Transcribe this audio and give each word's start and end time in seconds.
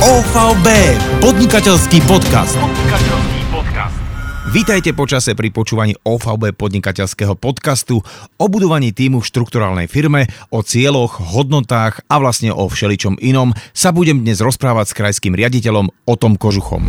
OVB, 0.00 0.96
podnikateľský 1.20 2.00
podcast. 2.08 2.56
Vítajte 4.48 4.96
počase 4.96 5.36
pri 5.36 5.52
počúvaní 5.52 5.92
OVB 6.00 6.56
podnikateľského 6.56 7.36
podcastu 7.36 8.00
o 8.40 8.46
budovaní 8.48 8.96
týmu 8.96 9.20
v 9.20 9.28
štrukturálnej 9.28 9.92
firme, 9.92 10.24
o 10.48 10.64
cieľoch, 10.64 11.20
hodnotách 11.20 12.00
a 12.08 12.16
vlastne 12.16 12.48
o 12.48 12.64
všeličom 12.64 13.20
inom 13.20 13.52
sa 13.76 13.92
budem 13.92 14.24
dnes 14.24 14.40
rozprávať 14.40 14.88
s 14.88 14.96
krajským 14.96 15.36
riaditeľom 15.36 15.92
Otom 16.08 16.40
Kožuchom. 16.40 16.88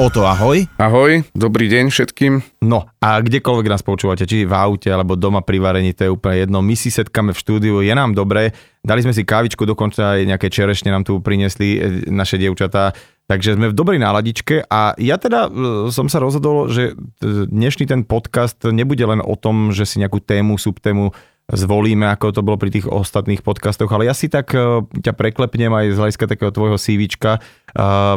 Oto, 0.00 0.24
ahoj. 0.24 0.64
Ahoj, 0.80 1.20
dobrý 1.36 1.68
deň 1.68 1.92
všetkým. 1.92 2.64
No 2.64 2.88
a 2.96 3.20
kdekoľvek 3.20 3.68
nás 3.68 3.84
počúvate, 3.84 4.24
či 4.24 4.48
v 4.48 4.54
aute 4.56 4.88
alebo 4.88 5.20
doma 5.20 5.44
pri 5.44 5.60
varení, 5.60 5.92
to 5.92 6.08
je 6.08 6.14
úplne 6.16 6.48
jedno. 6.48 6.64
My 6.64 6.72
si 6.72 6.88
setkame 6.88 7.36
v 7.36 7.40
štúdiu, 7.44 7.84
je 7.84 7.92
nám 7.92 8.16
dobré. 8.16 8.56
Dali 8.80 9.04
sme 9.04 9.12
si 9.12 9.28
kávičku, 9.28 9.68
dokonca 9.68 10.16
aj 10.16 10.24
nejaké 10.24 10.48
čerešne 10.48 10.88
nám 10.88 11.04
tu 11.04 11.20
priniesli 11.20 11.76
e, 11.76 11.80
naše 12.08 12.40
dievčatá. 12.40 12.96
Takže 13.28 13.60
sme 13.60 13.68
v 13.68 13.76
dobrej 13.76 14.00
náladičke 14.00 14.64
a 14.64 14.96
ja 14.96 15.20
teda 15.20 15.52
e, 15.52 15.92
som 15.92 16.08
sa 16.08 16.24
rozhodol, 16.24 16.72
že 16.72 16.96
e, 16.96 17.44
dnešný 17.52 17.84
ten 17.84 18.08
podcast 18.08 18.64
nebude 18.64 19.04
len 19.04 19.20
o 19.20 19.36
tom, 19.36 19.76
že 19.76 19.84
si 19.84 20.00
nejakú 20.00 20.24
tému, 20.24 20.56
subtému 20.56 21.12
zvolíme, 21.52 22.08
ako 22.08 22.32
to 22.32 22.40
bolo 22.40 22.56
pri 22.56 22.72
tých 22.72 22.88
ostatných 22.88 23.44
podcastoch, 23.44 23.92
ale 23.92 24.08
ja 24.08 24.16
si 24.16 24.32
tak 24.32 24.56
ťa 24.88 25.12
preklepnem 25.12 25.68
aj 25.68 25.86
z 25.92 26.00
hľadiska 26.00 26.24
takého 26.30 26.54
tvojho 26.54 26.80
CVčka, 26.80 27.44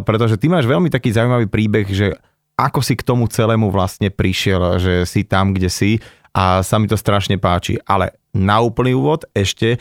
pretože 0.04 0.36
ty 0.40 0.52
máš 0.52 0.68
veľmi 0.68 0.91
taký 0.91 1.12
zaujímavý 1.16 1.48
príbeh, 1.48 1.88
že 1.90 2.16
ako 2.55 2.80
si 2.80 2.96
k 2.96 3.04
tomu 3.04 3.27
celému 3.27 3.68
vlastne 3.72 4.08
prišiel, 4.08 4.80
že 4.80 5.04
si 5.04 5.27
tam, 5.27 5.52
kde 5.52 5.68
si 5.68 6.00
a 6.32 6.63
sa 6.63 6.80
mi 6.80 6.88
to 6.88 6.96
strašne 6.96 7.36
páči. 7.36 7.76
Ale 7.84 8.16
na 8.36 8.63
úplný 8.63 8.96
úvod 8.96 9.27
ešte 9.36 9.80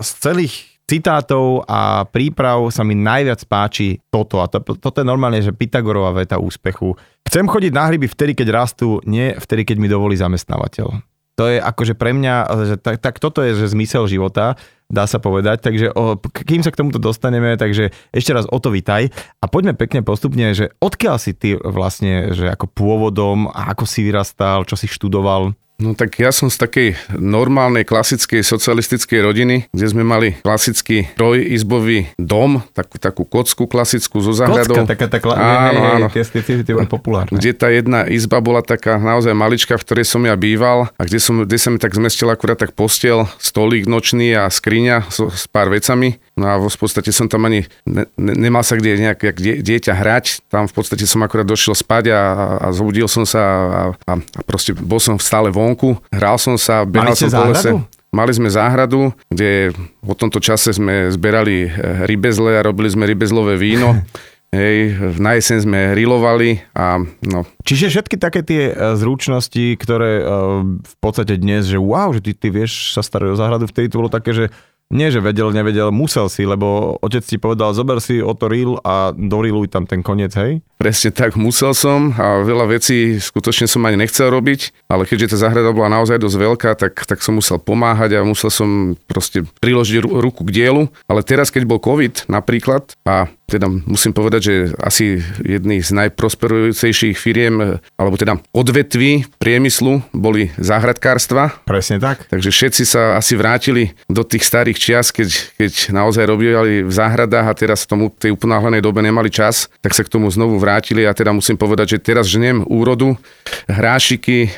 z 0.00 0.10
celých 0.20 0.80
citátov 0.90 1.62
a 1.70 2.02
príprav 2.02 2.66
sa 2.74 2.82
mi 2.82 2.98
najviac 2.98 3.46
páči 3.46 4.02
toto. 4.10 4.42
A 4.42 4.50
to, 4.50 4.58
toto 4.58 4.98
je 4.98 5.06
normálne, 5.06 5.38
že 5.38 5.54
Pythagorová 5.54 6.10
veta 6.10 6.42
úspechu. 6.42 6.98
Chcem 7.22 7.46
chodiť 7.46 7.70
na 7.70 7.86
hryby 7.86 8.10
vtedy, 8.10 8.34
keď 8.34 8.48
rastú, 8.50 8.98
nie 9.06 9.36
vtedy, 9.38 9.62
keď 9.62 9.76
mi 9.78 9.86
dovolí 9.86 10.18
zamestnávateľ. 10.18 10.98
To 11.38 11.44
je 11.46 11.62
akože 11.62 11.94
pre 11.94 12.10
mňa, 12.10 12.34
že 12.66 12.76
tak, 12.76 12.98
tak 12.98 13.22
toto 13.22 13.40
je 13.40 13.54
že 13.54 13.70
zmysel 13.70 14.10
života 14.10 14.58
dá 14.90 15.06
sa 15.06 15.22
povedať. 15.22 15.62
Takže 15.64 15.86
o, 15.94 16.18
kým 16.18 16.60
sa 16.60 16.74
k 16.74 16.82
tomuto 16.82 16.98
dostaneme, 16.98 17.54
takže 17.54 17.94
ešte 18.10 18.34
raz 18.34 18.44
o 18.50 18.58
to 18.58 18.74
vitaj. 18.74 19.08
A 19.40 19.44
poďme 19.46 19.78
pekne 19.78 20.02
postupne, 20.02 20.52
že 20.52 20.74
odkiaľ 20.82 21.16
si 21.22 21.32
ty 21.32 21.54
vlastne, 21.56 22.34
že 22.34 22.50
ako 22.50 22.66
pôvodom, 22.68 23.48
a 23.48 23.72
ako 23.72 23.86
si 23.86 24.02
vyrastal, 24.04 24.66
čo 24.66 24.74
si 24.74 24.90
študoval? 24.90 25.54
No 25.80 25.96
tak 25.96 26.20
ja 26.20 26.28
som 26.28 26.52
z 26.52 26.60
takej 26.60 26.88
normálnej, 27.16 27.88
klasickej 27.88 28.44
socialistickej 28.44 29.20
rodiny, 29.24 29.56
kde 29.72 29.86
sme 29.88 30.04
mali 30.04 30.36
klasický 30.44 31.08
trojizbový 31.16 32.12
dom, 32.20 32.60
takú, 32.76 33.00
takú 33.00 33.22
kocku 33.24 33.64
klasickú 33.64 34.20
zo 34.20 34.36
záhradou. 34.36 34.84
Kocka, 34.84 34.92
taká, 34.92 35.06
taká, 35.08 35.32
áno, 35.40 35.80
áno. 35.80 36.06
Tie, 36.12 36.20
tie, 36.20 36.44
tie, 36.44 36.56
tie 36.60 36.74
populárne. 36.84 37.32
Kde 37.32 37.56
tá 37.56 37.72
jedna 37.72 38.04
izba 38.04 38.44
bola 38.44 38.60
taká 38.60 39.00
naozaj 39.00 39.32
malička, 39.32 39.80
v 39.80 39.84
ktorej 39.88 40.04
som 40.04 40.20
ja 40.28 40.36
býval 40.36 40.92
a 41.00 41.02
kde, 41.08 41.16
som, 41.16 41.48
kde 41.48 41.56
sa 41.56 41.72
mi 41.72 41.80
tak 41.80 41.96
zmestila 41.96 42.36
akurát 42.36 42.60
tak 42.60 42.76
postel, 42.76 43.24
stolík 43.40 43.88
nočný 43.88 44.36
a 44.36 44.52
skriňa 44.52 45.08
so, 45.08 45.32
s 45.32 45.48
pár 45.48 45.72
vecami. 45.72 46.20
No 46.40 46.46
a 46.48 46.56
v 46.56 46.78
podstate 46.80 47.12
som 47.12 47.28
tam 47.28 47.48
ani 47.48 47.68
ne, 47.84 48.08
ne, 48.16 48.32
nemal 48.36 48.64
sa 48.64 48.76
kde 48.76 49.00
nejak 49.00 49.20
jak 49.32 49.36
die, 49.40 49.54
dieťa 49.60 49.92
hrať. 49.96 50.44
Tam 50.48 50.64
v 50.68 50.72
podstate 50.72 51.04
som 51.04 51.20
akurát 51.24 51.48
došiel 51.48 51.76
spať 51.76 52.12
a, 52.12 52.20
a 52.60 52.66
zobudil 52.72 53.08
som 53.08 53.28
sa 53.28 53.40
a, 53.40 53.82
a, 54.04 54.12
a 54.20 54.40
proste 54.44 54.76
bol 54.76 55.00
som 55.00 55.16
stále 55.16 55.48
von 55.48 55.70
vonku, 55.70 55.94
hral 56.10 56.36
som 56.40 56.58
sa, 56.58 56.82
behal 56.82 57.14
som 57.14 57.30
po 57.30 57.46
lese. 57.46 57.70
Mali 58.10 58.34
sme 58.34 58.50
záhradu, 58.50 59.14
kde 59.30 59.70
v 60.02 60.12
tomto 60.18 60.42
čase 60.42 60.74
sme 60.74 61.14
zberali 61.14 61.70
eh, 61.70 61.70
rybezle 62.10 62.58
a 62.58 62.66
robili 62.66 62.90
sme 62.90 63.06
rybezlové 63.06 63.54
víno. 63.54 63.94
Hej, 64.50 64.98
na 65.22 65.38
jeseň 65.38 65.62
sme 65.62 65.80
rilovali 65.94 66.58
a 66.74 66.98
no. 67.22 67.46
Čiže 67.62 67.86
všetky 67.86 68.18
také 68.18 68.42
tie 68.42 68.74
eh, 68.74 68.98
zručnosti, 68.98 69.78
ktoré 69.78 70.12
eh, 70.18 70.26
v 70.66 70.94
podstate 70.98 71.38
dnes, 71.38 71.70
že 71.70 71.78
wow, 71.78 72.10
že 72.10 72.18
ty, 72.18 72.34
ty 72.34 72.50
vieš 72.50 72.98
sa 72.98 73.06
starať 73.06 73.30
o 73.30 73.38
záhradu, 73.38 73.70
vtedy 73.70 73.86
to 73.86 74.02
bolo 74.02 74.10
také, 74.10 74.34
že 74.34 74.44
nie, 74.90 75.08
že 75.14 75.22
vedel, 75.22 75.54
nevedel, 75.54 75.94
musel 75.94 76.26
si, 76.26 76.42
lebo 76.42 76.98
otec 76.98 77.22
ti 77.22 77.38
povedal, 77.38 77.70
zober 77.72 78.02
si 78.02 78.18
o 78.18 78.34
to 78.34 78.50
reel 78.50 78.82
a 78.82 79.14
doriluj 79.14 79.70
tam 79.70 79.86
ten 79.86 80.02
koniec, 80.02 80.34
hej? 80.34 80.66
Presne 80.82 81.14
tak, 81.14 81.38
musel 81.38 81.70
som 81.78 82.10
a 82.18 82.42
veľa 82.42 82.74
vecí 82.74 83.22
skutočne 83.22 83.70
som 83.70 83.86
ani 83.86 84.00
nechcel 84.00 84.32
robiť, 84.32 84.90
ale 84.90 85.06
keďže 85.06 85.36
tá 85.36 85.46
záhrada 85.46 85.70
bola 85.70 85.92
naozaj 85.94 86.18
dosť 86.18 86.36
veľká, 86.42 86.70
tak, 86.74 87.06
tak 87.06 87.22
som 87.22 87.38
musel 87.38 87.62
pomáhať 87.62 88.18
a 88.18 88.26
musel 88.26 88.50
som 88.50 88.98
proste 89.06 89.46
priložiť 89.62 90.02
ruku 90.02 90.42
k 90.48 90.54
dielu. 90.64 90.90
Ale 91.06 91.22
teraz, 91.22 91.54
keď 91.54 91.70
bol 91.70 91.78
COVID 91.78 92.26
napríklad 92.26 92.96
a 93.06 93.30
teda 93.50 93.66
musím 93.66 94.14
povedať, 94.14 94.40
že 94.40 94.54
asi 94.78 95.18
jedný 95.42 95.82
z 95.82 95.90
najprosperujúcejších 95.90 97.18
firiem, 97.18 97.82
alebo 97.98 98.14
teda 98.14 98.38
odvetví 98.54 99.26
priemyslu 99.42 100.06
boli 100.14 100.54
záhradkárstva. 100.54 101.66
Presne 101.66 101.98
tak. 101.98 102.30
Takže 102.30 102.54
všetci 102.54 102.82
sa 102.86 103.18
asi 103.18 103.34
vrátili 103.34 103.90
do 104.06 104.22
tých 104.22 104.46
starých 104.46 104.78
čias, 104.78 105.10
keď, 105.10 105.28
keď 105.58 105.72
naozaj 105.90 106.24
robili 106.30 106.86
v 106.86 106.92
záhradách 106.92 107.46
a 107.50 107.58
teraz 107.58 107.82
v 107.84 107.90
tomu 107.90 108.04
tej 108.14 108.30
uponáhlenej 108.38 108.80
dobe 108.80 109.02
nemali 109.02 109.28
čas, 109.28 109.66
tak 109.82 109.92
sa 109.92 110.06
k 110.06 110.12
tomu 110.12 110.30
znovu 110.30 110.62
vrátili 110.62 111.02
a 111.04 111.12
teda 111.16 111.34
musím 111.34 111.58
povedať, 111.58 111.98
že 111.98 112.04
teraz 112.14 112.30
žnem 112.30 112.62
úrodu, 112.70 113.18
hrášiky, 113.66 114.52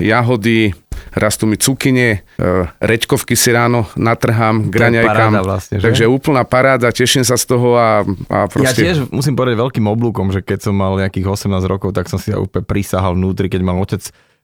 jahody, 0.00 0.72
rastú 1.12 1.48
mi 1.48 1.56
cukine, 1.56 2.22
e, 2.36 2.48
reďkovky 2.80 3.34
si 3.34 3.50
ráno 3.50 3.88
natrhám, 3.96 4.68
graňajkám. 4.68 5.32
Vlastne, 5.44 5.76
že? 5.80 5.84
Takže 5.86 6.04
úplná 6.06 6.42
paráda, 6.44 6.92
teším 6.92 7.24
sa 7.26 7.38
z 7.40 7.44
toho 7.44 7.76
a, 7.76 8.04
a 8.28 8.38
proste... 8.46 8.82
Ja 8.82 8.92
tiež 8.92 9.10
musím 9.10 9.34
povedať 9.34 9.56
veľkým 9.58 9.86
oblúkom, 9.88 10.30
že 10.34 10.44
keď 10.44 10.70
som 10.70 10.74
mal 10.76 10.96
nejakých 10.98 11.26
18 11.26 11.60
rokov, 11.66 11.96
tak 11.96 12.08
som 12.08 12.20
si 12.20 12.32
úplne 12.32 12.64
prisahal 12.64 13.16
vnútri, 13.16 13.48
keď 13.48 13.60
mal 13.64 13.78
otec 13.78 14.00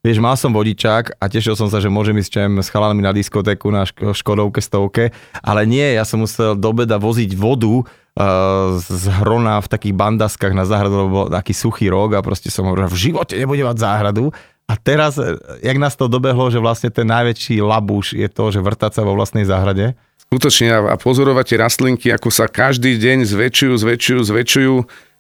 Vieš, 0.07 0.23
mal 0.23 0.39
som 0.39 0.55
vodičák 0.55 1.19
a 1.19 1.25
tešil 1.27 1.59
som 1.59 1.67
sa, 1.67 1.83
že 1.83 1.91
môžem 1.91 2.15
ísť 2.15 2.31
čem 2.31 2.51
s 2.63 2.71
chalanmi 2.71 3.03
na 3.03 3.11
diskotéku 3.11 3.75
na 3.75 3.83
Škodovke 3.89 4.63
stovke, 4.63 5.11
ale 5.43 5.67
nie, 5.67 5.83
ja 5.83 6.07
som 6.07 6.23
musel 6.23 6.55
do 6.55 6.71
beda 6.71 6.95
voziť 6.95 7.35
vodu 7.35 7.83
uh, 7.83 8.79
z 8.79 9.05
hrona 9.19 9.59
v 9.59 9.67
takých 9.67 9.99
bandaskách 9.99 10.55
na 10.55 10.63
záhradu, 10.63 10.95
lebo 10.95 11.11
bol 11.11 11.27
taký 11.27 11.51
suchý 11.51 11.91
rok 11.91 12.15
a 12.15 12.23
proste 12.23 12.55
som 12.55 12.71
hovoril, 12.71 12.87
v 12.87 13.11
živote 13.11 13.35
nebude 13.35 13.67
mať 13.67 13.83
záhradu 13.83 14.31
a 14.67 14.75
teraz, 14.75 15.15
e, 15.15 15.39
jak 15.63 15.79
nás 15.79 15.95
to 15.95 16.11
dobehlo, 16.11 16.51
že 16.51 16.59
vlastne 16.59 16.91
ten 16.91 17.07
najväčší 17.07 17.63
labuš 17.63 18.19
je 18.19 18.27
to, 18.27 18.51
že 18.51 18.59
vrtať 18.59 18.99
sa 18.99 19.03
vo 19.07 19.15
vlastnej 19.15 19.47
záhrade? 19.47 19.95
Skutočne 20.27 20.91
a 20.91 20.99
pozorovať 20.99 21.55
tie 21.55 21.59
rastlinky, 21.63 22.07
ako 22.11 22.35
sa 22.35 22.51
každý 22.51 22.99
deň 22.99 23.31
zväčšujú, 23.31 23.75
zväčšujú, 23.79 24.21
zväčšujú 24.27 24.75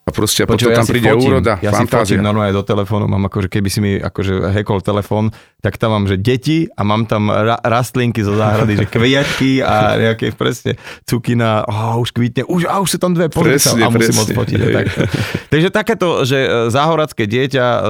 a 0.07 0.15
proste 0.15 0.47
Počuva, 0.47 0.55
potom 0.55 0.71
ja 0.71 0.79
tam 0.79 0.87
príde 0.87 1.11
fotím, 1.11 1.31
úroda, 1.35 1.53
ja 1.59 1.75
fantázia. 1.75 1.83
si 1.83 2.15
fotím 2.15 2.23
normálne 2.23 2.55
do 2.55 2.63
telefónu, 2.63 3.11
mám 3.11 3.27
akože 3.27 3.51
keby 3.51 3.67
si 3.67 3.79
mi 3.83 3.93
akože 3.99 4.55
hekol 4.55 4.79
telefón, 4.79 5.35
tak 5.59 5.83
tam 5.83 5.99
mám, 5.99 6.07
že 6.07 6.15
deti 6.15 6.71
a 6.79 6.87
mám 6.87 7.11
tam 7.11 7.27
ra- 7.27 7.59
rastlinky 7.59 8.23
zo 8.23 8.39
záhrady, 8.39 8.79
že 8.79 8.87
kviatky 8.87 9.67
a 9.67 9.99
nejaké 9.99 10.31
presne 10.39 10.79
cukina, 11.11 11.67
oh, 11.67 11.99
už 11.99 12.15
kvítne, 12.15 12.47
už, 12.47 12.71
a 12.71 12.79
už 12.79 12.95
sú 12.95 12.99
tam 13.03 13.19
dve, 13.19 13.27
presne, 13.35 13.83
a 13.83 13.91
musím 13.91 14.15
odfotiť. 14.31 14.59
Tak. 14.63 14.87
Takže 15.51 15.69
takéto, 15.75 16.23
že 16.23 16.39
e, 16.39 16.49
záhoradské 16.71 17.27
dieťa 17.27 17.67
uh, 17.67 17.83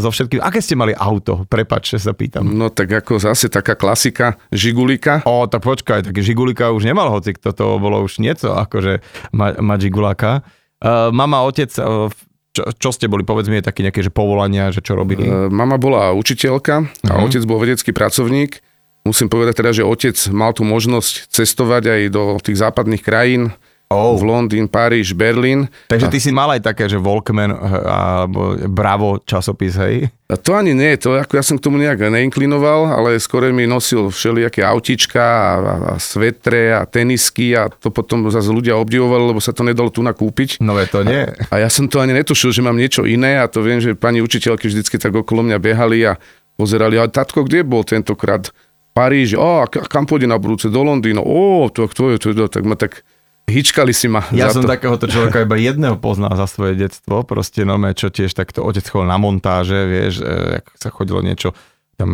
so 0.00 0.08
všetkým, 0.08 0.40
aké 0.40 0.64
ste 0.64 0.72
mali 0.72 0.96
auto? 0.96 1.44
Prepač, 1.52 2.00
že 2.00 2.08
sa 2.08 2.16
pýtam. 2.16 2.48
No 2.48 2.72
tak 2.72 2.88
ako 2.88 3.20
zase 3.20 3.52
taká 3.52 3.76
klasika, 3.76 4.40
Žigulika. 4.56 5.20
O, 5.28 5.44
tak 5.44 5.60
počkaj, 5.68 6.08
tak 6.08 6.16
Žigulika 6.16 6.72
už 6.72 6.88
nemal 6.88 7.12
hoci, 7.12 7.36
toto 7.36 7.76
bolo 7.76 8.00
už 8.00 8.24
niečo, 8.24 8.56
akože 8.56 9.04
mať 9.36 9.52
ma 9.60 9.76
Žiguláka. 9.76 10.32
Uh, 10.76 11.08
mama, 11.08 11.44
otec, 11.48 11.72
uh, 11.80 12.12
čo, 12.52 12.62
čo 12.76 12.88
ste 12.92 13.08
boli, 13.08 13.24
povedz 13.24 13.48
mi, 13.48 13.64
také 13.64 13.80
nejaké 13.80 14.04
že 14.04 14.12
povolania, 14.12 14.72
že 14.72 14.84
čo 14.84 14.92
robili? 14.96 15.24
Uh, 15.24 15.48
mama 15.48 15.80
bola 15.80 16.12
učiteľka 16.12 16.74
a 16.84 17.12
uh-huh. 17.16 17.26
otec 17.26 17.42
bol 17.48 17.60
vedecký 17.60 17.96
pracovník. 17.96 18.60
Musím 19.06 19.30
povedať 19.30 19.62
teda, 19.62 19.70
že 19.70 19.86
otec 19.86 20.18
mal 20.34 20.50
tu 20.50 20.66
možnosť 20.66 21.30
cestovať 21.30 21.82
aj 21.86 22.00
do 22.10 22.22
tých 22.42 22.58
západných 22.58 23.02
krajín, 23.06 23.54
Oh. 23.86 24.18
V 24.18 24.26
Londýn, 24.26 24.66
Paríž, 24.66 25.14
Berlín. 25.14 25.70
Takže 25.86 26.10
ty 26.10 26.18
si 26.18 26.34
mal 26.34 26.50
aj 26.58 26.66
také, 26.66 26.90
že 26.90 26.98
Walkman 26.98 27.54
eh, 27.54 27.58
alebo 27.86 28.58
Bravo 28.66 29.22
časopis, 29.22 29.78
hej? 29.78 30.10
A 30.26 30.34
to 30.34 30.58
ani 30.58 30.74
nie, 30.74 30.98
to 30.98 31.14
ako 31.14 31.38
ja 31.38 31.44
som 31.46 31.54
k 31.54 31.70
tomu 31.70 31.78
nejak 31.78 32.02
neinklinoval, 32.02 32.90
ale 32.98 33.14
skôr 33.22 33.46
mi 33.54 33.62
nosil 33.62 34.10
všelijaké 34.10 34.66
autička 34.66 35.22
a, 35.22 35.50
a, 35.54 35.74
a 35.86 36.02
svetre 36.02 36.74
a 36.74 36.82
tenisky 36.82 37.54
a 37.54 37.70
to 37.70 37.94
potom 37.94 38.26
zase 38.26 38.50
ľudia 38.50 38.74
obdivovali, 38.74 39.30
lebo 39.30 39.38
sa 39.38 39.54
to 39.54 39.62
nedalo 39.62 39.86
tu 39.86 40.02
nakúpiť. 40.02 40.58
No 40.58 40.74
to 40.90 41.06
nie. 41.06 41.30
A, 41.46 41.54
a 41.54 41.62
ja 41.62 41.70
som 41.70 41.86
to 41.86 42.02
ani 42.02 42.10
netušil, 42.10 42.50
že 42.50 42.66
mám 42.66 42.74
niečo 42.74 43.06
iné 43.06 43.38
a 43.38 43.46
to 43.46 43.62
viem, 43.62 43.78
že 43.78 43.94
pani 43.94 44.18
učiteľky 44.18 44.66
vždycky 44.66 44.98
tak 44.98 45.14
okolo 45.14 45.46
mňa 45.46 45.62
behali 45.62 46.02
a 46.10 46.18
pozerali, 46.58 46.98
a 46.98 47.06
tatko, 47.06 47.46
kde 47.46 47.62
bol 47.62 47.86
tentokrát? 47.86 48.50
Paríž, 48.98 49.38
a 49.38 49.68
kam 49.70 50.10
pôjde 50.10 50.26
na 50.26 50.42
budúce? 50.42 50.72
Do 50.72 50.82
Londýna, 50.82 51.22
o, 51.22 51.70
to, 51.70 51.86
to 51.86 52.10
je, 52.10 52.18
to 52.18 52.34
je, 52.34 52.48
tak 52.50 52.64
ma 52.66 52.74
tak 52.74 53.06
Hičkali 53.46 53.94
si 53.94 54.10
ma 54.10 54.26
Ja 54.34 54.50
som 54.50 54.66
to. 54.66 54.70
takéhoto 54.70 55.06
človeka 55.06 55.46
iba 55.46 55.54
jedného 55.54 55.94
poznal 56.02 56.34
za 56.34 56.50
svoje 56.50 56.74
detstvo, 56.74 57.22
proste 57.22 57.62
normálne, 57.62 57.94
čo 57.94 58.10
tiež 58.10 58.34
takto 58.34 58.66
otec 58.66 58.82
chodil 58.82 59.06
na 59.06 59.22
montáže, 59.22 59.86
vieš, 59.86 60.18
e, 60.18 60.58
jak 60.58 60.66
sa 60.74 60.90
chodilo 60.90 61.22
niečo 61.22 61.54
tam 61.96 62.10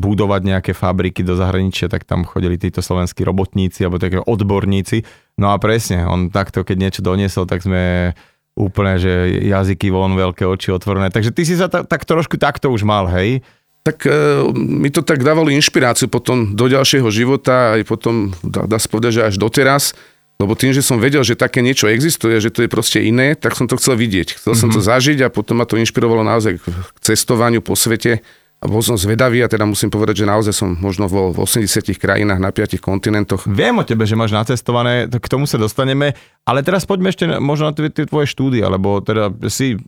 budovať 0.00 0.40
nejaké 0.46 0.72
fabriky 0.72 1.20
do 1.20 1.36
zahraničia, 1.36 1.92
tak 1.92 2.08
tam 2.08 2.24
chodili 2.24 2.56
títo 2.56 2.80
slovenskí 2.80 3.20
robotníci 3.20 3.84
alebo 3.84 4.00
také 4.00 4.16
odborníci. 4.16 5.04
No 5.36 5.52
a 5.52 5.60
presne, 5.60 6.08
on 6.08 6.32
takto, 6.32 6.64
keď 6.64 6.76
niečo 6.78 7.00
doniesol, 7.04 7.44
tak 7.44 7.60
sme 7.60 8.14
úplne, 8.56 8.96
že 8.96 9.42
jazyky 9.44 9.92
von, 9.92 10.16
veľké 10.16 10.48
oči 10.48 10.72
otvorené. 10.72 11.12
Takže 11.12 11.34
ty 11.36 11.42
si 11.44 11.54
sa 11.58 11.68
ta, 11.68 11.84
tak 11.84 12.08
trošku 12.08 12.40
takto 12.40 12.72
už 12.72 12.86
mal, 12.86 13.10
hej? 13.12 13.44
Tak 13.84 14.04
e, 14.08 14.12
mi 14.56 14.88
to 14.88 15.04
tak 15.04 15.20
dávalo 15.20 15.52
inšpiráciu 15.52 16.08
potom 16.08 16.56
do 16.56 16.68
ďalšieho 16.68 17.08
života, 17.12 17.76
aj 17.76 17.88
potom, 17.88 18.32
dá, 18.44 18.64
dá 18.70 18.76
sa 18.80 18.88
povedať, 18.88 19.20
že 19.20 19.22
až 19.32 19.34
doteraz, 19.36 19.96
lebo 20.40 20.56
tým, 20.56 20.72
že 20.72 20.80
som 20.80 20.96
vedel, 20.96 21.20
že 21.20 21.36
také 21.36 21.60
niečo 21.60 21.84
existuje, 21.84 22.40
že 22.40 22.48
to 22.48 22.64
je 22.64 22.72
proste 22.72 23.04
iné, 23.04 23.36
tak 23.36 23.52
som 23.52 23.68
to 23.68 23.76
chcel 23.76 23.92
vidieť. 23.92 24.40
Chcel 24.40 24.56
mm-hmm. 24.56 24.62
som 24.64 24.68
to 24.72 24.80
mhm. 24.80 24.88
zažiť 24.88 25.18
a 25.20 25.28
potom 25.28 25.60
ma 25.60 25.68
to 25.68 25.76
inšpirovalo 25.76 26.24
naozaj 26.24 26.56
k 26.64 26.98
cestovaniu 27.04 27.60
po 27.60 27.76
svete 27.76 28.24
a 28.60 28.64
bol 28.68 28.84
som 28.84 28.96
zvedavý 28.96 29.40
a 29.40 29.48
teda 29.48 29.64
musím 29.64 29.88
povedať, 29.88 30.24
že 30.24 30.28
naozaj 30.28 30.52
som 30.52 30.76
možno 30.76 31.08
vo, 31.08 31.32
v 31.32 31.44
80 31.44 31.96
krajinách 31.96 32.40
na 32.40 32.52
5 32.52 32.76
kontinentoch. 32.76 33.48
Viem 33.48 33.80
o 33.80 33.84
tebe, 33.84 34.04
že 34.04 34.16
máš 34.16 34.36
nacestované, 34.36 35.08
k 35.08 35.26
tomu 35.32 35.48
sa 35.48 35.56
dostaneme, 35.56 36.12
ale 36.44 36.60
teraz 36.60 36.84
poďme 36.84 37.08
ešte 37.08 37.24
možno 37.40 37.72
na 37.72 37.76
tie 37.76 38.04
tvoje 38.04 38.28
štúdie, 38.28 38.60
lebo 38.60 39.00
teda 39.00 39.32
si 39.48 39.80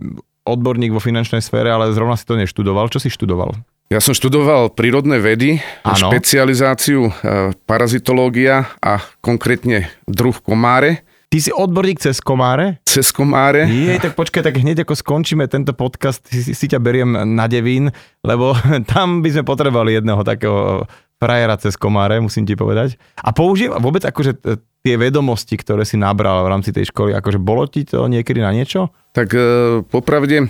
odborník 0.48 0.92
vo 0.92 1.04
finančnej 1.04 1.44
sfére, 1.44 1.68
ale 1.68 1.92
zrovna 1.92 2.16
si 2.16 2.24
to 2.24 2.34
neštudoval. 2.34 2.88
Čo 2.88 2.98
si 2.98 3.12
študoval? 3.12 3.52
Ja 3.92 4.00
som 4.00 4.16
študoval 4.16 4.72
prírodné 4.72 5.20
vedy, 5.20 5.60
ano. 5.84 6.08
špecializáciu 6.08 7.12
e, 7.12 7.52
parazitológia 7.68 8.64
a 8.80 9.04
konkrétne 9.20 9.84
druh 10.08 10.32
komáre. 10.40 11.04
Ty 11.28 11.36
si 11.36 11.52
odborník 11.52 12.00
cez 12.00 12.16
komáre? 12.24 12.80
Cez 12.88 13.12
komáre. 13.12 13.68
Je, 13.68 13.92
tak 14.00 14.16
počkaj, 14.16 14.48
tak 14.48 14.56
hneď 14.56 14.88
ako 14.88 14.96
skončíme 14.96 15.44
tento 15.44 15.76
podcast, 15.76 16.24
si, 16.24 16.56
si 16.56 16.66
ťa 16.72 16.80
beriem 16.80 17.36
na 17.36 17.44
devín, 17.44 17.92
lebo 18.24 18.56
tam 18.96 19.20
by 19.20 19.28
sme 19.28 19.44
potrebovali 19.44 20.00
jedného 20.00 20.24
takého 20.24 20.88
frajera 21.20 21.60
cez 21.60 21.76
komáre, 21.76 22.16
musím 22.16 22.48
ti 22.48 22.56
povedať. 22.56 22.96
A 23.20 23.36
používa 23.36 23.76
vôbec 23.76 24.08
akože 24.08 24.40
tie 24.80 24.94
vedomosti, 24.96 25.60
ktoré 25.60 25.84
si 25.84 26.00
nabral 26.00 26.48
v 26.48 26.52
rámci 26.56 26.72
tej 26.72 26.88
školy, 26.88 27.12
akože 27.12 27.36
bolo 27.36 27.68
ti 27.68 27.84
to 27.84 28.08
niekedy 28.08 28.40
na 28.40 28.56
niečo? 28.56 28.88
Tak 29.12 29.28
e, 29.36 29.44
popravde, 29.84 30.48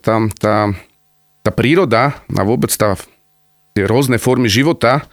tam 0.00 0.32
tá, 0.32 0.72
tá 1.44 1.52
príroda 1.52 2.24
a 2.32 2.42
vôbec 2.42 2.72
tá, 2.72 2.96
tie 3.76 3.84
rôzne 3.84 4.16
formy 4.16 4.48
života, 4.48 5.04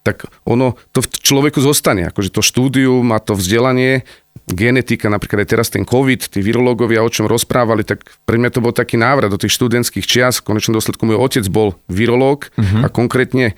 tak 0.00 0.24
ono 0.48 0.78
to 0.96 1.04
v 1.04 1.08
človeku 1.12 1.60
zostane. 1.60 2.08
Akože 2.08 2.32
to 2.32 2.40
štúdium 2.40 3.04
a 3.12 3.20
to 3.20 3.36
vzdelanie, 3.36 4.06
genetika, 4.48 5.12
napríklad 5.12 5.44
aj 5.44 5.48
teraz 5.50 5.68
ten 5.68 5.84
COVID, 5.84 6.30
tí 6.30 6.40
virológovia 6.40 7.04
o 7.04 7.12
čom 7.12 7.28
rozprávali, 7.28 7.84
tak 7.84 8.06
pre 8.24 8.40
mňa 8.40 8.50
to 8.50 8.64
bol 8.64 8.72
taký 8.72 8.96
návrat 8.96 9.28
do 9.28 9.36
tých 9.36 9.54
študentských 9.54 10.06
čias. 10.06 10.40
V 10.40 10.54
konečnom 10.54 10.78
dôsledku 10.78 11.04
môj 11.04 11.20
otec 11.20 11.44
bol 11.52 11.76
virológ 11.86 12.48
uh-huh. 12.54 12.86
a 12.86 12.88
konkrétne 12.88 13.54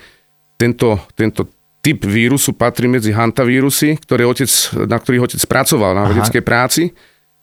tento, 0.59 0.99
tento 1.15 1.49
typ 1.83 2.07
vírusu 2.07 2.55
patrí 2.55 2.87
medzi 2.87 3.11
hantavírusy, 3.11 3.99
ktoré 4.03 4.23
otec, 4.27 4.49
na 4.87 4.99
ktorých 4.99 5.25
otec 5.31 5.41
pracoval 5.47 5.93
na 5.95 6.05
vedeckej 6.11 6.43
práci. 6.45 6.95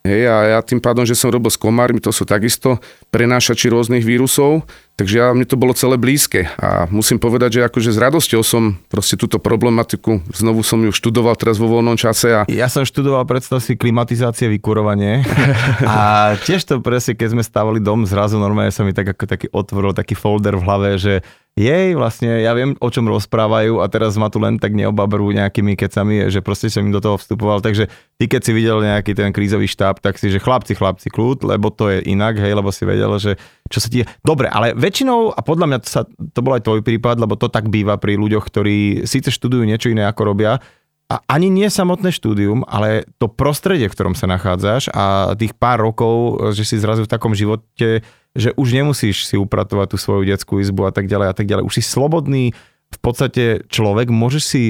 Hej, 0.09 0.25
a 0.25 0.38
ja 0.57 0.59
tým 0.65 0.81
pádom, 0.81 1.06
že 1.06 1.13
som 1.13 1.29
robil 1.29 1.53
s 1.53 1.61
komármi, 1.61 2.01
to 2.01 2.09
sú 2.09 2.25
takisto 2.25 2.81
prenášači 3.13 3.69
rôznych 3.69 4.01
vírusov, 4.01 4.65
takže 4.97 5.21
ja, 5.21 5.29
mne 5.38 5.45
to 5.45 5.53
bolo 5.53 5.77
celé 5.77 6.01
blízke. 6.01 6.50
A 6.57 6.89
musím 6.89 7.21
povedať, 7.21 7.61
že 7.61 7.69
akože 7.69 7.94
s 7.94 8.01
radosťou 8.01 8.41
som 8.41 8.73
proste 8.89 9.13
túto 9.21 9.38
problematiku, 9.38 10.25
znovu 10.33 10.65
som 10.65 10.81
ju 10.81 10.89
študoval 10.89 11.38
teraz 11.38 11.61
vo 11.61 11.69
voľnom 11.69 11.94
čase. 11.94 12.33
A... 12.33 12.41
Ja 12.50 12.65
som 12.73 12.89
študoval, 12.89 13.29
predstav 13.29 13.61
si, 13.61 13.77
klimatizácie, 13.77 14.50
vykurovanie. 14.50 15.21
a 15.85 16.33
tiež 16.41 16.65
to 16.65 16.81
presne, 16.81 17.13
keď 17.13 17.38
sme 17.38 17.44
stavali 17.45 17.77
dom, 17.77 18.09
zrazu 18.09 18.41
normálne 18.41 18.73
sa 18.73 18.81
mi 18.81 18.97
tak 18.97 19.13
ako 19.13 19.29
taký 19.29 19.45
otvoril 19.53 19.94
taký 19.94 20.17
folder 20.17 20.57
v 20.57 20.65
hlave, 20.65 20.89
že 20.97 21.21
jej, 21.59 21.91
vlastne 21.91 22.39
ja 22.39 22.56
viem, 22.56 22.79
o 22.79 22.88
čom 22.88 23.03
rozprávajú 23.11 23.83
a 23.83 23.91
teraz 23.91 24.15
ma 24.15 24.31
tu 24.31 24.39
len 24.39 24.56
tak 24.56 24.71
neobabrú 24.71 25.27
nejakými 25.35 25.75
kecami, 25.75 26.31
že 26.31 26.39
proste 26.39 26.71
som 26.71 26.88
im 26.88 26.95
do 26.95 27.03
toho 27.03 27.19
vstupoval, 27.19 27.59
takže 27.59 27.91
ty 28.15 28.31
keď 28.31 28.41
si 28.47 28.51
videl 28.56 28.79
nejaký 28.79 29.11
ten 29.11 29.35
krízový 29.35 29.67
štáb, 29.67 30.00
tak 30.00 30.15
si, 30.15 30.31
že 30.31 30.39
chlapci, 30.39 30.79
chlapci, 30.79 31.11
kľud, 31.11 31.44
lebo 31.44 31.67
to 31.67 31.91
je 31.91 32.07
inak, 32.07 32.39
hej, 32.39 32.56
lebo 32.56 32.71
si 32.71 32.88
vedel, 32.88 33.11
že 33.19 33.35
čo 33.67 33.83
sa 33.83 33.91
ti... 33.91 34.07
Dobre, 34.23 34.47
ale 34.47 34.71
väčšinou, 34.71 35.35
a 35.35 35.39
podľa 35.44 35.65
mňa 35.67 35.79
to, 35.83 35.89
sa, 35.91 36.01
to 36.07 36.39
bol 36.39 36.56
aj 36.56 36.63
tvoj 36.63 36.79
prípad, 36.79 37.19
lebo 37.19 37.35
to 37.35 37.51
tak 37.51 37.67
býva 37.67 38.00
pri 38.00 38.15
ľuďoch, 38.15 38.47
ktorí 38.47 39.03
síce 39.03 39.27
študujú 39.27 39.67
niečo 39.67 39.91
iné 39.91 40.07
ako 40.07 40.31
robia, 40.31 40.63
a 41.09 41.25
ani 41.25 41.50
nie 41.50 41.65
samotné 41.73 42.13
štúdium, 42.13 42.61
ale 42.69 43.09
to 43.17 43.25
prostredie, 43.25 43.89
v 43.89 43.95
ktorom 43.97 44.13
sa 44.13 44.29
nachádzaš 44.29 44.94
a 44.94 45.33
tých 45.33 45.57
pár 45.57 45.81
rokov, 45.81 46.38
že 46.53 46.61
si 46.61 46.77
zrazu 46.77 47.09
v 47.09 47.11
takom 47.11 47.33
živote 47.33 48.06
že 48.37 48.53
už 48.53 48.73
nemusíš 48.73 49.25
si 49.25 49.35
upratovať 49.35 49.95
tú 49.95 49.97
svoju 49.97 50.23
detskú 50.29 50.61
izbu 50.61 50.89
a 50.89 50.93
tak 50.93 51.09
ďalej 51.09 51.27
a 51.31 51.35
tak 51.35 51.49
ďalej. 51.49 51.65
Už 51.65 51.73
si 51.79 51.83
slobodný 51.83 52.53
v 52.89 52.99
podstate 53.01 53.65
človek, 53.69 54.09
môžeš 54.09 54.43
si 54.43 54.61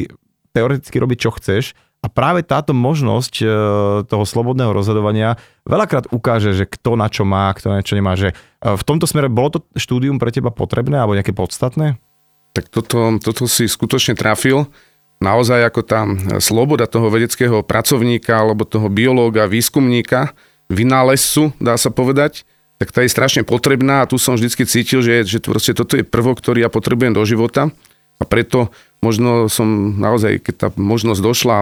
teoreticky 0.51 0.95
robiť, 0.99 1.17
čo 1.19 1.31
chceš 1.35 1.75
a 1.99 2.07
práve 2.07 2.47
táto 2.47 2.71
možnosť 2.71 3.33
e, 3.43 3.45
toho 4.07 4.23
slobodného 4.23 4.71
rozhodovania 4.71 5.35
veľakrát 5.67 6.07
ukáže, 6.15 6.55
že 6.55 6.63
kto 6.63 6.95
na 6.95 7.11
čo 7.11 7.27
má, 7.27 7.51
kto 7.51 7.75
na 7.75 7.83
čo 7.83 7.99
nemá. 7.99 8.15
Že 8.15 8.31
e, 8.31 8.35
v 8.63 8.83
tomto 8.87 9.03
smere 9.03 9.27
bolo 9.27 9.59
to 9.59 9.67
štúdium 9.75 10.15
pre 10.15 10.31
teba 10.31 10.47
potrebné 10.47 10.95
alebo 10.95 11.19
nejaké 11.19 11.35
podstatné? 11.35 11.99
Tak 12.55 12.71
toto, 12.71 13.19
toto 13.19 13.43
si 13.51 13.67
skutočne 13.67 14.15
trafil. 14.15 14.71
Naozaj 15.19 15.59
ako 15.67 15.81
tá 15.83 16.07
sloboda 16.39 16.87
toho 16.87 17.11
vedeckého 17.11 17.59
pracovníka 17.67 18.39
alebo 18.39 18.63
toho 18.63 18.87
biológa, 18.87 19.51
výskumníka, 19.51 20.31
vynálezcu, 20.71 21.51
dá 21.59 21.75
sa 21.75 21.91
povedať, 21.91 22.47
tak 22.79 22.95
tá 22.95 23.03
je 23.03 23.11
strašne 23.11 23.43
potrebná 23.43 24.01
a 24.01 24.09
tu 24.09 24.15
som 24.15 24.39
vždycky 24.39 24.63
cítil, 24.63 25.03
že, 25.03 25.27
že 25.27 25.37
proste 25.43 25.75
toto 25.75 25.99
je 25.99 26.07
prvok, 26.07 26.39
ktorý 26.39 26.63
ja 26.63 26.71
potrebujem 26.71 27.11
do 27.11 27.23
života. 27.27 27.67
A 28.19 28.27
preto 28.27 28.71
možno 28.99 29.47
som 29.47 29.95
naozaj, 29.95 30.43
keď 30.43 30.55
tá 30.55 30.67
možnosť 30.75 31.21
došla 31.23 31.57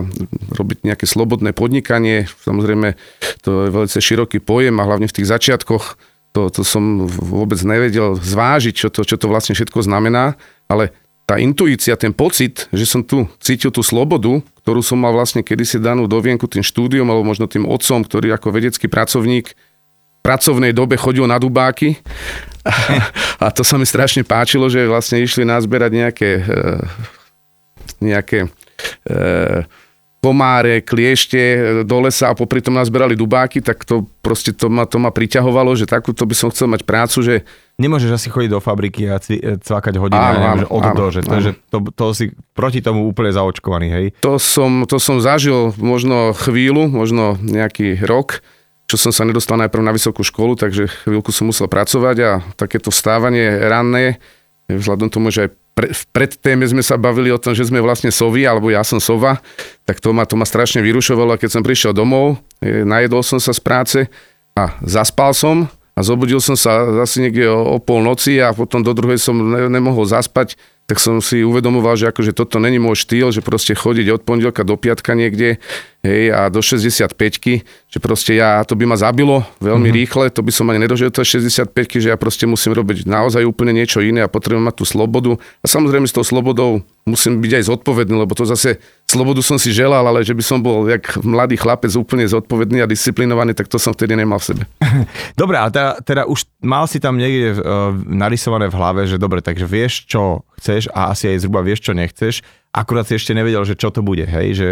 robiť 0.57 0.85
nejaké 0.85 1.05
slobodné 1.05 1.53
podnikanie, 1.53 2.25
samozrejme 2.45 2.97
to 3.45 3.69
je 3.69 3.73
veľmi 3.73 3.89
široký 3.89 4.41
pojem 4.41 4.77
a 4.81 4.87
hlavne 4.89 5.05
v 5.05 5.15
tých 5.21 5.29
začiatkoch 5.29 5.97
to, 6.37 6.53
to 6.53 6.61
som 6.61 7.09
vôbec 7.09 7.57
nevedel 7.65 8.13
zvážiť, 8.13 8.73
čo 8.77 8.87
to, 8.93 9.01
čo 9.01 9.17
to 9.17 9.25
vlastne 9.25 9.57
všetko 9.57 9.81
znamená, 9.81 10.37
ale 10.69 10.93
tá 11.25 11.41
intuícia, 11.41 11.97
ten 11.99 12.13
pocit, 12.13 12.69
že 12.69 12.85
som 12.87 13.01
tu 13.01 13.27
cítil 13.41 13.73
tú 13.73 13.81
slobodu, 13.83 14.39
ktorú 14.63 14.79
som 14.79 15.01
mal 15.01 15.11
vlastne 15.11 15.41
kedysi 15.43 15.81
danú 15.81 16.05
do 16.05 16.21
vienku 16.21 16.45
tým 16.47 16.63
štúdiom 16.63 17.09
alebo 17.09 17.25
možno 17.25 17.49
tým 17.49 17.65
otcom, 17.67 18.05
ktorý 18.05 18.31
ako 18.37 18.53
vedecký 18.53 18.87
pracovník 18.87 19.57
pracovnej 20.27 20.75
dobe 20.75 20.99
chodil 20.99 21.23
na 21.23 21.39
dubáky. 21.39 21.95
A 23.43 23.47
to 23.55 23.63
sa 23.63 23.79
mi 23.79 23.87
strašne 23.87 24.27
páčilo, 24.27 24.67
že 24.67 24.83
vlastne 24.83 25.23
išli 25.23 25.47
nazberať 25.47 25.91
nejaké, 25.95 26.31
eh, 26.43 26.83
nejaké 28.03 28.51
komáre, 30.27 30.83
kliešte 30.83 31.39
do 31.87 31.97
lesa 32.03 32.33
a 32.33 32.37
popri 32.37 32.59
tom 32.59 32.75
nazberali 32.75 33.15
dubáky, 33.15 33.63
tak 33.63 33.87
to 33.87 34.03
proste 34.19 34.51
to 34.59 34.67
ma, 34.67 34.83
to 34.83 34.99
ma 34.99 35.13
priťahovalo, 35.13 35.71
že 35.77 35.87
takúto 35.87 36.27
by 36.27 36.35
som 36.35 36.51
chcel 36.51 36.67
mať 36.67 36.83
prácu, 36.83 37.17
že 37.23 37.35
Nemôžeš 37.77 38.09
asi 38.09 38.33
chodiť 38.33 38.57
do 38.57 38.57
fabriky 38.57 39.05
a 39.05 39.21
cvakať 39.21 40.01
hodiny, 40.01 40.17
áno, 40.17 40.39
neviem, 40.41 40.61
že 40.65 40.67
od 40.73 40.81
áno, 40.81 40.97
do, 40.97 41.05
že, 41.13 41.21
to, 41.21 41.37
že 41.37 41.51
to, 41.69 41.77
to 41.93 42.05
si 42.09 42.25
proti 42.57 42.81
tomu 42.81 43.05
úplne 43.05 43.29
zaočkovaný, 43.29 43.87
hej? 43.93 44.05
To 44.25 44.41
som, 44.41 44.89
to 44.89 44.97
som 44.97 45.21
zažil 45.21 45.77
možno 45.77 46.33
chvíľu, 46.33 46.89
možno 46.89 47.37
nejaký 47.37 48.01
rok, 48.01 48.41
čo 48.87 48.95
som 48.95 49.11
sa 49.11 49.27
nedostal 49.27 49.59
najprv 49.59 49.83
na 49.83 49.91
vysokú 49.91 50.23
školu, 50.23 50.55
takže 50.55 50.87
chvíľku 51.03 51.35
som 51.35 51.51
musel 51.51 51.67
pracovať 51.67 52.17
a 52.23 52.31
takéto 52.55 52.87
stávanie 52.87 53.67
ranné, 53.67 54.23
vzhľadom 54.71 55.11
tomu, 55.11 55.27
že 55.27 55.47
aj 55.47 55.49
pre, 55.75 55.87
v 55.91 56.03
predtéme 56.09 56.63
sme 56.65 56.81
sa 56.81 56.95
bavili 56.95 57.29
o 57.29 57.37
tom, 57.37 57.53
že 57.53 57.67
sme 57.67 57.83
vlastne 57.83 58.09
sovy, 58.09 58.47
alebo 58.47 58.71
ja 58.71 58.81
som 58.87 58.97
sova, 58.97 59.43
tak 59.83 59.99
to 59.99 60.15
ma, 60.15 60.23
to 60.23 60.39
ma 60.39 60.47
strašne 60.47 60.81
vyrušovalo 60.81 61.35
keď 61.35 61.59
som 61.59 61.61
prišiel 61.61 61.91
domov, 61.93 62.39
najedol 62.63 63.21
som 63.21 63.37
sa 63.37 63.53
z 63.53 63.61
práce 63.61 63.99
a 64.57 64.73
zaspal 64.81 65.35
som 65.35 65.69
a 65.93 65.99
zobudil 66.01 66.41
som 66.41 66.57
sa 66.57 67.03
zase 67.05 67.21
niekde 67.21 67.45
o, 67.45 67.75
o 67.75 67.77
pol 67.77 68.01
noci 68.01 68.41
a 68.41 68.55
potom 68.55 68.81
do 68.81 68.95
druhej 68.95 69.21
som 69.21 69.37
ne, 69.37 69.69
nemohol 69.69 70.07
zaspať, 70.07 70.57
tak 70.87 71.03
som 71.03 71.19
si 71.19 71.43
uvedomoval, 71.43 71.99
že 71.99 72.07
akože 72.07 72.31
toto 72.31 72.63
není 72.63 72.79
môj 72.79 73.03
štýl, 73.03 73.35
že 73.35 73.43
proste 73.43 73.75
chodiť 73.75 74.07
od 74.07 74.21
pondelka 74.23 74.63
do 74.63 74.79
piatka 74.79 75.19
niekde, 75.19 75.59
hej, 75.99 76.31
a 76.31 76.47
do 76.47 76.63
65 76.63 77.11
že 77.91 77.99
proste 77.99 78.39
ja, 78.39 78.63
to 78.63 78.79
by 78.79 78.87
ma 78.87 78.95
zabilo 78.95 79.43
veľmi 79.59 79.91
mm-hmm. 79.91 79.99
rýchle, 79.99 80.23
to 80.31 80.39
by 80.39 80.51
som 80.55 80.71
ani 80.71 80.87
nedožil 80.87 81.11
to 81.11 81.27
65 81.27 81.75
že 81.75 82.07
ja 82.07 82.15
proste 82.15 82.47
musím 82.47 82.71
robiť 82.71 83.03
naozaj 83.03 83.43
úplne 83.43 83.75
niečo 83.75 83.99
iné 83.99 84.23
a 84.23 84.31
potrebujem 84.31 84.63
mať 84.63 84.75
tú 84.79 84.85
slobodu. 84.87 85.35
A 85.59 85.65
samozrejme 85.67 86.07
s 86.07 86.15
tou 86.15 86.23
slobodou 86.23 86.87
musím 87.03 87.43
byť 87.43 87.51
aj 87.59 87.63
zodpovedný, 87.67 88.15
lebo 88.23 88.31
to 88.31 88.47
zase 88.47 88.79
slobodu 89.03 89.43
som 89.43 89.59
si 89.59 89.75
želal, 89.75 90.07
ale 90.07 90.23
že 90.23 90.31
by 90.31 90.43
som 90.43 90.63
bol 90.63 90.87
jak 90.87 91.19
mladý 91.19 91.59
chlapec 91.59 91.91
úplne 91.99 92.23
zodpovedný 92.31 92.79
a 92.79 92.87
disciplinovaný, 92.87 93.51
tak 93.51 93.67
to 93.67 93.75
som 93.75 93.91
vtedy 93.91 94.15
nemal 94.15 94.39
v 94.39 94.55
sebe. 94.55 94.63
Dobre, 95.41 95.59
ale 95.59 95.71
teda, 95.75 95.91
teda 95.99 96.21
už 96.31 96.47
mal 96.63 96.87
si 96.87 97.03
tam 97.03 97.19
niekde 97.19 97.59
uh, 97.59 97.91
narysované 98.07 98.71
v 98.71 98.77
hlave, 98.79 99.01
že 99.03 99.19
dobre, 99.19 99.43
takže 99.43 99.67
vieš, 99.67 100.07
čo 100.07 100.46
chceš 100.57 100.89
a 100.91 101.13
asi 101.13 101.31
aj 101.31 101.45
zhruba 101.45 101.61
vieš, 101.61 101.85
čo 101.85 101.93
nechceš, 101.93 102.41
akurát 102.73 103.05
si 103.05 103.17
ešte 103.17 103.33
nevedel, 103.33 103.61
že 103.65 103.77
čo 103.77 103.93
to 103.93 104.01
bude, 104.05 104.25
hej, 104.25 104.57
že... 104.57 104.69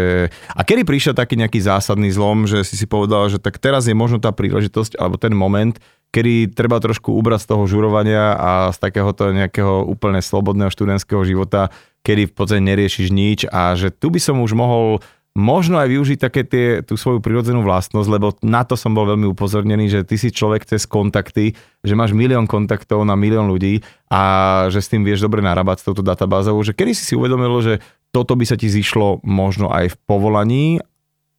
A 0.54 0.62
kedy 0.66 0.86
prišiel 0.86 1.14
taký 1.14 1.38
nejaký 1.38 1.62
zásadný 1.62 2.10
zlom, 2.10 2.46
že 2.46 2.62
si 2.66 2.74
si 2.78 2.86
povedal, 2.86 3.30
že 3.30 3.38
tak 3.38 3.58
teraz 3.58 3.86
je 3.86 3.94
možno 3.94 4.18
tá 4.18 4.30
príležitosť, 4.30 4.98
alebo 4.98 5.18
ten 5.18 5.34
moment, 5.34 5.74
kedy 6.14 6.54
treba 6.54 6.78
trošku 6.78 7.10
ubrať 7.12 7.44
z 7.44 7.48
toho 7.50 7.64
žurovania 7.66 8.38
a 8.38 8.50
z 8.70 8.78
takéhoto 8.78 9.34
nejakého 9.34 9.86
úplne 9.86 10.22
slobodného 10.22 10.70
študentského 10.70 11.22
života, 11.26 11.74
kedy 12.06 12.30
v 12.30 12.34
podstate 12.34 12.62
neriešiš 12.62 13.08
nič 13.10 13.40
a 13.50 13.74
že 13.74 13.90
tu 13.90 14.14
by 14.14 14.22
som 14.22 14.38
už 14.38 14.54
mohol 14.54 15.02
možno 15.36 15.76
aj 15.76 15.92
využiť 15.92 16.18
také 16.18 16.48
tie, 16.48 16.80
tú 16.80 16.96
svoju 16.96 17.20
prirodzenú 17.20 17.60
vlastnosť, 17.60 18.08
lebo 18.08 18.32
na 18.40 18.64
to 18.64 18.72
som 18.72 18.96
bol 18.96 19.04
veľmi 19.04 19.28
upozornený, 19.28 19.92
že 19.92 20.00
ty 20.08 20.16
si 20.16 20.32
človek 20.32 20.64
cez 20.64 20.88
kontakty, 20.88 21.52
že 21.84 21.92
máš 21.92 22.16
milión 22.16 22.48
kontaktov 22.48 23.04
na 23.04 23.12
milión 23.20 23.44
ľudí 23.52 23.84
a 24.08 24.64
že 24.72 24.80
s 24.80 24.88
tým 24.88 25.04
vieš 25.04 25.28
dobre 25.28 25.44
narábať 25.44 25.84
s 25.84 25.86
touto 25.92 26.00
databázou, 26.00 26.56
že 26.64 26.72
kedy 26.72 26.96
si 26.96 27.04
si 27.04 27.12
uvedomil, 27.12 27.52
že 27.60 27.84
toto 28.16 28.32
by 28.32 28.48
sa 28.48 28.56
ti 28.56 28.72
zišlo 28.72 29.20
možno 29.28 29.68
aj 29.68 29.92
v 29.92 29.96
povolaní, 30.08 30.64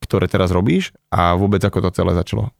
ktoré 0.05 0.29
teraz 0.29 0.53
robíš 0.53 0.93
a 1.09 1.33
vôbec 1.33 1.65
ako 1.65 1.89
to 1.89 1.97
celé 1.97 2.13
začalo? 2.13 2.53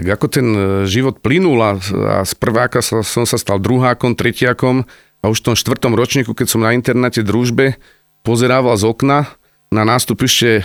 Tak 0.00 0.06
ako 0.16 0.26
ten 0.26 0.46
e, 0.50 0.60
život 0.88 1.20
plynul 1.20 1.60
a, 1.60 1.76
a 1.76 2.16
z 2.24 2.32
prváka 2.40 2.80
sa, 2.80 3.04
som 3.04 3.28
sa 3.28 3.36
stal 3.36 3.60
druhákom, 3.60 4.16
tretiakom 4.16 4.88
a 5.20 5.24
už 5.28 5.44
v 5.44 5.46
tom 5.52 5.56
štvrtom 5.60 5.92
ročníku, 5.92 6.32
keď 6.32 6.46
som 6.48 6.64
na 6.64 6.72
internáte 6.72 7.20
družbe 7.20 7.76
pozerával 8.24 8.74
z 8.80 8.90
okna, 8.90 9.28
na 9.72 9.82
nástupište 9.86 10.64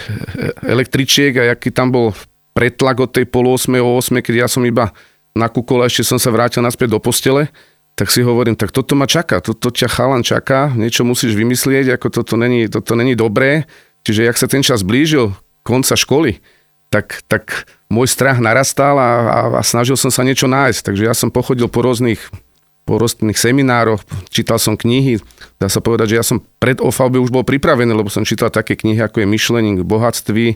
električiek 0.63 1.33
a 1.39 1.43
aký 1.53 1.71
tam 1.71 1.93
bol 1.93 2.07
pretlak 2.53 2.99
od 2.99 3.11
tej 3.13 3.25
pol 3.29 3.47
8 3.55 3.71
o 3.79 3.97
8, 3.97 4.19
keď 4.19 4.35
ja 4.45 4.47
som 4.51 4.65
iba 4.65 4.91
nakúkol 5.37 5.85
a 5.85 5.87
ešte 5.87 6.03
som 6.03 6.19
sa 6.19 6.33
vrátil 6.33 6.59
naspäť 6.59 6.97
do 6.97 6.99
postele, 6.99 7.47
tak 7.95 8.11
si 8.11 8.23
hovorím, 8.23 8.55
tak 8.55 8.71
toto 8.71 8.95
ma 8.95 9.07
čaká, 9.07 9.43
toto 9.43 9.71
ťa 9.71 9.91
chalan 9.91 10.23
čaká, 10.23 10.71
niečo 10.71 11.03
musíš 11.03 11.35
vymyslieť, 11.35 11.99
ako 11.99 12.07
toto 12.21 12.39
není, 12.39 12.71
toto 12.71 12.95
není 12.95 13.15
dobré. 13.15 13.67
Čiže 14.07 14.23
jak 14.23 14.39
sa 14.39 14.47
ten 14.47 14.63
čas 14.63 14.87
blížil, 14.87 15.35
konca 15.67 15.99
školy, 15.99 16.39
tak, 16.87 17.21
tak 17.27 17.67
môj 17.91 18.07
strach 18.07 18.39
narastal 18.39 18.95
a, 18.95 19.11
a, 19.27 19.39
a 19.59 19.61
snažil 19.61 19.99
som 19.99 20.09
sa 20.09 20.23
niečo 20.23 20.47
nájsť. 20.47 20.79
Takže 20.79 21.03
ja 21.03 21.13
som 21.13 21.27
pochodil 21.27 21.67
po 21.67 21.83
rôznych 21.83 22.23
po 22.89 22.97
rôznych 22.97 23.37
seminároch, 23.37 24.01
čítal 24.33 24.57
som 24.57 24.73
knihy, 24.73 25.21
dá 25.61 25.69
sa 25.69 25.77
povedať, 25.77 26.17
že 26.17 26.17
ja 26.17 26.25
som 26.25 26.41
pred 26.57 26.81
OVB 26.81 27.21
už 27.21 27.29
bol 27.29 27.45
pripravený, 27.45 27.93
lebo 27.93 28.09
som 28.09 28.25
čítal 28.25 28.49
také 28.49 28.73
knihy, 28.73 28.97
ako 28.97 29.21
je 29.21 29.29
Myšlením 29.29 29.77
k 29.77 29.85
bohatství 29.85 30.47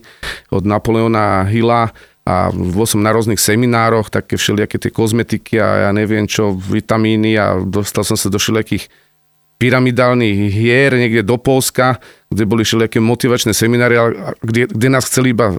od 0.50 0.66
Napoleona 0.66 1.46
Hilla 1.46 1.94
a 2.26 2.50
bol 2.50 2.90
som 2.90 3.06
na 3.06 3.14
rôznych 3.14 3.38
seminároch, 3.38 4.10
také 4.10 4.34
všelijaké 4.34 4.82
tie 4.82 4.90
kozmetiky 4.90 5.62
a 5.62 5.86
ja 5.86 5.90
neviem 5.94 6.26
čo, 6.26 6.58
vitamíny 6.58 7.38
a 7.38 7.62
dostal 7.62 8.02
som 8.02 8.18
sa 8.18 8.34
do 8.34 8.42
všelijakých 8.42 8.90
pyramidálnych 9.62 10.50
hier 10.50 10.90
niekde 10.98 11.22
do 11.22 11.38
Polska, 11.38 12.02
kde 12.34 12.50
boli 12.50 12.66
všelijaké 12.66 12.98
motivačné 12.98 13.54
seminári, 13.54 14.02
kde, 14.42 14.74
kde 14.74 14.88
nás 14.90 15.06
chceli 15.06 15.38
iba 15.38 15.54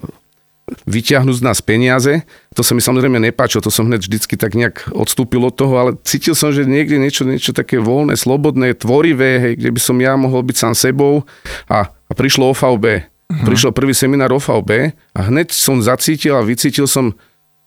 vyťahnuť 0.65 1.37
z 1.41 1.45
nás 1.45 1.61
peniaze. 1.61 2.25
To 2.57 2.65
sa 2.65 2.73
mi 2.73 2.81
samozrejme 2.81 3.21
nepáčilo, 3.21 3.61
to 3.61 3.69
som 3.69 3.85
hneď 3.85 4.09
vždycky 4.09 4.35
tak 4.41 4.57
nejak 4.57 4.89
odstúpil 4.97 5.45
od 5.45 5.53
toho, 5.53 5.75
ale 5.77 5.91
cítil 6.09 6.33
som, 6.33 6.51
že 6.57 6.65
niekde 6.65 6.97
niečo, 6.97 7.29
niečo 7.29 7.53
také 7.53 7.77
voľné, 7.77 8.17
slobodné, 8.17 8.73
tvorivé, 8.73 9.41
hej, 9.41 9.53
kde 9.61 9.71
by 9.77 9.81
som 9.81 9.97
ja 10.01 10.17
mohol 10.17 10.41
byť 10.41 10.57
sám 10.57 10.75
sebou 10.77 11.29
a, 11.69 11.93
a 11.93 12.13
prišlo 12.17 12.57
OVB. 12.57 12.85
Uh-huh. 12.85 13.45
Prišiel 13.45 13.77
prvý 13.77 13.93
seminár 13.93 14.33
OVB 14.33 14.97
a 15.13 15.21
hneď 15.29 15.53
som 15.53 15.85
zacítil 15.85 16.37
a 16.37 16.47
vycítil 16.47 16.89
som, 16.89 17.13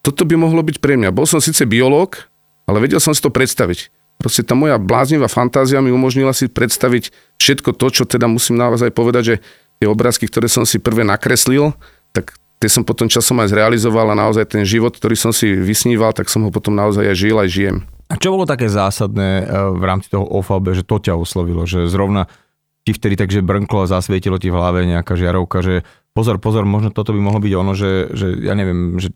toto 0.01 0.25
by 0.25 0.33
mohlo 0.33 0.65
byť 0.65 0.81
pre 0.81 0.97
mňa. 0.97 1.13
Bol 1.13 1.29
som 1.29 1.37
síce 1.37 1.69
biológ, 1.69 2.17
ale 2.65 2.81
vedel 2.81 2.97
som 2.97 3.13
si 3.13 3.21
to 3.21 3.29
predstaviť. 3.29 3.93
Proste 4.17 4.41
tá 4.41 4.57
moja 4.57 4.81
bláznivá 4.81 5.29
fantázia 5.29 5.77
mi 5.77 5.93
umožnila 5.93 6.33
si 6.33 6.49
predstaviť 6.49 7.13
všetko 7.37 7.77
to, 7.77 7.87
čo 7.93 8.03
teda 8.09 8.25
musím 8.25 8.57
naozaj 8.57 8.89
povedať, 8.89 9.23
že 9.23 9.35
tie 9.77 9.85
obrázky, 9.85 10.25
ktoré 10.25 10.49
som 10.49 10.65
si 10.65 10.81
prvé 10.81 11.05
nakreslil, 11.05 11.77
tak 12.09 12.33
tie 12.57 12.69
som 12.69 12.81
potom 12.81 13.05
časom 13.05 13.37
aj 13.41 13.53
zrealizoval 13.53 14.13
a 14.13 14.19
naozaj 14.19 14.49
ten 14.49 14.63
život, 14.65 14.97
ktorý 14.97 15.13
som 15.13 15.29
si 15.29 15.53
vysníval, 15.53 16.13
tak 16.13 16.29
som 16.29 16.45
ho 16.45 16.49
potom 16.49 16.73
naozaj 16.73 17.05
aj 17.05 17.17
žil, 17.17 17.37
aj 17.37 17.49
žijem. 17.49 17.77
A 18.07 18.15
čo 18.15 18.33
bolo 18.33 18.47
také 18.47 18.71
zásadné 18.71 19.43
eh, 19.43 19.47
v 19.51 19.83
rámci 19.83 20.09
toho 20.09 20.25
OFAB, 20.25 20.73
že 20.73 20.87
to 20.87 20.97
ťa 20.97 21.13
oslovilo, 21.13 21.67
že 21.69 21.85
zrovna 21.91 22.25
ti 22.87 22.95
vtedy 22.95 23.19
takže 23.19 23.43
brnklo 23.43 23.83
a 23.83 23.91
zasvietilo 23.91 24.39
ti 24.39 24.47
v 24.47 24.55
hlave 24.55 24.87
nejaká 24.87 25.19
žiarovka, 25.19 25.59
že 25.59 25.83
pozor, 26.15 26.39
pozor, 26.39 26.63
možno 26.63 26.95
toto 26.95 27.11
by 27.11 27.19
mohlo 27.19 27.43
byť 27.43 27.53
ono, 27.59 27.75
že, 27.75 28.15
že 28.15 28.47
ja 28.47 28.55
neviem, 28.55 28.95
že 28.95 29.11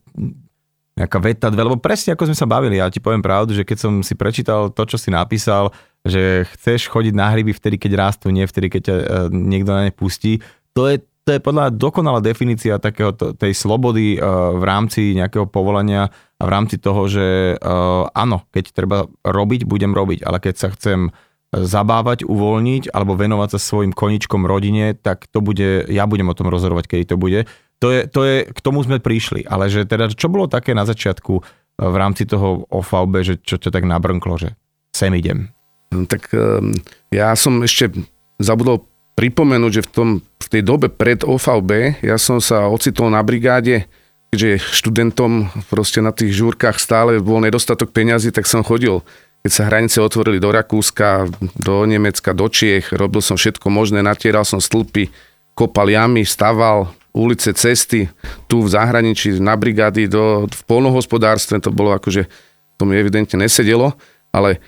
nejaká 0.99 1.23
veta, 1.23 1.47
dve, 1.47 1.71
lebo 1.71 1.79
presne 1.79 2.11
ako 2.11 2.27
sme 2.27 2.35
sa 2.35 2.43
bavili, 2.43 2.83
ja 2.83 2.91
ti 2.91 2.99
poviem 2.99 3.23
pravdu, 3.23 3.55
že 3.55 3.63
keď 3.63 3.77
som 3.79 3.93
si 4.03 4.11
prečítal 4.19 4.75
to, 4.75 4.83
čo 4.83 4.99
si 4.99 5.07
napísal, 5.07 5.71
že 6.03 6.43
chceš 6.51 6.91
chodiť 6.91 7.15
na 7.15 7.31
hryby 7.31 7.55
vtedy, 7.55 7.79
keď 7.79 7.91
rastú, 7.95 8.27
nie 8.27 8.43
vtedy, 8.43 8.67
keď 8.67 8.81
ťa 8.83 8.95
eh, 8.99 9.05
niekto 9.31 9.71
na 9.71 9.87
ne 9.87 9.91
pustí, 9.95 10.43
to 10.75 10.91
je 10.91 10.99
to 11.21 11.37
je 11.37 11.39
podľa 11.41 11.69
dokonalá 11.69 12.19
definícia 12.19 12.81
takého 12.81 13.13
tej 13.13 13.53
slobody 13.53 14.17
uh, 14.17 14.57
v 14.57 14.63
rámci 14.65 15.13
nejakého 15.13 15.45
povolania 15.45 16.09
a 16.41 16.43
v 16.43 16.49
rámci 16.49 16.81
toho, 16.81 17.05
že 17.05 17.57
uh, 17.61 18.09
áno, 18.09 18.41
keď 18.49 18.65
treba 18.73 19.05
robiť, 19.21 19.69
budem 19.69 19.93
robiť, 19.93 20.25
ale 20.25 20.41
keď 20.41 20.55
sa 20.57 20.67
chcem 20.73 21.13
zabávať, 21.51 22.23
uvoľniť 22.25 22.95
alebo 22.95 23.19
venovať 23.19 23.49
sa 23.53 23.59
svojim 23.59 23.91
koničkom 23.91 24.47
rodine, 24.47 24.95
tak 24.95 25.27
to 25.29 25.43
bude, 25.43 25.85
ja 25.91 26.07
budem 26.07 26.31
o 26.31 26.37
tom 26.37 26.47
rozhodovať, 26.47 26.87
kedy 26.87 27.03
to 27.11 27.17
bude. 27.19 27.45
To 27.83 27.91
je, 27.91 28.07
to 28.07 28.21
je, 28.23 28.35
k 28.49 28.59
tomu 28.63 28.81
sme 28.81 29.03
prišli, 29.03 29.43
ale 29.45 29.67
že 29.67 29.83
teda, 29.83 30.09
čo 30.13 30.31
bolo 30.31 30.47
také 30.49 30.73
na 30.73 30.89
začiatku 30.89 31.33
uh, 31.37 31.43
v 31.77 31.95
rámci 32.01 32.25
toho 32.25 32.65
OVB, 32.71 33.13
že 33.21 33.35
čo 33.45 33.61
ťa 33.61 33.69
tak 33.69 33.85
nabrnklo, 33.85 34.41
že 34.41 34.57
sem 34.89 35.13
idem? 35.13 35.53
Tak 35.91 36.33
um, 36.33 36.71
ja 37.11 37.35
som 37.35 37.61
ešte 37.61 37.93
zabudol 38.39 38.90
pripomenúť, 39.21 39.71
že 39.77 39.85
v, 39.85 39.89
tom, 39.93 40.09
v 40.25 40.47
tej 40.49 40.65
dobe 40.65 40.89
pred 40.89 41.21
OVB 41.21 42.01
ja 42.01 42.17
som 42.17 42.41
sa 42.41 42.65
ocitol 42.65 43.13
na 43.13 43.21
brigáde, 43.21 43.85
keďže 44.33 44.81
študentom 44.81 45.53
proste 45.69 46.01
na 46.01 46.09
tých 46.09 46.33
žúrkach 46.33 46.81
stále 46.81 47.21
bol 47.21 47.37
nedostatok 47.37 47.93
peňazí, 47.93 48.33
tak 48.33 48.49
som 48.49 48.65
chodil 48.65 49.05
keď 49.41 49.51
sa 49.51 49.67
hranice 49.67 49.97
otvorili 49.97 50.37
do 50.37 50.53
Rakúska, 50.53 51.25
do 51.57 51.89
Nemecka, 51.89 52.29
do 52.29 52.45
Čiech, 52.45 52.93
robil 52.93 53.25
som 53.25 53.33
všetko 53.33 53.73
možné, 53.73 54.05
natieral 54.05 54.45
som 54.45 54.61
stĺpy, 54.61 55.09
kopal 55.57 55.89
jamy, 55.89 56.21
staval 56.21 56.93
ulice, 57.11 57.51
cesty, 57.51 58.07
tu 58.45 58.63
v 58.63 58.71
zahraničí, 58.71 59.35
na 59.41 59.57
brigády, 59.57 60.07
do, 60.07 60.45
v 60.47 60.61
polnohospodárstve, 60.69 61.59
to 61.59 61.73
bolo 61.73 61.91
akože, 61.97 62.29
to 62.77 62.83
mi 62.85 62.95
evidentne 62.95 63.41
nesedelo, 63.41 63.97
ale 64.31 64.61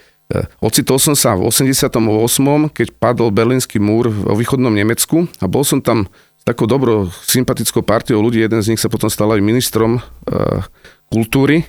ocitol 0.62 0.98
som 0.98 1.14
sa 1.14 1.38
v 1.38 1.46
88., 1.46 1.94
keď 2.74 2.88
padol 2.98 3.30
Berlínsky 3.30 3.78
múr 3.78 4.10
vo 4.10 4.34
východnom 4.34 4.74
Nemecku 4.74 5.30
a 5.38 5.46
bol 5.46 5.62
som 5.62 5.78
tam 5.84 6.10
s 6.44 6.44
takou 6.44 6.68
dobrou 6.68 7.08
sympatickou 7.24 7.86
partiou 7.86 8.20
ľudí, 8.20 8.44
jeden 8.44 8.60
z 8.60 8.76
nich 8.76 8.82
sa 8.82 8.92
potom 8.92 9.08
stal 9.08 9.32
aj 9.32 9.40
ministrom 9.40 9.96
e, 9.96 10.02
kultúry. 11.08 11.64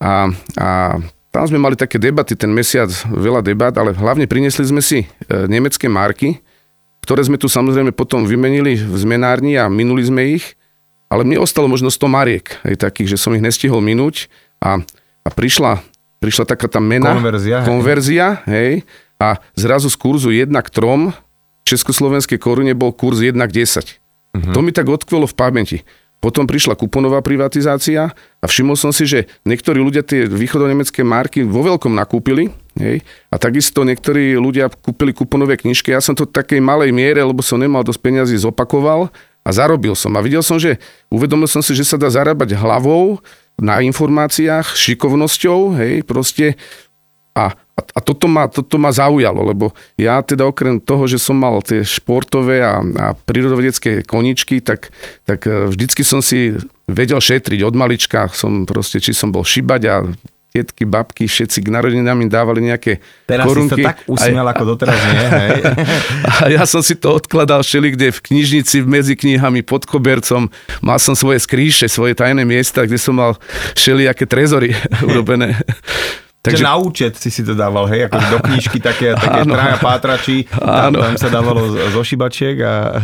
A, 0.00 0.32
a 0.56 0.96
tam 1.28 1.44
sme 1.44 1.60
mali 1.60 1.76
také 1.76 2.00
debaty 2.00 2.32
ten 2.32 2.48
mesiac, 2.48 2.88
veľa 3.12 3.44
debat, 3.44 3.76
ale 3.76 3.92
hlavne 3.92 4.24
priniesli 4.24 4.64
sme 4.64 4.80
si 4.80 5.04
e, 5.04 5.06
nemecké 5.52 5.84
marky, 5.84 6.40
ktoré 7.04 7.20
sme 7.26 7.36
tu 7.36 7.44
samozrejme 7.44 7.92
potom 7.92 8.24
vymenili 8.24 8.80
v 8.80 8.96
zmenárni 8.96 9.60
a 9.60 9.68
minuli 9.68 10.00
sme 10.00 10.40
ich, 10.40 10.56
ale 11.12 11.26
mne 11.26 11.42
ostalo 11.44 11.68
možno 11.68 11.92
100 11.92 12.06
mariek, 12.06 12.46
aj 12.64 12.80
takých, 12.80 13.18
že 13.18 13.20
som 13.20 13.34
ich 13.36 13.44
nestihol 13.44 13.84
minúť. 13.84 14.32
A, 14.64 14.80
a 15.26 15.28
prišla 15.28 15.82
prišla 16.20 16.44
taká 16.44 16.68
tá 16.68 16.78
mena, 16.78 17.16
konverzia, 17.16 17.64
konverzia 17.64 18.26
hej, 18.44 18.84
a 19.16 19.40
zrazu 19.56 19.88
z 19.88 19.96
kurzu 19.96 20.30
1 20.30 20.52
k 20.52 20.68
3 20.68 21.16
československej 21.64 22.38
korune 22.38 22.76
bol 22.76 22.92
kurz 22.92 23.24
1 23.24 23.36
k 23.48 23.52
10. 23.52 23.64
Uh-huh. 23.80 24.38
Mhm. 24.38 24.52
To 24.54 24.60
mi 24.60 24.70
tak 24.70 24.86
odkvelo 24.86 25.26
v 25.26 25.34
pamäti. 25.34 25.78
Potom 26.20 26.44
prišla 26.44 26.76
kuponová 26.76 27.24
privatizácia 27.24 28.12
a 28.12 28.44
všimol 28.44 28.76
som 28.76 28.92
si, 28.92 29.08
že 29.08 29.24
niektorí 29.48 29.80
ľudia 29.80 30.04
tie 30.04 30.28
východonemecké 30.28 31.00
marky 31.00 31.40
vo 31.40 31.64
veľkom 31.64 31.96
nakúpili 31.96 32.52
hej, 32.76 33.00
a 33.32 33.40
takisto 33.40 33.88
niektorí 33.88 34.36
ľudia 34.36 34.68
kúpili 34.68 35.16
kuponové 35.16 35.56
knižky. 35.56 35.96
Ja 35.96 36.04
som 36.04 36.12
to 36.12 36.28
v 36.28 36.36
takej 36.36 36.60
malej 36.60 36.92
miere, 36.92 37.24
lebo 37.24 37.40
som 37.40 37.56
nemal 37.56 37.80
dosť 37.88 38.04
peniazy, 38.04 38.36
zopakoval 38.36 39.08
a 39.40 39.48
zarobil 39.48 39.96
som. 39.96 40.12
A 40.12 40.20
videl 40.20 40.44
som, 40.44 40.60
že 40.60 40.76
uvedomil 41.08 41.48
som 41.48 41.64
si, 41.64 41.72
že 41.72 41.88
sa 41.88 41.96
dá 41.96 42.12
zarábať 42.12 42.52
hlavou, 42.52 43.24
na 43.60 43.84
informáciách, 43.84 44.74
šikovnosťou, 44.74 45.76
hej, 45.76 45.94
proste. 46.08 46.56
A, 47.30 47.54
a, 47.54 47.80
a 47.80 48.00
toto, 48.02 48.26
ma, 48.26 48.50
toto 48.50 48.74
ma 48.74 48.90
zaujalo, 48.90 49.46
lebo 49.54 49.70
ja 49.94 50.18
teda 50.18 50.50
okrem 50.50 50.82
toho, 50.82 51.06
že 51.06 51.22
som 51.22 51.38
mal 51.38 51.62
tie 51.62 51.86
športové 51.86 52.58
a, 52.58 52.82
a 52.82 53.06
prírodovedecké 53.14 54.02
koničky, 54.02 54.58
tak, 54.58 54.90
tak 55.22 55.46
e, 55.46 55.70
vždycky 55.70 56.02
som 56.02 56.18
si 56.18 56.58
vedel 56.90 57.22
šetriť 57.22 57.62
od 57.62 57.74
malička, 57.78 58.26
som 58.34 58.66
proste, 58.66 58.98
či 58.98 59.14
som 59.14 59.30
bol 59.30 59.46
šibať 59.46 59.82
a 59.86 59.94
tietky, 60.50 60.82
babky, 60.82 61.30
všetci 61.30 61.62
k 61.62 61.68
narodinám 61.70 62.18
im 62.26 62.30
dávali 62.30 62.66
nejaké 62.66 62.98
Teraz 63.22 63.46
korunky. 63.46 63.86
Teraz 63.86 64.02
si 64.02 64.02
tak 64.02 64.10
usmiel, 64.10 64.42
aj, 64.42 64.52
ako 64.58 64.62
doteraz 64.74 64.98
nie, 64.98 65.26
hej? 65.30 65.60
A 66.30 66.34
ja 66.50 66.64
som 66.66 66.82
si 66.82 66.98
to 66.98 67.14
odkladal 67.14 67.62
všeli, 67.62 67.94
kde 67.94 68.10
v 68.10 68.20
knižnici 68.20 68.82
medzi 68.82 69.14
knihami 69.14 69.62
pod 69.62 69.86
kobercom. 69.86 70.50
Mal 70.82 70.98
som 70.98 71.14
svoje 71.14 71.38
skríše, 71.38 71.86
svoje 71.86 72.18
tajné 72.18 72.42
miesta, 72.42 72.82
kde 72.82 72.98
som 72.98 73.14
mal 73.14 73.38
všelijaké 73.78 74.26
trezory 74.26 74.74
urobené. 75.06 75.54
Takže 76.40 76.64
na 76.64 76.80
účet 76.80 77.20
si 77.20 77.28
si 77.28 77.44
to 77.44 77.52
dával, 77.52 77.84
hej, 77.84 78.08
ako 78.08 78.16
do 78.16 78.38
knižky 78.48 78.80
také, 78.80 79.12
také 79.20 79.44
traja 79.44 79.76
pátračí, 79.76 80.48
tam, 80.48 80.96
tam 80.96 81.14
sa 81.20 81.28
dávalo 81.28 81.68
zo 81.92 82.00
šibačiek 82.00 82.56
a 82.64 82.96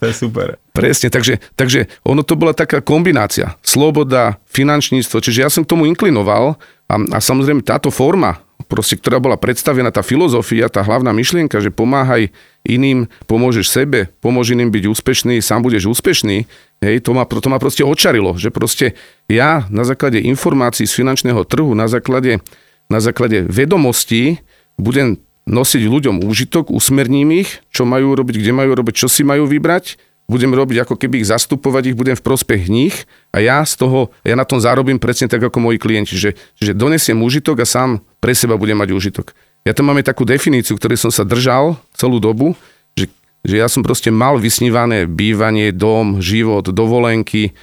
to 0.00 0.04
je 0.08 0.14
super. 0.16 0.56
Presne, 0.72 1.12
takže, 1.12 1.36
takže 1.52 1.84
ono 2.00 2.24
to 2.24 2.32
bola 2.32 2.56
taká 2.56 2.80
kombinácia. 2.80 3.60
Sloboda, 3.60 4.40
finančníctvo, 4.48 5.20
čiže 5.20 5.44
ja 5.44 5.52
som 5.52 5.68
k 5.68 5.70
tomu 5.76 5.84
inklinoval 5.84 6.56
a, 6.88 6.94
a 6.96 7.18
samozrejme 7.20 7.60
táto 7.60 7.92
forma, 7.92 8.40
proste, 8.64 8.96
ktorá 8.96 9.20
bola 9.20 9.36
predstavená, 9.36 9.92
tá 9.92 10.00
filozofia, 10.00 10.72
tá 10.72 10.80
hlavná 10.80 11.12
myšlienka, 11.12 11.60
že 11.60 11.68
pomáhaj 11.68 12.32
iným, 12.64 13.10
pomôžeš 13.28 13.68
sebe, 13.68 14.08
pomôž 14.24 14.54
iným 14.54 14.72
byť 14.72 14.84
úspešný, 14.88 15.44
sám 15.44 15.60
budeš 15.60 15.92
úspešný, 15.92 16.48
hej, 16.80 16.96
to 17.04 17.12
ma, 17.12 17.28
to 17.28 17.48
ma 17.52 17.58
proste 17.60 17.84
očarilo, 17.84 18.38
že 18.38 18.48
proste 18.48 18.96
ja 19.32 19.64
na 19.72 19.88
základe 19.88 20.20
informácií 20.20 20.84
z 20.84 20.92
finančného 20.92 21.48
trhu, 21.48 21.72
na 21.72 21.88
základe 21.88 22.44
na 22.92 23.00
základe 23.00 23.48
vedomostí 23.48 24.44
budem 24.76 25.16
nosiť 25.48 25.82
ľuďom 25.88 26.22
úžitok, 26.28 26.68
usmerním 26.68 27.40
ich, 27.40 27.64
čo 27.72 27.88
majú 27.88 28.12
robiť, 28.12 28.36
kde 28.44 28.52
majú 28.52 28.76
robiť, 28.76 28.94
čo 28.94 29.08
si 29.08 29.24
majú 29.24 29.48
vybrať, 29.48 29.96
budem 30.30 30.54
robiť 30.54 30.86
ako 30.86 30.94
keby 31.00 31.24
ich 31.24 31.30
zastupovať, 31.32 31.92
ich 31.92 31.98
budem 31.98 32.14
v 32.14 32.22
prospech 32.22 32.70
nich 32.70 32.94
a 33.34 33.42
ja 33.42 33.64
z 33.66 33.74
toho, 33.80 34.14
ja 34.22 34.38
na 34.38 34.46
tom 34.46 34.62
zarobím 34.62 35.02
presne 35.02 35.26
tak 35.26 35.42
ako 35.42 35.58
moji 35.58 35.82
klienti, 35.82 36.14
že, 36.14 36.38
že 36.60 36.76
donesiem 36.76 37.18
úžitok 37.18 37.64
a 37.64 37.66
sám 37.66 38.04
pre 38.22 38.36
seba 38.36 38.54
budem 38.54 38.78
mať 38.78 38.94
úžitok. 38.94 39.34
Ja 39.66 39.74
tam 39.74 39.90
máme 39.90 40.06
takú 40.06 40.22
definíciu, 40.22 40.78
ktorej 40.78 40.98
som 40.98 41.10
sa 41.10 41.26
držal 41.26 41.78
celú 41.94 42.22
dobu, 42.22 42.54
že, 42.94 43.10
že 43.42 43.54
ja 43.58 43.66
som 43.66 43.82
proste 43.82 44.14
mal 44.14 44.38
vysnívané 44.38 45.10
bývanie, 45.10 45.74
dom, 45.74 46.22
život, 46.22 46.70
dovolenky 46.70 47.54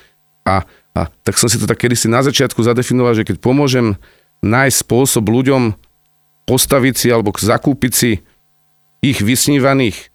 a, 0.43 0.67
a 0.97 1.07
tak 1.23 1.37
som 1.37 1.47
si 1.47 1.61
to 1.61 1.69
tak 1.69 1.79
kedysi 1.79 2.09
na 2.09 2.25
začiatku 2.25 2.59
zadefinoval, 2.61 3.13
že 3.13 3.27
keď 3.27 3.37
pomôžem 3.39 3.95
nájsť 4.41 4.77
spôsob 4.83 5.29
ľuďom 5.29 5.75
postaviť 6.49 6.93
si 6.97 7.07
alebo 7.13 7.29
zakúpiť 7.35 7.91
si 7.93 8.11
ich 8.99 9.19
vysnívaných, 9.21 10.09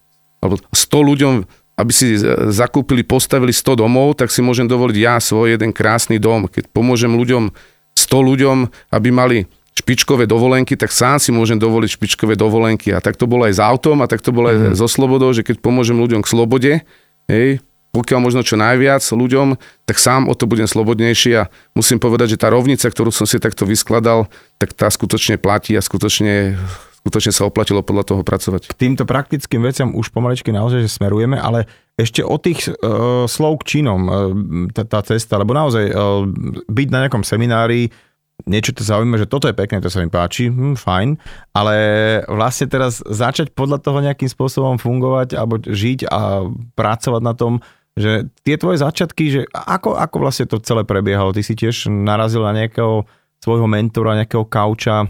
alebo 0.44 0.60
100 0.74 1.10
ľuďom, 1.10 1.34
aby 1.74 1.92
si 1.94 2.20
zakúpili, 2.52 3.02
postavili 3.02 3.50
100 3.50 3.80
domov, 3.80 4.18
tak 4.20 4.28
si 4.30 4.44
môžem 4.44 4.68
dovoliť 4.68 4.96
ja 4.98 5.16
svoj 5.18 5.56
jeden 5.56 5.72
krásny 5.72 6.20
dom. 6.20 6.46
Keď 6.46 6.70
pomôžem 6.70 7.10
ľuďom, 7.10 7.50
100 7.96 8.30
ľuďom, 8.30 8.56
aby 8.92 9.08
mali 9.14 9.38
špičkové 9.74 10.30
dovolenky, 10.30 10.78
tak 10.78 10.94
sám 10.94 11.18
si 11.18 11.34
môžem 11.34 11.58
dovoliť 11.58 11.98
špičkové 11.98 12.38
dovolenky. 12.38 12.94
A 12.94 13.02
tak 13.02 13.18
to 13.18 13.26
bolo 13.26 13.42
aj 13.50 13.58
s 13.58 13.60
autom 13.62 14.04
a 14.04 14.06
tak 14.06 14.22
to 14.22 14.30
bolo 14.30 14.54
aj 14.54 14.56
mm-hmm. 14.56 14.78
so 14.78 14.86
slobodou, 14.86 15.34
že 15.34 15.42
keď 15.42 15.58
pomôžem 15.58 15.98
ľuďom 15.98 16.22
k 16.22 16.30
slobode, 16.30 16.72
hej, 17.26 17.58
pokiaľ 17.94 18.18
možno 18.18 18.42
čo 18.42 18.58
najviac 18.58 19.06
ľuďom, 19.06 19.54
tak 19.86 20.02
sám 20.02 20.26
o 20.26 20.34
to 20.34 20.50
budem 20.50 20.66
slobodnejší 20.66 21.30
a 21.38 21.48
musím 21.78 22.02
povedať, 22.02 22.34
že 22.34 22.42
tá 22.42 22.50
rovnica, 22.50 22.90
ktorú 22.90 23.14
som 23.14 23.24
si 23.24 23.38
takto 23.38 23.62
vyskladal, 23.62 24.26
tak 24.58 24.74
tá 24.74 24.90
skutočne 24.90 25.38
platí 25.38 25.78
a 25.78 25.80
skutočne 25.80 26.58
skutočne 27.04 27.36
sa 27.36 27.44
oplatilo 27.44 27.84
podľa 27.84 28.16
toho 28.16 28.22
pracovať. 28.24 28.64
K 28.72 28.80
týmto 28.80 29.04
praktickým 29.04 29.60
veciam 29.60 29.92
už 29.92 30.08
pomaličky 30.08 30.48
naozaj 30.48 30.88
že 30.88 30.96
smerujeme, 30.96 31.36
ale 31.36 31.68
ešte 32.00 32.24
o 32.24 32.40
tých 32.40 32.64
uh, 32.64 33.28
slov 33.28 33.60
k 33.60 33.76
činom, 33.76 34.00
uh, 34.08 34.12
tá, 34.72 34.88
tá 34.88 35.04
cesta, 35.04 35.36
lebo 35.36 35.52
naozaj 35.52 35.92
uh, 35.92 36.24
byť 36.64 36.88
na 36.88 37.04
nejakom 37.04 37.20
seminári, 37.20 37.92
niečo 38.48 38.72
to 38.72 38.80
zaujímavé, 38.80 39.28
že 39.28 39.30
toto 39.30 39.46
je 39.46 39.54
pekné, 39.54 39.84
to 39.84 39.92
sa 39.92 40.00
mi 40.00 40.08
páči, 40.08 40.48
hm, 40.48 40.80
fajn, 40.80 41.20
ale 41.52 41.76
vlastne 42.24 42.66
teraz 42.72 43.04
začať 43.04 43.52
podľa 43.52 43.84
toho 43.84 44.00
nejakým 44.00 44.26
spôsobom 44.26 44.80
fungovať 44.80 45.36
alebo 45.36 45.60
žiť 45.60 46.08
a 46.08 46.48
pracovať 46.72 47.22
na 47.22 47.36
tom, 47.36 47.60
že 47.94 48.26
tie 48.42 48.56
tvoje 48.58 48.82
začiatky, 48.82 49.24
že 49.30 49.40
ako, 49.54 49.94
ako 49.94 50.16
vlastne 50.18 50.46
to 50.50 50.58
celé 50.62 50.82
prebiehalo? 50.82 51.34
Ty 51.34 51.42
si 51.46 51.54
tiež 51.54 51.90
narazil 51.90 52.42
na 52.42 52.54
nejakého 52.54 53.06
svojho 53.38 53.70
mentora, 53.70 54.18
nejakého 54.18 54.46
kauča, 54.46 55.06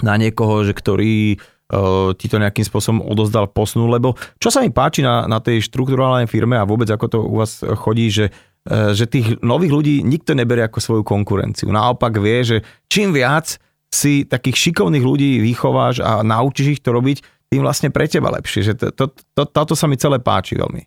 na 0.00 0.14
niekoho, 0.16 0.62
že 0.62 0.72
ktorý 0.72 1.36
uh, 1.36 2.14
ti 2.14 2.30
to 2.30 2.38
nejakým 2.38 2.64
spôsobom 2.64 3.02
odozdal, 3.04 3.50
posunul, 3.50 3.90
lebo 3.90 4.14
čo 4.38 4.48
sa 4.48 4.62
mi 4.62 4.70
páči 4.70 5.02
na, 5.02 5.26
na 5.26 5.42
tej 5.42 5.66
štruktúrálnej 5.66 6.30
firme 6.30 6.56
a 6.56 6.68
vôbec 6.68 6.88
ako 6.88 7.06
to 7.10 7.18
u 7.26 7.36
vás 7.42 7.60
chodí, 7.60 8.08
že 8.08 8.30
E, 8.62 8.94
že 8.94 9.10
tých 9.10 9.42
nových 9.42 9.72
ľudí 9.74 9.94
nikto 10.06 10.38
neberie 10.38 10.62
ako 10.62 10.78
svoju 10.78 11.02
konkurenciu. 11.02 11.66
Naopak 11.74 12.14
vie, 12.22 12.46
že 12.46 12.56
čím 12.86 13.10
viac 13.10 13.58
si 13.90 14.22
takých 14.22 14.70
šikovných 14.70 15.02
ľudí 15.02 15.42
vychováš 15.42 15.98
a 16.00 16.22
naučíš 16.22 16.78
ich 16.78 16.82
to 16.82 16.94
robiť, 16.94 17.50
tým 17.50 17.66
vlastne 17.66 17.90
pre 17.90 18.06
teba 18.06 18.30
lepšie. 18.32 18.72
Že 18.72 18.72
to, 18.78 18.86
to, 18.94 19.04
to, 19.34 19.42
toto 19.50 19.74
sa 19.74 19.90
mi 19.90 19.98
celé 19.98 20.22
páči 20.22 20.54
veľmi. 20.54 20.86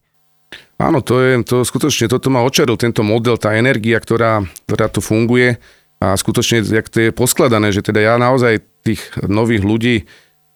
Áno, 0.76 1.00
to 1.00 1.24
je, 1.24 1.32
to 1.48 1.64
skutočne, 1.64 2.12
toto 2.12 2.28
ma 2.28 2.44
očaril, 2.44 2.76
tento 2.76 3.00
model, 3.00 3.40
tá 3.40 3.56
energia, 3.56 3.96
ktorá, 3.96 4.44
ktorá 4.68 4.92
tu 4.92 5.00
funguje 5.00 5.56
a 6.04 6.16
skutočne, 6.20 6.68
jak 6.68 6.92
to 6.92 7.08
je 7.08 7.16
poskladané, 7.16 7.72
že 7.72 7.80
teda 7.80 8.04
ja 8.04 8.14
naozaj 8.20 8.60
tých 8.84 9.02
nových 9.24 9.64
ľudí, 9.64 9.96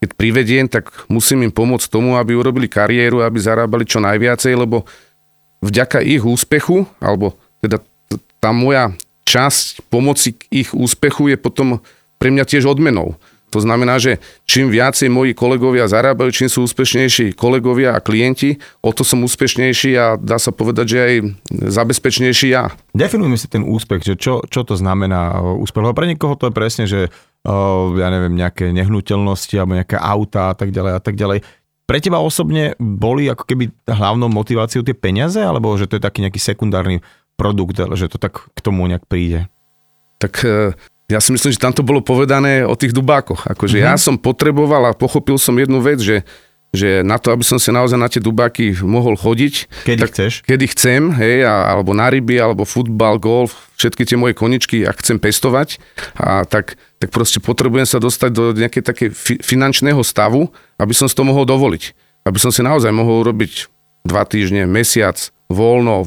keď 0.00 0.10
privediem, 0.16 0.66
tak 0.68 0.92
musím 1.08 1.48
im 1.48 1.52
pomôcť 1.52 1.88
tomu, 1.88 2.16
aby 2.20 2.36
urobili 2.36 2.68
kariéru, 2.68 3.24
aby 3.24 3.40
zarábali 3.40 3.84
čo 3.88 4.00
najviacej, 4.00 4.52
lebo 4.56 4.84
vďaka 5.64 6.00
ich 6.04 6.24
úspechu, 6.24 6.88
alebo 7.00 7.36
teda 7.60 7.80
tá 8.40 8.50
moja 8.52 8.96
časť 9.28 9.88
pomoci 9.92 10.36
k 10.36 10.64
ich 10.64 10.70
úspechu 10.72 11.28
je 11.32 11.36
potom 11.36 11.84
pre 12.16 12.32
mňa 12.32 12.44
tiež 12.48 12.68
odmenou. 12.68 13.16
To 13.50 13.58
znamená, 13.58 13.98
že 13.98 14.22
čím 14.46 14.70
viacej 14.70 15.10
moji 15.10 15.34
kolegovia 15.34 15.90
zarábajú, 15.90 16.30
čím 16.30 16.48
sú 16.48 16.64
úspešnejší 16.64 17.34
kolegovia 17.34 17.98
a 17.98 18.00
klienti, 18.00 18.62
o 18.80 18.94
to 18.94 19.02
som 19.02 19.26
úspešnejší 19.26 19.90
a 19.98 20.14
dá 20.14 20.38
sa 20.38 20.54
povedať, 20.54 20.86
že 20.86 20.98
aj 20.98 21.14
zabezpečnejší 21.74 22.54
ja. 22.54 22.70
Definujme 22.94 23.34
si 23.34 23.50
ten 23.50 23.66
úspech, 23.66 24.06
že 24.06 24.14
čo, 24.14 24.46
čo 24.46 24.62
to 24.62 24.78
znamená 24.78 25.42
úspech. 25.42 25.82
Lebo 25.82 25.98
pre 25.98 26.06
niekoho 26.06 26.38
to 26.38 26.48
je 26.48 26.54
presne, 26.54 26.84
že 26.86 27.10
ja 27.96 28.08
neviem, 28.12 28.36
nejaké 28.36 28.68
nehnuteľnosti 28.70 29.54
alebo 29.56 29.76
nejaké 29.76 29.96
auta 29.96 30.52
a 30.52 30.54
tak 30.54 30.70
ďalej 30.76 30.92
a 30.92 31.00
tak 31.00 31.16
ďalej. 31.16 31.40
Pre 31.88 31.98
teba 31.98 32.22
osobne 32.22 32.78
boli 32.78 33.26
ako 33.26 33.48
keby 33.48 33.72
hlavnou 33.88 34.30
motiváciou 34.30 34.86
tie 34.86 34.94
peniaze, 34.94 35.40
alebo 35.42 35.74
že 35.74 35.90
to 35.90 35.98
je 35.98 36.06
taký 36.06 36.22
nejaký 36.22 36.38
sekundárny 36.38 37.02
produkt, 37.34 37.80
ale 37.80 37.96
že 37.96 38.12
to 38.12 38.20
tak 38.20 38.46
k 38.52 38.58
tomu 38.60 38.86
nejak 38.86 39.08
príde? 39.08 39.48
Tak 40.20 40.44
e, 40.44 40.76
ja 41.10 41.18
si 41.18 41.34
myslím, 41.34 41.50
že 41.50 41.60
tam 41.60 41.74
to 41.74 41.82
bolo 41.82 42.00
povedané 42.00 42.62
o 42.62 42.78
tých 42.78 42.94
dubákoch. 42.94 43.50
Akože 43.50 43.82
mm-hmm. 43.82 43.90
ja 43.90 43.98
som 43.98 44.14
potreboval 44.14 44.90
a 44.90 44.96
pochopil 44.96 45.36
som 45.36 45.58
jednu 45.58 45.82
vec, 45.82 45.98
že 45.98 46.22
že 46.70 47.02
na 47.02 47.18
to, 47.18 47.34
aby 47.34 47.42
som 47.42 47.58
sa 47.58 47.74
naozaj 47.74 47.98
na 47.98 48.06
tie 48.06 48.22
dubáky 48.22 48.78
mohol 48.86 49.18
chodiť. 49.18 49.82
Kedy 49.82 50.00
tak, 50.06 50.10
chceš? 50.14 50.32
Kedy 50.46 50.64
chcem, 50.70 51.02
hej, 51.18 51.42
a, 51.42 51.66
alebo 51.74 51.90
na 51.90 52.06
ryby, 52.06 52.38
alebo 52.38 52.62
futbal, 52.62 53.18
golf, 53.18 53.74
všetky 53.74 54.06
tie 54.06 54.14
moje 54.14 54.38
koničky, 54.38 54.86
ak 54.86 55.02
chcem 55.02 55.18
pestovať, 55.18 55.82
a 56.14 56.46
tak, 56.46 56.78
tak 57.02 57.10
proste 57.10 57.42
potrebujem 57.42 57.90
sa 57.90 57.98
dostať 57.98 58.30
do 58.30 58.54
nejakej 58.54 58.82
také 58.86 59.04
fi, 59.10 59.42
finančného 59.42 59.98
stavu, 60.06 60.46
aby 60.78 60.94
som 60.94 61.10
si 61.10 61.14
to 61.18 61.26
mohol 61.26 61.42
dovoliť. 61.42 61.90
Aby 62.22 62.38
som 62.38 62.54
si 62.54 62.62
naozaj 62.62 62.94
mohol 62.94 63.26
urobiť 63.26 63.66
dva 64.06 64.22
týždne, 64.22 64.62
mesiac, 64.70 65.18
voľno, 65.50 66.06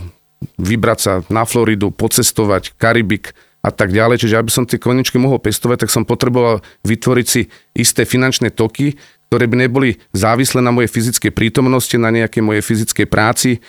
vybrať 0.56 1.00
sa 1.00 1.14
na 1.28 1.44
Floridu, 1.44 1.92
pocestovať, 1.92 2.72
Karibik 2.80 3.36
a 3.64 3.70
tak 3.72 3.96
ďalej. 3.96 4.20
Čiže 4.20 4.36
aby 4.36 4.52
som 4.52 4.68
tie 4.68 4.78
koničky 4.78 5.16
mohol 5.16 5.40
pestovať, 5.40 5.88
tak 5.88 5.90
som 5.90 6.04
potreboval 6.04 6.60
vytvoriť 6.84 7.28
si 7.28 7.48
isté 7.72 8.04
finančné 8.04 8.52
toky, 8.52 9.00
ktoré 9.32 9.48
by 9.48 9.66
neboli 9.66 9.98
závislé 10.12 10.60
na 10.60 10.76
mojej 10.76 10.92
fyzickej 10.92 11.32
prítomnosti, 11.32 11.96
na 11.96 12.12
nejakej 12.12 12.44
mojej 12.44 12.62
fyzickej 12.62 13.08
práci. 13.08 13.64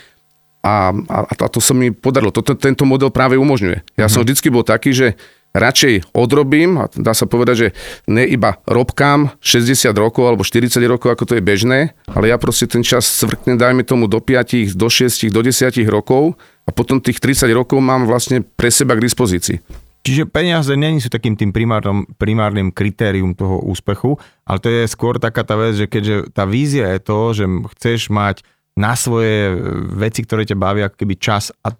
A, 0.61 0.91
a, 0.91 1.17
a 1.25 1.45
to 1.47 1.63
sa 1.63 1.71
mi 1.71 1.95
podarilo. 1.95 2.35
Toto, 2.35 2.57
tento 2.59 2.83
model 2.83 3.09
práve 3.09 3.39
umožňuje. 3.39 3.95
Ja 3.95 4.05
mm. 4.05 4.11
som 4.11 4.21
mhm. 4.21 4.25
vždycky 4.27 4.47
bol 4.51 4.67
taký, 4.67 4.91
že 4.91 5.07
radšej 5.55 6.11
odrobím, 6.11 6.83
a 6.83 6.91
dá 6.91 7.15
sa 7.15 7.23
povedať, 7.23 7.55
že 7.55 7.67
ne 8.11 8.27
iba 8.27 8.59
robkám 8.67 9.39
60 9.39 9.95
rokov 9.95 10.27
alebo 10.27 10.43
40 10.43 10.83
rokov, 10.83 11.15
ako 11.15 11.23
to 11.31 11.33
je 11.39 11.43
bežné, 11.43 11.95
ale 12.11 12.27
ja 12.27 12.35
proste 12.35 12.67
ten 12.67 12.83
čas 12.83 13.07
svrknem, 13.07 13.55
dajme 13.55 13.87
tomu 13.87 14.11
do 14.11 14.19
5, 14.19 14.75
do 14.75 14.87
6, 14.91 15.31
do 15.31 15.39
10 15.39 15.71
rokov 15.87 16.35
a 16.67 16.69
potom 16.75 16.99
tých 16.99 17.23
30 17.23 17.47
rokov 17.55 17.79
mám 17.79 18.03
vlastne 18.03 18.43
pre 18.43 18.67
seba 18.67 18.99
k 18.99 19.07
dispozícii. 19.07 19.84
Čiže 20.05 20.29
peniaze 20.29 20.69
není 20.77 21.01
sú 21.01 21.09
takým 21.09 21.33
tým 21.33 21.49
primárnym, 21.49 22.05
primárnym 22.21 22.69
kritérium 22.69 23.33
toho 23.33 23.57
úspechu, 23.65 24.21
ale 24.45 24.61
to 24.61 24.69
je 24.69 24.85
skôr 24.85 25.17
taká 25.17 25.41
tá 25.41 25.57
vec, 25.57 25.73
že 25.73 25.89
keďže 25.89 26.29
tá 26.29 26.45
vízia 26.45 26.93
je 26.93 27.01
to, 27.01 27.19
že 27.33 27.45
chceš 27.73 28.13
mať 28.13 28.45
na 28.77 28.93
svoje 28.93 29.57
veci, 29.97 30.21
ktoré 30.21 30.45
ťa 30.45 30.61
bavia, 30.61 30.93
keby 30.93 31.17
čas 31.17 31.49
a 31.65 31.73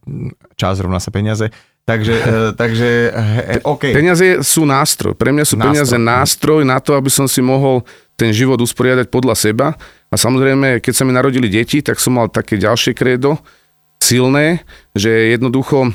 čas 0.58 0.82
rovná 0.82 0.98
sa 0.98 1.14
peniaze, 1.14 1.54
Takže, 1.86 2.14
e, 2.18 2.34
takže 2.62 2.90
OK. 3.62 3.94
Peniaze 3.94 4.42
sú 4.42 4.66
nástroj. 4.66 5.14
Pre 5.14 5.30
mňa 5.30 5.46
sú 5.46 5.54
nástroj. 5.54 5.70
peniaze 5.70 5.98
nástroj 6.02 6.62
na 6.66 6.82
to, 6.82 6.98
aby 6.98 7.14
som 7.14 7.30
si 7.30 7.46
mohol 7.46 7.86
ten 8.18 8.34
život 8.34 8.58
usporiadať 8.58 9.06
podľa 9.14 9.38
seba. 9.38 9.78
A 10.10 10.16
samozrejme, 10.18 10.82
keď 10.82 10.94
sa 10.98 11.06
mi 11.06 11.14
narodili 11.14 11.46
deti, 11.46 11.86
tak 11.86 12.02
som 12.02 12.18
mal 12.18 12.34
také 12.34 12.58
ďalšie 12.58 12.98
krédo, 12.98 13.38
silné, 14.02 14.66
že 14.98 15.38
jednoducho 15.38 15.86
e, 15.86 15.90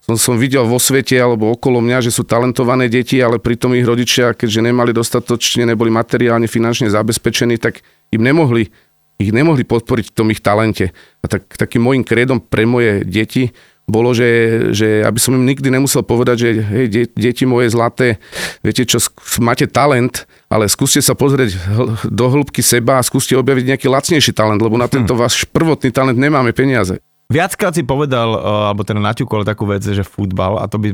som, 0.00 0.16
som 0.16 0.34
videl 0.40 0.64
vo 0.64 0.80
svete 0.80 1.14
alebo 1.20 1.52
okolo 1.52 1.84
mňa, 1.84 2.08
že 2.08 2.10
sú 2.10 2.24
talentované 2.24 2.88
deti, 2.88 3.20
ale 3.20 3.36
pritom 3.36 3.76
ich 3.76 3.84
rodičia, 3.84 4.32
keďže 4.32 4.64
nemali 4.64 4.96
dostatočne, 4.96 5.68
neboli 5.68 5.92
materiálne, 5.92 6.48
finančne 6.48 6.88
zabezpečení, 6.88 7.60
tak 7.60 7.84
im 8.08 8.24
nemohli, 8.24 8.72
ich 9.20 9.30
nemohli 9.30 9.62
podporiť 9.68 10.10
v 10.10 10.16
tom 10.16 10.32
ich 10.32 10.40
talente. 10.40 10.96
A 11.20 11.26
tak, 11.28 11.52
takým 11.52 11.84
môjim 11.84 12.02
kredom 12.02 12.40
pre 12.40 12.64
moje 12.64 13.04
deti 13.04 13.52
bolo, 13.90 14.14
že, 14.14 14.70
že 14.70 15.02
aby 15.02 15.18
som 15.18 15.34
im 15.34 15.44
nikdy 15.44 15.66
nemusel 15.68 16.06
povedať, 16.06 16.36
že 16.38 16.48
hej, 16.62 16.86
de, 16.88 17.02
deti 17.10 17.42
moje 17.44 17.74
zlaté, 17.74 18.22
viete 18.62 18.86
čo, 18.86 19.02
máte 19.42 19.66
talent, 19.66 20.24
ale 20.46 20.70
skúste 20.70 21.02
sa 21.02 21.18
pozrieť 21.18 21.58
do 22.06 22.26
hĺbky 22.30 22.62
seba 22.62 23.02
a 23.02 23.04
skúste 23.04 23.34
objaviť 23.34 23.74
nejaký 23.74 23.86
lacnejší 23.90 24.32
talent, 24.32 24.62
lebo 24.62 24.78
na 24.78 24.86
hm. 24.86 25.02
tento 25.02 25.18
váš 25.18 25.42
prvotný 25.50 25.90
talent 25.90 26.16
nemáme 26.16 26.54
peniaze. 26.54 27.02
Viackrát 27.30 27.70
si 27.70 27.86
povedal, 27.86 28.34
eh, 28.34 28.66
alebo 28.74 28.82
teda 28.82 28.98
naťukol 28.98 29.46
takú 29.46 29.62
vec, 29.70 29.86
že 29.86 30.02
futbal, 30.02 30.58
a 30.58 30.66
to 30.66 30.82
by, 30.82 30.90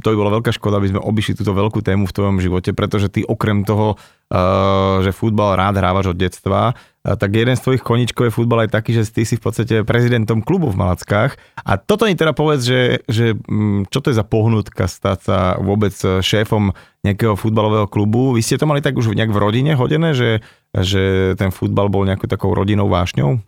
to 0.00 0.06
by 0.08 0.16
bola 0.16 0.40
veľká 0.40 0.56
škoda, 0.56 0.80
aby 0.80 0.96
sme 0.96 1.04
obišli 1.04 1.36
túto 1.36 1.52
veľkú 1.52 1.84
tému 1.84 2.08
v 2.08 2.16
tvojom 2.16 2.40
živote, 2.40 2.72
pretože 2.72 3.12
ty 3.12 3.20
okrem 3.20 3.68
toho, 3.68 4.00
eh, 4.32 5.04
že 5.04 5.12
futbal 5.12 5.60
rád 5.60 5.76
hrávaš 5.76 6.16
od 6.16 6.18
detstva, 6.18 6.72
eh, 6.72 7.12
tak 7.20 7.36
jeden 7.36 7.52
z 7.52 7.60
tvojich 7.60 7.84
koničkov 7.84 8.32
je 8.32 8.32
futbal 8.32 8.64
aj 8.64 8.72
taký, 8.72 8.96
že 8.96 9.12
ty 9.12 9.28
si 9.28 9.36
v 9.36 9.44
podstate 9.44 9.84
prezidentom 9.84 10.40
klubu 10.40 10.72
v 10.72 10.80
Malackách. 10.80 11.36
A 11.68 11.76
toto 11.76 12.08
mi 12.08 12.16
teda 12.16 12.32
povedz, 12.32 12.64
že, 12.64 13.04
že 13.04 13.36
mm, 13.36 13.92
čo 13.92 14.00
to 14.00 14.08
je 14.08 14.16
za 14.16 14.24
pohnutka 14.24 14.88
stať 14.88 15.18
sa 15.20 15.38
vôbec 15.60 15.92
šéfom 16.24 16.72
nejakého 17.04 17.36
futbalového 17.36 17.92
klubu. 17.92 18.32
Vy 18.32 18.40
ste 18.40 18.56
to 18.56 18.64
mali 18.64 18.80
tak 18.80 18.96
už 18.96 19.12
nejak 19.12 19.28
v 19.28 19.36
rodine 19.36 19.76
hodené, 19.76 20.16
že, 20.16 20.40
že 20.72 21.36
ten 21.36 21.52
futbal 21.52 21.92
bol 21.92 22.08
nejakou 22.08 22.24
takou 22.24 22.56
rodinou 22.56 22.88
vášňou? 22.88 23.44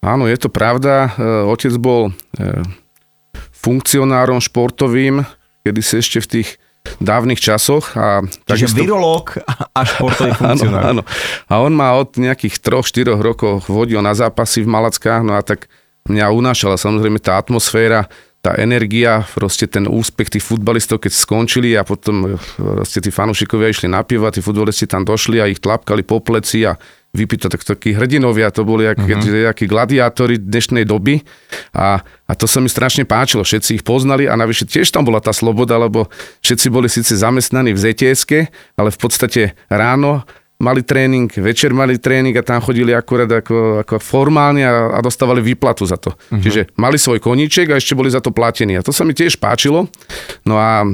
Áno, 0.00 0.24
je 0.24 0.38
to 0.40 0.48
pravda. 0.48 1.12
E, 1.12 1.44
otec 1.44 1.76
bol 1.76 2.08
e, 2.08 2.12
funkcionárom 3.52 4.40
športovým, 4.40 5.24
kedy 5.64 5.80
si 5.84 6.00
ešte 6.00 6.18
v 6.24 6.28
tých 6.40 6.48
dávnych 7.00 7.40
časoch. 7.40 7.92
A 7.96 8.24
Čiže 8.24 8.72
takisto... 8.72 8.80
virológ 8.80 9.36
a 9.76 9.80
športový 9.84 10.32
funkcionár. 10.40 10.82
áno, 10.88 11.00
áno. 11.00 11.02
A 11.52 11.60
on 11.60 11.72
ma 11.76 11.92
od 12.00 12.16
nejakých 12.16 12.64
3-4 12.64 13.20
rokov 13.20 13.68
vodil 13.68 14.00
na 14.00 14.16
zápasy 14.16 14.64
v 14.64 14.72
Malackách, 14.72 15.20
no 15.20 15.36
a 15.36 15.44
tak 15.44 15.68
mňa 16.08 16.32
unášala 16.32 16.80
samozrejme 16.80 17.20
tá 17.20 17.36
atmosféra, 17.36 18.08
tá 18.40 18.56
energia, 18.56 19.20
proste 19.36 19.68
ten 19.68 19.84
úspech 19.84 20.32
tých 20.32 20.44
futbalistov, 20.44 21.04
keď 21.04 21.12
skončili 21.12 21.76
a 21.76 21.84
potom 21.84 22.40
proste 22.56 23.04
tí 23.04 23.12
fanúšikovia 23.12 23.68
išli 23.68 23.92
napievať, 23.92 24.40
tí 24.40 24.42
futbalisti 24.44 24.88
tam 24.88 25.04
došli 25.04 25.44
a 25.44 25.48
ich 25.48 25.60
tlapkali 25.60 26.00
po 26.00 26.24
pleci 26.24 26.64
a 26.64 26.80
vypýtať, 27.10 27.50
tak 27.52 27.62
takí 27.66 27.90
hrdinovia, 27.92 28.54
to 28.54 28.62
boli 28.62 28.86
jak, 28.86 29.02
uh-huh. 29.02 29.50
akí 29.50 29.66
gladiátori 29.66 30.38
dnešnej 30.38 30.86
doby 30.86 31.20
a, 31.74 31.98
a 32.00 32.32
to 32.38 32.46
sa 32.46 32.62
mi 32.62 32.70
strašne 32.70 33.02
páčilo, 33.02 33.42
všetci 33.42 33.82
ich 33.82 33.84
poznali 33.84 34.30
a 34.30 34.38
navyše 34.38 34.64
tiež 34.64 34.88
tam 34.94 35.02
bola 35.02 35.18
tá 35.18 35.34
sloboda, 35.34 35.74
lebo 35.74 36.06
všetci 36.40 36.66
boli 36.70 36.86
síce 36.86 37.18
zamestnaní 37.18 37.74
v 37.74 37.82
zts 37.82 38.30
ale 38.78 38.94
v 38.94 38.98
podstate 39.02 39.58
ráno 39.66 40.22
mali 40.60 40.84
tréning, 40.84 41.32
večer 41.40 41.72
mali 41.72 41.96
tréning 41.96 42.36
a 42.36 42.44
tam 42.44 42.60
chodili 42.60 42.92
akurát 42.92 43.26
ako, 43.26 43.80
ako 43.80 43.96
formálne 43.96 44.60
a, 44.60 44.92
a 44.94 44.98
dostávali 45.00 45.40
výplatu 45.40 45.88
za 45.88 45.96
to. 45.96 46.12
Uh-huh. 46.12 46.38
Čiže 46.38 46.68
mali 46.76 47.00
svoj 47.00 47.18
koníček 47.18 47.72
a 47.72 47.80
ešte 47.80 47.96
boli 47.96 48.12
za 48.12 48.20
to 48.20 48.28
platení. 48.28 48.76
A 48.76 48.84
to 48.84 48.92
sa 48.92 49.02
mi 49.08 49.16
tiež 49.16 49.40
páčilo. 49.40 49.88
No 50.44 50.60
a 50.60 50.84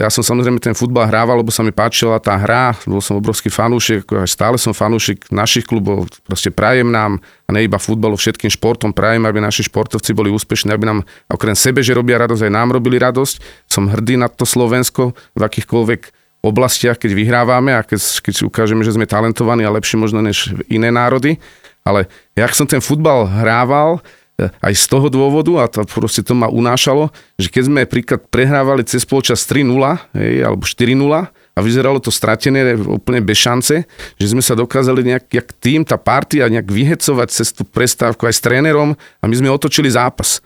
ja 0.00 0.08
som 0.08 0.24
samozrejme 0.24 0.56
ten 0.58 0.72
futbal 0.72 1.06
hrával, 1.12 1.44
lebo 1.44 1.52
sa 1.52 1.60
mi 1.60 1.70
páčila 1.70 2.16
tá 2.16 2.40
hra. 2.40 2.72
Bol 2.88 3.04
som 3.04 3.20
obrovský 3.20 3.52
fanúšik, 3.52 4.08
aj 4.08 4.32
stále 4.32 4.56
som 4.56 4.72
fanúšik 4.72 5.28
našich 5.28 5.68
klubov. 5.68 6.08
Proste 6.24 6.48
prajem 6.48 6.88
nám, 6.88 7.20
a 7.44 7.52
ne 7.52 7.66
iba 7.66 7.76
futbalu, 7.76 8.16
všetkým 8.16 8.48
športom 8.48 8.96
prajem, 8.96 9.28
aby 9.28 9.42
naši 9.42 9.68
športovci 9.68 10.16
boli 10.16 10.32
úspešní, 10.32 10.72
aby 10.72 10.86
nám 10.88 10.98
okrem 11.28 11.58
sebe, 11.58 11.84
že 11.84 11.92
robia 11.92 12.16
radosť, 12.16 12.48
aj 12.48 12.52
nám 12.54 12.72
robili 12.72 12.96
radosť. 12.96 13.66
Som 13.68 13.92
hrdý 13.92 14.16
na 14.16 14.32
to 14.32 14.48
Slovensko 14.48 15.12
v 15.36 15.40
akýchkoľvek 15.44 16.19
oblastiach, 16.40 16.96
keď 16.96 17.12
vyhrávame 17.12 17.76
a 17.76 17.84
keď, 17.84 18.00
keď 18.24 18.32
si 18.32 18.42
ukážeme, 18.44 18.80
že 18.80 18.96
sme 18.96 19.08
talentovaní 19.08 19.64
a 19.64 19.72
lepší 19.72 20.00
možno 20.00 20.24
než 20.24 20.52
iné 20.72 20.88
národy. 20.88 21.36
Ale 21.84 22.08
jak 22.36 22.52
som 22.56 22.68
ten 22.68 22.80
futbal 22.80 23.28
hrával, 23.28 24.00
e, 24.36 24.48
aj 24.48 24.72
z 24.76 24.84
toho 24.88 25.08
dôvodu, 25.12 25.52
a 25.60 25.64
to 25.68 25.84
proste 25.84 26.24
to 26.24 26.32
ma 26.36 26.48
unášalo, 26.48 27.12
že 27.36 27.52
keď 27.52 27.62
sme 27.68 27.80
príklad 27.88 28.20
prehrávali 28.28 28.84
cez 28.84 29.04
polčas 29.04 29.44
3-0, 29.44 29.68
hej, 30.16 30.44
alebo 30.44 30.64
4-0 30.64 31.28
a 31.28 31.58
vyzeralo 31.60 32.00
to 32.00 32.08
stratené 32.08 32.72
úplne 32.78 33.20
bez 33.20 33.36
šance, 33.36 33.84
že 34.16 34.26
sme 34.26 34.40
sa 34.40 34.56
dokázali 34.56 35.04
nejak 35.04 35.24
jak 35.28 35.48
tým, 35.60 35.84
tá 35.84 36.00
partia 36.00 36.48
nejak 36.48 36.68
vyhecovať 36.72 37.28
cez 37.28 37.52
tú 37.52 37.68
prestávku 37.68 38.24
aj 38.24 38.34
s 38.36 38.44
trénerom 38.44 38.96
a 38.96 39.24
my 39.28 39.34
sme 39.36 39.52
otočili 39.52 39.92
zápas. 39.92 40.40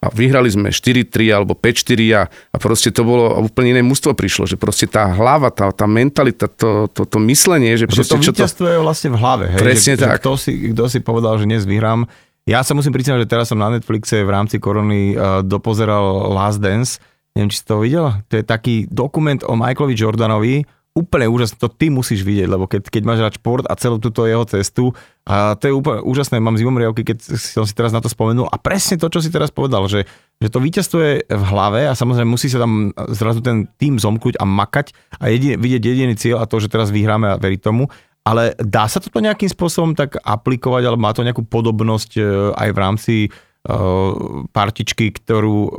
A 0.00 0.08
vyhrali 0.08 0.48
sme 0.48 0.72
4-3 0.72 1.28
alebo 1.28 1.52
5-4 1.52 2.16
a, 2.16 2.22
a 2.24 2.56
proste 2.56 2.88
to 2.88 3.04
bolo 3.04 3.36
úplne 3.44 3.76
iné 3.76 3.82
mužstvo 3.84 4.16
prišlo, 4.16 4.48
že 4.48 4.56
proste 4.56 4.88
tá 4.88 5.12
hlava, 5.12 5.52
tá, 5.52 5.68
tá 5.76 5.84
mentalita, 5.84 6.48
to, 6.48 6.88
to, 6.88 7.04
to 7.04 7.20
myslenie, 7.28 7.76
že 7.76 7.84
proste... 7.84 8.16
Že 8.16 8.16
to 8.16 8.32
víťazstvo 8.32 8.64
to... 8.64 8.70
je 8.72 8.78
vlastne 8.80 9.08
v 9.12 9.16
hlave, 9.20 9.44
hej? 9.52 9.60
Presne 9.60 10.00
že, 10.00 10.00
tak. 10.00 10.16
Že 10.16 10.20
kto, 10.24 10.32
si, 10.40 10.52
kto 10.72 10.84
si 10.88 10.98
povedal, 11.04 11.36
že 11.36 11.44
dnes 11.44 11.68
vyhrám. 11.68 12.08
Ja 12.48 12.64
sa 12.64 12.72
musím 12.72 12.96
priznať, 12.96 13.28
že 13.28 13.28
teraz 13.28 13.52
som 13.52 13.60
na 13.60 13.68
Netflixe 13.68 14.24
v 14.24 14.30
rámci 14.32 14.56
korony 14.56 15.12
uh, 15.12 15.44
dopozeral 15.44 16.32
Last 16.32 16.64
Dance. 16.64 16.96
Neviem, 17.36 17.52
či 17.52 17.60
si 17.60 17.64
to 17.68 17.84
videl. 17.84 18.24
To 18.32 18.40
je 18.40 18.44
taký 18.44 18.88
dokument 18.88 19.44
o 19.44 19.52
Michaelovi 19.52 19.94
Jordanovi, 19.94 20.64
úplne 20.90 21.30
úžasné, 21.30 21.56
to 21.62 21.70
ty 21.70 21.86
musíš 21.86 22.26
vidieť, 22.26 22.50
lebo 22.50 22.66
keď, 22.66 22.90
keď 22.90 23.02
máš 23.06 23.22
rád 23.22 23.34
šport 23.38 23.64
a 23.70 23.78
celú 23.78 24.02
túto 24.02 24.26
jeho 24.26 24.42
cestu, 24.42 24.90
a 25.22 25.54
to 25.54 25.70
je 25.70 25.76
úplne 25.76 26.02
úžasné, 26.02 26.42
mám 26.42 26.58
zimomriavky, 26.58 27.06
keď 27.06 27.30
som 27.38 27.62
si 27.62 27.70
teraz 27.78 27.94
na 27.94 28.02
to 28.02 28.10
spomenul 28.10 28.50
a 28.50 28.58
presne 28.58 28.98
to, 28.98 29.06
čo 29.06 29.22
si 29.22 29.30
teraz 29.30 29.54
povedal, 29.54 29.86
že, 29.86 30.02
že 30.42 30.48
to 30.50 30.58
víťazstvo 30.58 30.98
je 30.98 31.14
v 31.30 31.44
hlave 31.46 31.86
a 31.86 31.94
samozrejme 31.94 32.26
musí 32.26 32.50
sa 32.50 32.58
tam 32.58 32.90
zrazu 33.14 33.38
ten 33.38 33.70
tým 33.78 34.02
zomknúť 34.02 34.42
a 34.42 34.44
makať 34.44 34.90
a 35.22 35.30
jedine, 35.30 35.54
vidieť 35.62 35.82
jediný 35.86 36.14
cieľ 36.18 36.42
a 36.42 36.50
to, 36.50 36.58
že 36.58 36.66
teraz 36.66 36.90
vyhráme 36.90 37.30
a 37.30 37.38
veriť 37.38 37.60
tomu, 37.62 37.86
ale 38.26 38.58
dá 38.58 38.90
sa 38.90 38.98
toto 38.98 39.22
nejakým 39.22 39.48
spôsobom 39.48 39.94
tak 39.94 40.18
aplikovať, 40.18 40.82
alebo 40.84 41.06
má 41.06 41.14
to 41.14 41.24
nejakú 41.24 41.46
podobnosť 41.46 42.10
e, 42.18 42.22
aj 42.52 42.68
v 42.68 42.78
rámci 42.78 43.14
uh, 43.26 44.44
partičky, 44.52 45.08
ktorú 45.08 45.72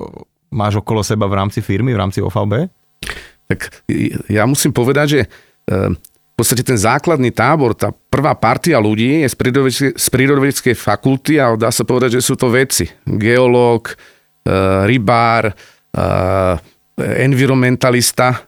máš 0.51 0.81
okolo 0.81 1.05
seba 1.05 1.29
v 1.29 1.37
rámci 1.37 1.63
firmy, 1.63 1.93
v 1.95 2.01
rámci 2.01 2.19
OVB? 2.19 2.80
Tak 3.51 3.83
ja 4.31 4.47
musím 4.47 4.71
povedať, 4.71 5.07
že 5.11 5.21
eh, 5.27 5.91
v 5.91 6.35
podstate 6.39 6.63
ten 6.63 6.79
základný 6.79 7.35
tábor, 7.35 7.75
tá 7.75 7.91
prvá 7.91 8.31
partia 8.33 8.79
ľudí 8.79 9.27
je 9.27 9.29
z, 9.29 9.35
z 9.93 10.07
prírodovedeckej 10.07 10.73
fakulty 10.73 11.37
a 11.37 11.53
dá 11.59 11.69
sa 11.69 11.83
povedať, 11.83 12.17
že 12.17 12.25
sú 12.25 12.39
to 12.39 12.47
veci. 12.47 12.87
Geológ, 13.03 13.91
eh, 13.91 14.87
rybár, 14.87 15.51
eh, 15.51 16.55
environmentalista, 17.01 18.47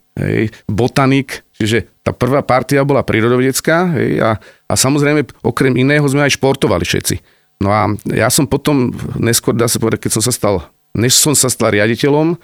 botanik, 0.69 1.41
čiže 1.57 2.05
tá 2.05 2.13
prvá 2.13 2.45
partia 2.45 2.85
bola 2.85 3.01
prírodovedecká 3.01 3.89
a, 4.21 4.37
a 4.69 4.73
samozrejme 4.77 5.25
okrem 5.41 5.73
iného 5.73 6.05
sme 6.05 6.21
aj 6.21 6.37
športovali 6.37 6.85
všetci. 6.85 7.17
No 7.57 7.73
a 7.73 7.89
ja 8.13 8.29
som 8.29 8.45
potom, 8.45 8.93
neskôr 9.17 9.57
dá 9.57 9.65
sa 9.65 9.81
povedať, 9.81 10.05
keď 10.05 10.11
som 10.13 10.23
sa 10.29 10.29
stal, 10.29 10.69
než 10.93 11.17
som 11.17 11.33
sa 11.33 11.49
stal 11.49 11.73
riaditeľom, 11.73 12.37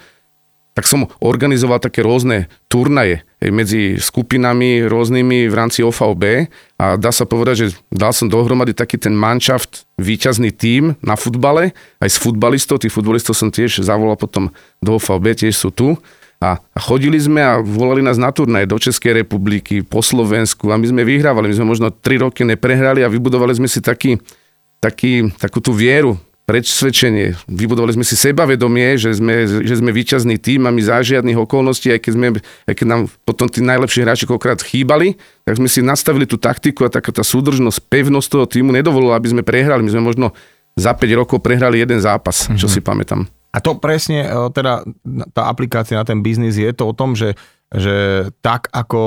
tak 0.74 0.86
som 0.86 1.10
organizoval 1.18 1.82
také 1.82 2.06
rôzne 2.06 2.46
turnaje 2.70 3.26
medzi 3.42 3.98
skupinami 3.98 4.86
rôznymi 4.86 5.50
v 5.50 5.54
rámci 5.54 5.82
OVB 5.82 6.46
a 6.78 6.94
dá 6.94 7.10
sa 7.10 7.26
povedať, 7.26 7.54
že 7.56 7.66
dal 7.90 8.14
som 8.14 8.30
dohromady 8.30 8.76
taký 8.76 9.00
ten 9.00 9.16
manšaft, 9.16 9.88
výťazný 9.98 10.54
tím 10.54 10.94
na 11.02 11.18
futbale, 11.18 11.74
aj 11.98 12.10
s 12.14 12.20
futbalistov, 12.22 12.80
tých 12.80 12.94
futbalistov 12.94 13.34
som 13.34 13.50
tiež 13.50 13.82
zavolal 13.82 14.14
potom 14.14 14.54
do 14.78 14.96
OVB, 14.96 15.34
tiež 15.34 15.56
sú 15.56 15.74
tu. 15.74 15.98
A 16.40 16.56
chodili 16.72 17.20
sme 17.20 17.44
a 17.44 17.60
volali 17.60 18.00
nás 18.00 18.16
na 18.16 18.32
turnaje 18.32 18.64
do 18.64 18.80
Českej 18.80 19.12
republiky, 19.12 19.84
po 19.84 20.00
Slovensku 20.00 20.72
a 20.72 20.80
my 20.80 20.88
sme 20.88 21.04
vyhrávali, 21.04 21.52
my 21.52 21.56
sme 21.60 21.68
možno 21.68 21.92
3 21.92 22.24
roky 22.24 22.48
neprehrali 22.48 23.04
a 23.04 23.12
vybudovali 23.12 23.52
sme 23.60 23.68
si 23.68 23.84
taký, 23.84 24.16
taký, 24.80 25.28
takú 25.36 25.60
tú 25.60 25.76
vieru 25.76 26.16
predsvedčenie. 26.50 27.38
Vybudovali 27.46 27.94
sme 27.94 28.02
si 28.02 28.18
sebavedomie, 28.18 28.98
že 28.98 29.14
sme, 29.14 29.46
že 29.46 29.78
sme 29.78 29.94
výťazný 29.94 30.34
tým 30.42 30.66
a 30.66 30.74
my 30.74 30.82
za 30.82 30.98
žiadnych 30.98 31.38
okolností, 31.38 31.94
aj 31.94 32.02
keď, 32.02 32.12
sme, 32.18 32.26
aj 32.66 32.74
keď 32.74 32.86
nám 32.90 33.00
potom 33.22 33.46
tí 33.46 33.62
najlepší 33.62 34.02
hráči 34.02 34.26
koľkrát 34.26 34.58
chýbali, 34.58 35.14
tak 35.46 35.62
sme 35.62 35.70
si 35.70 35.78
nastavili 35.78 36.26
tú 36.26 36.42
taktiku 36.42 36.90
a 36.90 36.90
taká 36.90 37.14
tá 37.14 37.22
súdržnosť, 37.22 37.86
pevnosť 37.86 38.26
toho 38.26 38.46
týmu 38.50 38.74
nedovolila, 38.74 39.14
aby 39.14 39.30
sme 39.30 39.42
prehrali. 39.46 39.86
My 39.86 39.94
sme 39.94 40.02
možno 40.02 40.34
za 40.74 40.90
5 40.90 41.06
rokov 41.14 41.38
prehrali 41.38 41.78
jeden 41.78 42.02
zápas, 42.02 42.50
čo 42.58 42.66
mm-hmm. 42.66 42.74
si 42.74 42.80
pamätám. 42.82 43.30
A 43.54 43.62
to 43.62 43.78
presne, 43.78 44.26
e, 44.26 44.50
teda 44.50 44.82
tá 45.30 45.46
aplikácia 45.46 45.94
na 45.94 46.02
ten 46.02 46.18
biznis 46.18 46.58
je 46.58 46.70
to 46.74 46.90
o 46.90 46.96
tom, 46.98 47.14
že, 47.14 47.38
že 47.70 48.26
tak, 48.42 48.66
ako 48.74 49.00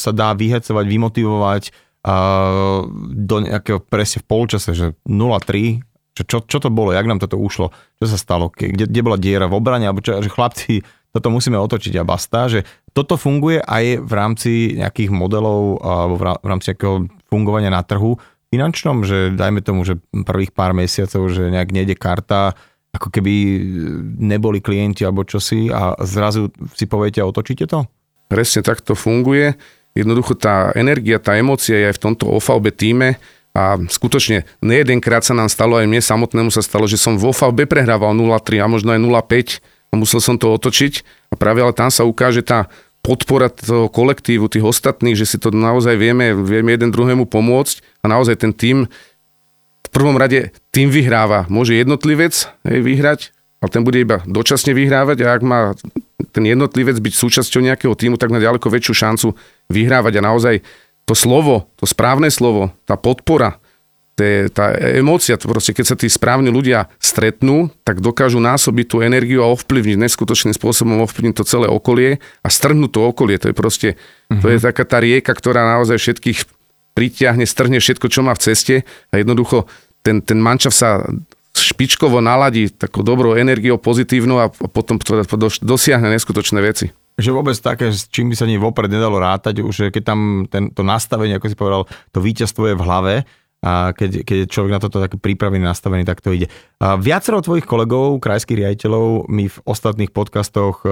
sa 0.00 0.16
dá 0.16 0.32
vyhecovať, 0.32 0.84
vymotivovať 0.88 1.62
do 3.18 3.36
nejakého 3.42 3.82
presne 3.82 4.22
v 4.22 4.28
polčase, 4.30 4.70
že 4.78 4.94
0-3 5.10 5.82
čo, 6.16 6.22
čo, 6.24 6.38
čo 6.48 6.58
to 6.58 6.72
bolo, 6.72 6.96
jak 6.96 7.04
nám 7.04 7.20
toto 7.20 7.36
ušlo, 7.36 7.68
čo 8.00 8.06
sa 8.08 8.16
stalo, 8.16 8.48
kde, 8.48 8.88
kde 8.88 9.00
bola 9.04 9.20
diera 9.20 9.44
v 9.44 9.60
obrane, 9.60 9.84
alebo 9.84 10.00
čo, 10.00 10.16
že 10.24 10.32
chlapci, 10.32 10.80
toto 11.14 11.28
musíme 11.28 11.60
otočiť 11.60 12.00
a 12.00 12.08
basta, 12.08 12.48
že 12.48 12.64
toto 12.96 13.20
funguje 13.20 13.60
aj 13.60 14.00
v 14.00 14.12
rámci 14.12 14.52
nejakých 14.76 15.12
modelov 15.12 15.80
alebo 15.84 16.14
v 16.16 16.46
rámci 16.48 16.72
nejakého 16.72 17.08
fungovania 17.28 17.68
na 17.68 17.84
trhu 17.84 18.16
finančnom, 18.48 19.04
že 19.04 19.36
dajme 19.36 19.60
tomu, 19.60 19.84
že 19.84 20.00
prvých 20.12 20.56
pár 20.56 20.72
mesiacov, 20.72 21.28
že 21.28 21.52
nejak 21.52 21.76
nejde 21.76 21.96
karta, 21.98 22.56
ako 22.96 23.12
keby 23.12 23.34
neboli 24.16 24.64
klienti 24.64 25.04
alebo 25.04 25.28
čosi 25.28 25.68
a 25.68 25.92
zrazu 26.00 26.48
si 26.72 26.88
poviete 26.88 27.20
a 27.20 27.28
otočíte 27.28 27.68
to? 27.68 27.84
Presne 28.32 28.64
tak 28.64 28.80
to 28.80 28.96
funguje. 28.96 29.54
Jednoducho 29.92 30.36
tá 30.36 30.72
energia, 30.76 31.20
tá 31.20 31.36
emócia 31.36 31.76
je 31.76 31.88
aj 31.92 31.96
v 32.00 32.02
tomto 32.04 32.24
OVB 32.28 32.72
týme 32.72 33.20
A 33.56 33.80
skutočne, 33.88 34.44
nejedenkrát 34.60 35.24
sa 35.24 35.32
nám 35.32 35.48
stalo, 35.48 35.80
aj 35.80 35.88
mne 35.88 36.04
samotnému 36.04 36.52
sa 36.52 36.60
stalo, 36.60 36.84
že 36.84 37.00
som 37.00 37.16
vo 37.16 37.32
VB 37.32 37.64
prehrával 37.64 38.12
0-3 38.12 38.60
a 38.60 38.68
možno 38.68 38.92
aj 38.92 39.00
0-5 39.00 39.64
a 39.64 39.94
musel 39.96 40.20
som 40.20 40.36
to 40.36 40.52
otočiť. 40.52 41.00
A 41.32 41.40
práve 41.40 41.64
ale 41.64 41.72
tam 41.72 41.88
sa 41.88 42.04
ukáže 42.04 42.44
tá 42.44 42.68
podpora 43.00 43.48
toho 43.48 43.88
kolektívu, 43.88 44.52
tých 44.52 44.66
ostatných, 44.66 45.16
že 45.16 45.24
si 45.24 45.36
to 45.40 45.48
naozaj 45.54 45.96
vieme, 45.96 46.36
vieme 46.36 46.76
jeden 46.76 46.92
druhému 46.92 47.24
pomôcť 47.24 48.04
a 48.04 48.12
naozaj 48.12 48.44
ten 48.44 48.52
tým 48.52 48.84
v 49.86 49.88
prvom 49.88 50.20
rade 50.20 50.52
tým 50.74 50.92
vyhráva. 50.92 51.48
Môže 51.48 51.78
jednotlivec 51.78 52.34
hej, 52.66 52.78
vyhrať, 52.84 53.32
ale 53.64 53.70
ten 53.72 53.86
bude 53.86 54.02
iba 54.02 54.20
dočasne 54.28 54.76
vyhrávať 54.76 55.24
a 55.24 55.32
ak 55.32 55.42
má 55.46 55.72
ten 56.34 56.44
jednotlivec 56.44 57.00
byť 57.00 57.14
súčasťou 57.16 57.64
nejakého 57.64 57.94
týmu, 57.96 58.20
tak 58.20 58.28
má 58.28 58.36
ďaleko 58.36 58.68
väčšiu 58.68 58.92
šancu 58.92 59.28
vyhrávať 59.72 60.20
a 60.20 60.26
naozaj 60.26 60.54
to 61.06 61.14
slovo, 61.14 61.70
to 61.78 61.86
správne 61.86 62.28
slovo, 62.34 62.74
tá 62.84 62.98
podpora, 62.98 63.62
tá 64.16 64.72
emócia, 64.96 65.36
to 65.36 65.46
proste, 65.46 65.76
keď 65.76 65.84
sa 65.84 65.96
tí 65.96 66.08
správni 66.08 66.48
ľudia 66.48 66.88
stretnú, 66.96 67.68
tak 67.84 68.00
dokážu 68.00 68.40
násobiť 68.40 68.86
tú 68.88 68.96
energiu 69.04 69.44
a 69.44 69.52
ovplyvniť, 69.52 70.00
neskutočným 70.00 70.56
spôsobom 70.56 71.04
ovplyvniť 71.04 71.36
to 71.36 71.44
celé 71.44 71.68
okolie 71.68 72.16
a 72.40 72.48
strhnúť 72.48 72.90
to 72.96 73.00
okolie. 73.12 73.36
To 73.36 73.52
je 73.52 73.54
proste, 73.54 73.88
uh-huh. 73.94 74.40
to 74.40 74.46
je 74.50 74.58
mhm. 74.58 74.64
taká 74.72 74.84
tá 74.88 74.98
rieka, 75.04 75.36
ktorá 75.36 75.68
naozaj 75.68 76.00
všetkých 76.00 76.38
pritiahne, 76.96 77.44
strhne 77.44 77.76
všetko, 77.76 78.08
čo 78.08 78.24
má 78.24 78.32
v 78.32 78.40
ceste 78.40 78.74
a 79.12 79.20
jednoducho 79.20 79.68
ten, 80.00 80.24
ten 80.24 80.40
mančav 80.40 80.72
sa 80.72 81.04
špičkovo 81.52 82.24
naladí 82.24 82.72
takou 82.72 83.04
dobrou 83.04 83.36
energiou, 83.36 83.76
pozitívnou 83.76 84.40
a 84.40 84.48
potom 84.48 84.96
dosiahne 85.60 86.08
neskutočné 86.08 86.60
veci 86.64 86.88
že 87.16 87.32
vôbec 87.32 87.56
také, 87.56 87.88
s 87.92 88.12
čím 88.12 88.28
by 88.28 88.36
sa 88.36 88.44
ani 88.44 88.60
vopred 88.60 88.92
nedalo 88.92 89.16
rátať, 89.16 89.64
už 89.64 89.88
keď 89.88 90.02
tam 90.04 90.20
ten, 90.52 90.68
to 90.68 90.84
nastavenie, 90.84 91.40
ako 91.40 91.48
si 91.48 91.56
povedal, 91.56 91.82
to 92.12 92.20
víťazstvo 92.20 92.72
je 92.72 92.76
v 92.76 92.84
hlave, 92.84 93.14
a 93.64 93.96
keď, 93.96 94.22
keď 94.22 94.36
je 94.44 94.52
človek 94.52 94.72
na 94.76 94.82
toto 94.82 95.00
taký 95.00 95.16
pripravený, 95.16 95.64
nastavený, 95.64 96.04
tak 96.04 96.20
to 96.20 96.30
ide. 96.30 96.52
A 96.78 97.00
viacero 97.00 97.40
tvojich 97.40 97.64
kolegov, 97.64 98.20
krajských 98.20 98.62
riaditeľov, 98.62 99.32
mi 99.32 99.48
v 99.48 99.58
ostatných 99.64 100.12
podcastoch 100.12 100.84
e, 100.84 100.88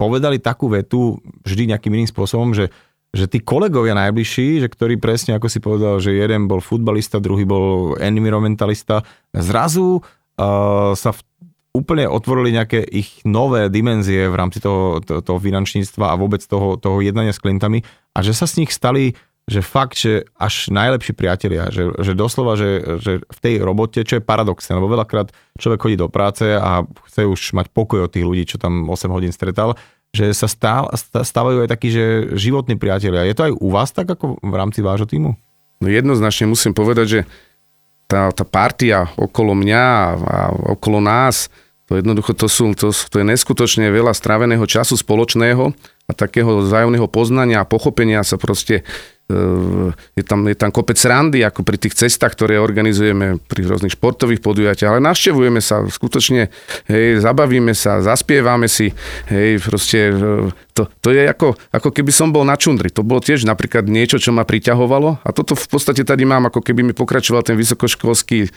povedali 0.00 0.40
takú 0.40 0.72
vetu 0.72 1.20
vždy 1.44 1.76
nejakým 1.76 1.92
iným 1.92 2.08
spôsobom, 2.08 2.56
že, 2.56 2.72
že 3.12 3.28
tí 3.28 3.44
kolegovia 3.44 3.92
najbližší, 3.94 4.64
že 4.64 4.68
ktorí 4.72 4.96
presne, 4.96 5.36
ako 5.36 5.46
si 5.46 5.60
povedal, 5.60 6.00
že 6.00 6.16
jeden 6.16 6.48
bol 6.48 6.64
futbalista, 6.64 7.20
druhý 7.20 7.44
bol 7.44 7.94
environmentalista, 8.00 9.04
zrazu 9.36 10.00
uh, 10.00 10.92
sa 10.96 11.10
v 11.12 11.20
úplne 11.76 12.08
otvorili 12.08 12.54
nejaké 12.56 12.80
ich 12.80 13.22
nové 13.22 13.68
dimenzie 13.68 14.26
v 14.26 14.36
rámci 14.36 14.58
toho, 14.58 14.98
toho, 15.04 15.20
toho 15.20 15.38
finančníctva 15.38 16.14
a 16.14 16.18
vôbec 16.18 16.40
toho, 16.42 16.80
toho 16.80 16.98
jednania 17.04 17.34
s 17.34 17.42
klientami 17.42 17.84
a 18.16 18.18
že 18.24 18.32
sa 18.34 18.48
z 18.48 18.64
nich 18.64 18.72
stali 18.72 19.14
že 19.48 19.64
fakt, 19.64 19.96
že 19.96 20.28
až 20.36 20.68
najlepší 20.68 21.16
priatelia, 21.16 21.72
že, 21.72 21.88
že 22.04 22.12
doslova, 22.12 22.52
že, 22.60 23.00
že 23.00 23.24
v 23.24 23.38
tej 23.40 23.64
robote, 23.64 24.04
čo 24.04 24.20
je 24.20 24.22
paradoxné, 24.22 24.76
lebo 24.76 24.92
veľakrát 24.92 25.32
človek 25.56 25.80
chodí 25.80 25.96
do 25.96 26.12
práce 26.12 26.44
a 26.44 26.84
chce 27.08 27.24
už 27.24 27.56
mať 27.56 27.72
pokoj 27.72 28.04
od 28.04 28.12
tých 28.12 28.28
ľudí, 28.28 28.44
čo 28.44 28.60
tam 28.60 28.84
8 28.84 29.08
hodín 29.08 29.32
stretal, 29.32 29.72
že 30.12 30.36
sa 30.36 30.52
stáv, 30.52 30.92
stávajú 31.00 31.64
aj 31.64 31.72
takí, 31.72 31.88
že 31.88 32.36
životní 32.36 32.76
priatelia. 32.76 33.24
Je 33.24 33.32
to 33.32 33.48
aj 33.48 33.52
u 33.56 33.68
vás 33.72 33.88
tak, 33.88 34.12
ako 34.12 34.36
v 34.36 34.54
rámci 34.54 34.84
vášho 34.84 35.08
týmu? 35.08 35.32
No 35.80 35.86
jednoznačne 35.88 36.52
musím 36.52 36.76
povedať, 36.76 37.06
že 37.08 37.20
tá, 38.08 38.32
tá 38.32 38.44
partia 38.48 39.12
okolo 39.20 39.52
mňa 39.52 39.84
a 40.16 40.36
okolo 40.74 40.98
nás, 40.98 41.52
to 41.88 41.96
jednoducho 41.96 42.32
to, 42.36 42.48
sú, 42.48 42.72
to, 42.72 42.92
to 42.92 43.16
je 43.20 43.24
neskutočne 43.24 43.88
veľa 43.88 44.12
stráveného 44.16 44.64
času 44.64 44.96
spoločného 44.96 45.72
a 46.08 46.12
takého 46.16 46.64
vzájomného 46.64 47.08
poznania 47.08 47.64
a 47.64 47.68
pochopenia 47.68 48.24
sa 48.24 48.40
proste 48.40 48.84
je 50.16 50.24
tam, 50.24 50.48
je 50.48 50.56
tam 50.56 50.72
kopec 50.72 50.96
randy, 51.04 51.44
ako 51.44 51.60
pri 51.60 51.76
tých 51.76 51.92
cestách, 51.92 52.32
ktoré 52.32 52.56
organizujeme 52.56 53.36
pri 53.44 53.68
rôznych 53.68 53.92
športových 53.92 54.40
podujatiach, 54.40 54.96
ale 54.96 55.04
navštevujeme 55.04 55.60
sa 55.60 55.84
skutočne, 55.84 56.48
hej, 56.88 57.20
zabavíme 57.20 57.76
sa, 57.76 58.00
zaspievame 58.00 58.72
si, 58.72 58.88
hej, 59.28 59.60
proste 59.60 60.16
to, 60.72 60.88
to 61.04 61.12
je 61.12 61.28
ako, 61.28 61.52
ako 61.68 61.88
keby 61.92 62.08
som 62.08 62.32
bol 62.32 62.48
na 62.48 62.56
čundri. 62.56 62.88
To 62.88 63.04
bolo 63.04 63.20
tiež 63.20 63.44
napríklad 63.44 63.84
niečo, 63.84 64.16
čo 64.16 64.32
ma 64.32 64.48
priťahovalo 64.48 65.20
a 65.20 65.28
toto 65.36 65.52
v 65.52 65.66
podstate 65.68 66.08
tady 66.08 66.24
mám, 66.24 66.48
ako 66.48 66.64
keby 66.64 66.80
mi 66.80 66.94
pokračoval 66.96 67.44
ten 67.44 67.60
vysokoškolský 67.60 68.48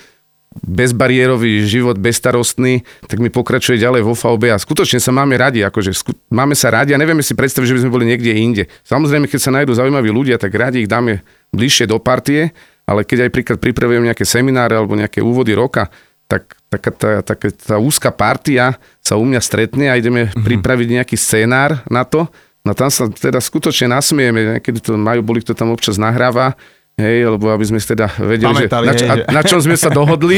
bezbariérový 0.52 1.64
život, 1.64 1.96
bezstarostný, 1.96 2.84
tak 3.08 3.24
mi 3.24 3.32
pokračuje 3.32 3.80
ďalej 3.80 4.04
vo 4.04 4.12
VB 4.12 4.52
a 4.52 4.60
skutočne 4.60 5.00
sa 5.00 5.16
máme 5.16 5.40
radi, 5.40 5.64
akože 5.64 5.96
sku- 5.96 6.18
máme 6.28 6.60
sa 6.60 6.68
radi 6.76 6.92
a 6.92 7.00
nevieme 7.00 7.24
si 7.24 7.32
predstaviť, 7.32 7.68
že 7.72 7.76
by 7.80 7.82
sme 7.88 7.96
boli 7.96 8.06
niekde 8.12 8.36
inde. 8.36 8.64
Samozrejme, 8.84 9.32
keď 9.32 9.40
sa 9.40 9.56
nájdú 9.56 9.72
zaujímaví 9.72 10.12
ľudia, 10.12 10.36
tak 10.36 10.52
radi 10.52 10.84
ich 10.84 10.92
dáme 10.92 11.24
bližšie 11.56 11.88
do 11.88 12.04
partie, 12.04 12.52
ale 12.84 13.08
keď 13.08 13.28
aj 13.28 13.32
príklad 13.32 13.58
pripravujem 13.64 14.04
nejaké 14.04 14.28
semináre 14.28 14.76
alebo 14.76 15.00
nejaké 15.00 15.24
úvody 15.24 15.56
roka, 15.56 15.88
tak 16.28 16.60
taká 16.68 16.92
tá, 16.92 17.10
taká 17.24 17.48
tá 17.52 17.76
úzka 17.80 18.12
partia 18.12 18.76
sa 19.00 19.16
u 19.16 19.24
mňa 19.24 19.40
stretne 19.40 19.88
a 19.88 19.96
ideme 19.96 20.28
mm-hmm. 20.28 20.44
pripraviť 20.48 20.88
nejaký 21.00 21.16
scénár 21.16 21.84
na 21.88 22.04
to. 22.04 22.28
No 22.68 22.76
tam 22.76 22.92
sa 22.92 23.08
teda 23.08 23.40
skutočne 23.40 23.92
nasmieme, 23.92 24.60
niekedy 24.60 24.84
to 24.84 24.94
majú, 25.00 25.24
boli, 25.26 25.42
kto 25.42 25.58
tam 25.58 25.74
občas 25.74 25.98
nahráva, 25.98 26.60
Hej, 27.02 27.34
lebo 27.34 27.50
aby 27.50 27.66
sme 27.66 27.82
teda 27.82 28.14
vedeli, 28.22 28.70
Pamätali, 28.70 28.86
že, 28.86 28.90
na, 28.90 28.94
čo, 28.94 29.06
hej, 29.10 29.22
na 29.34 29.42
čom 29.42 29.60
sme 29.66 29.76
sa 29.76 29.90
dohodli. 29.90 30.38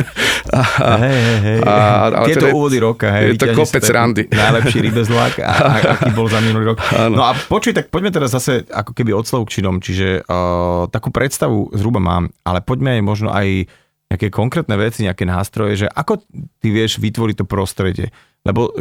a, 0.56 0.60
hej, 1.04 1.18
hej, 1.20 1.38
hej. 1.44 1.58
A, 1.68 1.74
ale 2.08 2.26
Tieto 2.32 2.48
teda, 2.48 2.56
úvody 2.56 2.78
roka, 2.80 3.12
hej. 3.12 3.36
Je 3.36 3.44
to 3.44 3.52
kopec 3.52 3.84
randy. 3.92 4.24
Najlepší 4.32 4.78
rybezlák, 4.88 5.34
a, 5.44 5.52
a, 5.52 5.68
aký 6.00 6.10
bol 6.16 6.32
za 6.32 6.40
minulý 6.40 6.72
rok. 6.72 6.80
Ano. 6.96 7.20
No 7.20 7.22
a 7.28 7.36
počuj, 7.36 7.76
tak 7.76 7.92
poďme 7.92 8.08
teraz 8.08 8.32
zase 8.32 8.64
ako 8.72 8.96
keby 8.96 9.12
od 9.12 9.28
slov 9.28 9.44
k 9.52 9.60
činom, 9.60 9.84
čiže 9.84 10.24
uh, 10.24 10.88
takú 10.88 11.12
predstavu 11.12 11.76
zhruba 11.76 12.00
mám, 12.00 12.32
ale 12.40 12.64
poďme 12.64 12.96
aj 12.96 13.02
možno 13.04 13.28
aj 13.28 13.68
nejaké 14.08 14.32
konkrétne 14.32 14.72
veci, 14.80 15.04
nejaké 15.04 15.28
nástroje, 15.28 15.84
že 15.84 15.86
ako 15.92 16.24
ty 16.64 16.68
vieš 16.72 16.96
vytvoriť 16.96 17.44
to 17.44 17.44
prostredie. 17.44 18.08
Lebo 18.40 18.72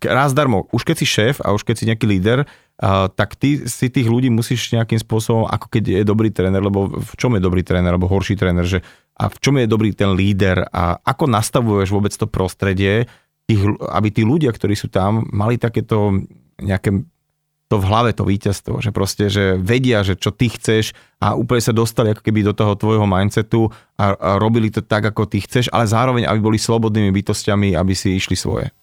raz 0.00 0.32
darmo, 0.32 0.64
už 0.72 0.88
keď 0.88 0.96
si 0.96 1.06
šéf 1.06 1.44
a 1.44 1.52
už 1.52 1.68
keď 1.68 1.74
si 1.76 1.84
nejaký 1.84 2.08
líder, 2.08 2.48
tak 3.12 3.36
ty 3.36 3.68
si 3.68 3.92
tých 3.92 4.08
ľudí 4.08 4.32
musíš 4.32 4.72
nejakým 4.72 4.96
spôsobom, 4.96 5.44
ako 5.44 5.68
keď 5.68 6.00
je 6.00 6.02
dobrý 6.02 6.32
tréner, 6.32 6.64
lebo 6.64 6.88
v 6.88 7.12
čom 7.20 7.36
je 7.36 7.44
dobrý 7.44 7.60
tréner, 7.60 7.92
alebo 7.92 8.08
horší 8.08 8.40
tréner, 8.40 8.64
že 8.64 8.80
a 9.20 9.28
v 9.28 9.36
čom 9.36 9.60
je 9.60 9.68
dobrý 9.68 9.92
ten 9.92 10.16
líder 10.16 10.64
a 10.72 10.96
ako 11.04 11.28
nastavuješ 11.28 11.92
vôbec 11.92 12.08
to 12.16 12.24
prostredie, 12.24 13.04
tých, 13.44 13.60
aby 13.92 14.08
tí 14.08 14.24
ľudia, 14.24 14.48
ktorí 14.48 14.72
sú 14.72 14.88
tam, 14.88 15.28
mali 15.28 15.60
takéto 15.60 16.24
nejaké 16.56 17.04
to 17.70 17.78
v 17.78 17.86
hlave, 17.86 18.10
to 18.10 18.26
víťazstvo, 18.26 18.82
že 18.82 18.90
proste, 18.90 19.30
že 19.30 19.54
vedia, 19.54 20.02
že 20.02 20.18
čo 20.18 20.34
ty 20.34 20.50
chceš 20.50 20.90
a 21.22 21.38
úplne 21.38 21.62
sa 21.62 21.70
dostali 21.70 22.10
ako 22.10 22.26
keby 22.26 22.42
do 22.42 22.50
toho 22.50 22.74
tvojho 22.74 23.06
mindsetu 23.06 23.70
a, 23.94 24.10
a 24.10 24.30
robili 24.42 24.74
to 24.74 24.82
tak, 24.82 25.06
ako 25.06 25.30
ty 25.30 25.38
chceš, 25.38 25.70
ale 25.70 25.86
zároveň, 25.86 26.26
aby 26.26 26.42
boli 26.42 26.58
slobodnými 26.58 27.14
bytostiami, 27.14 27.78
aby 27.78 27.94
si 27.94 28.18
išli 28.18 28.34
svoje. 28.34 28.74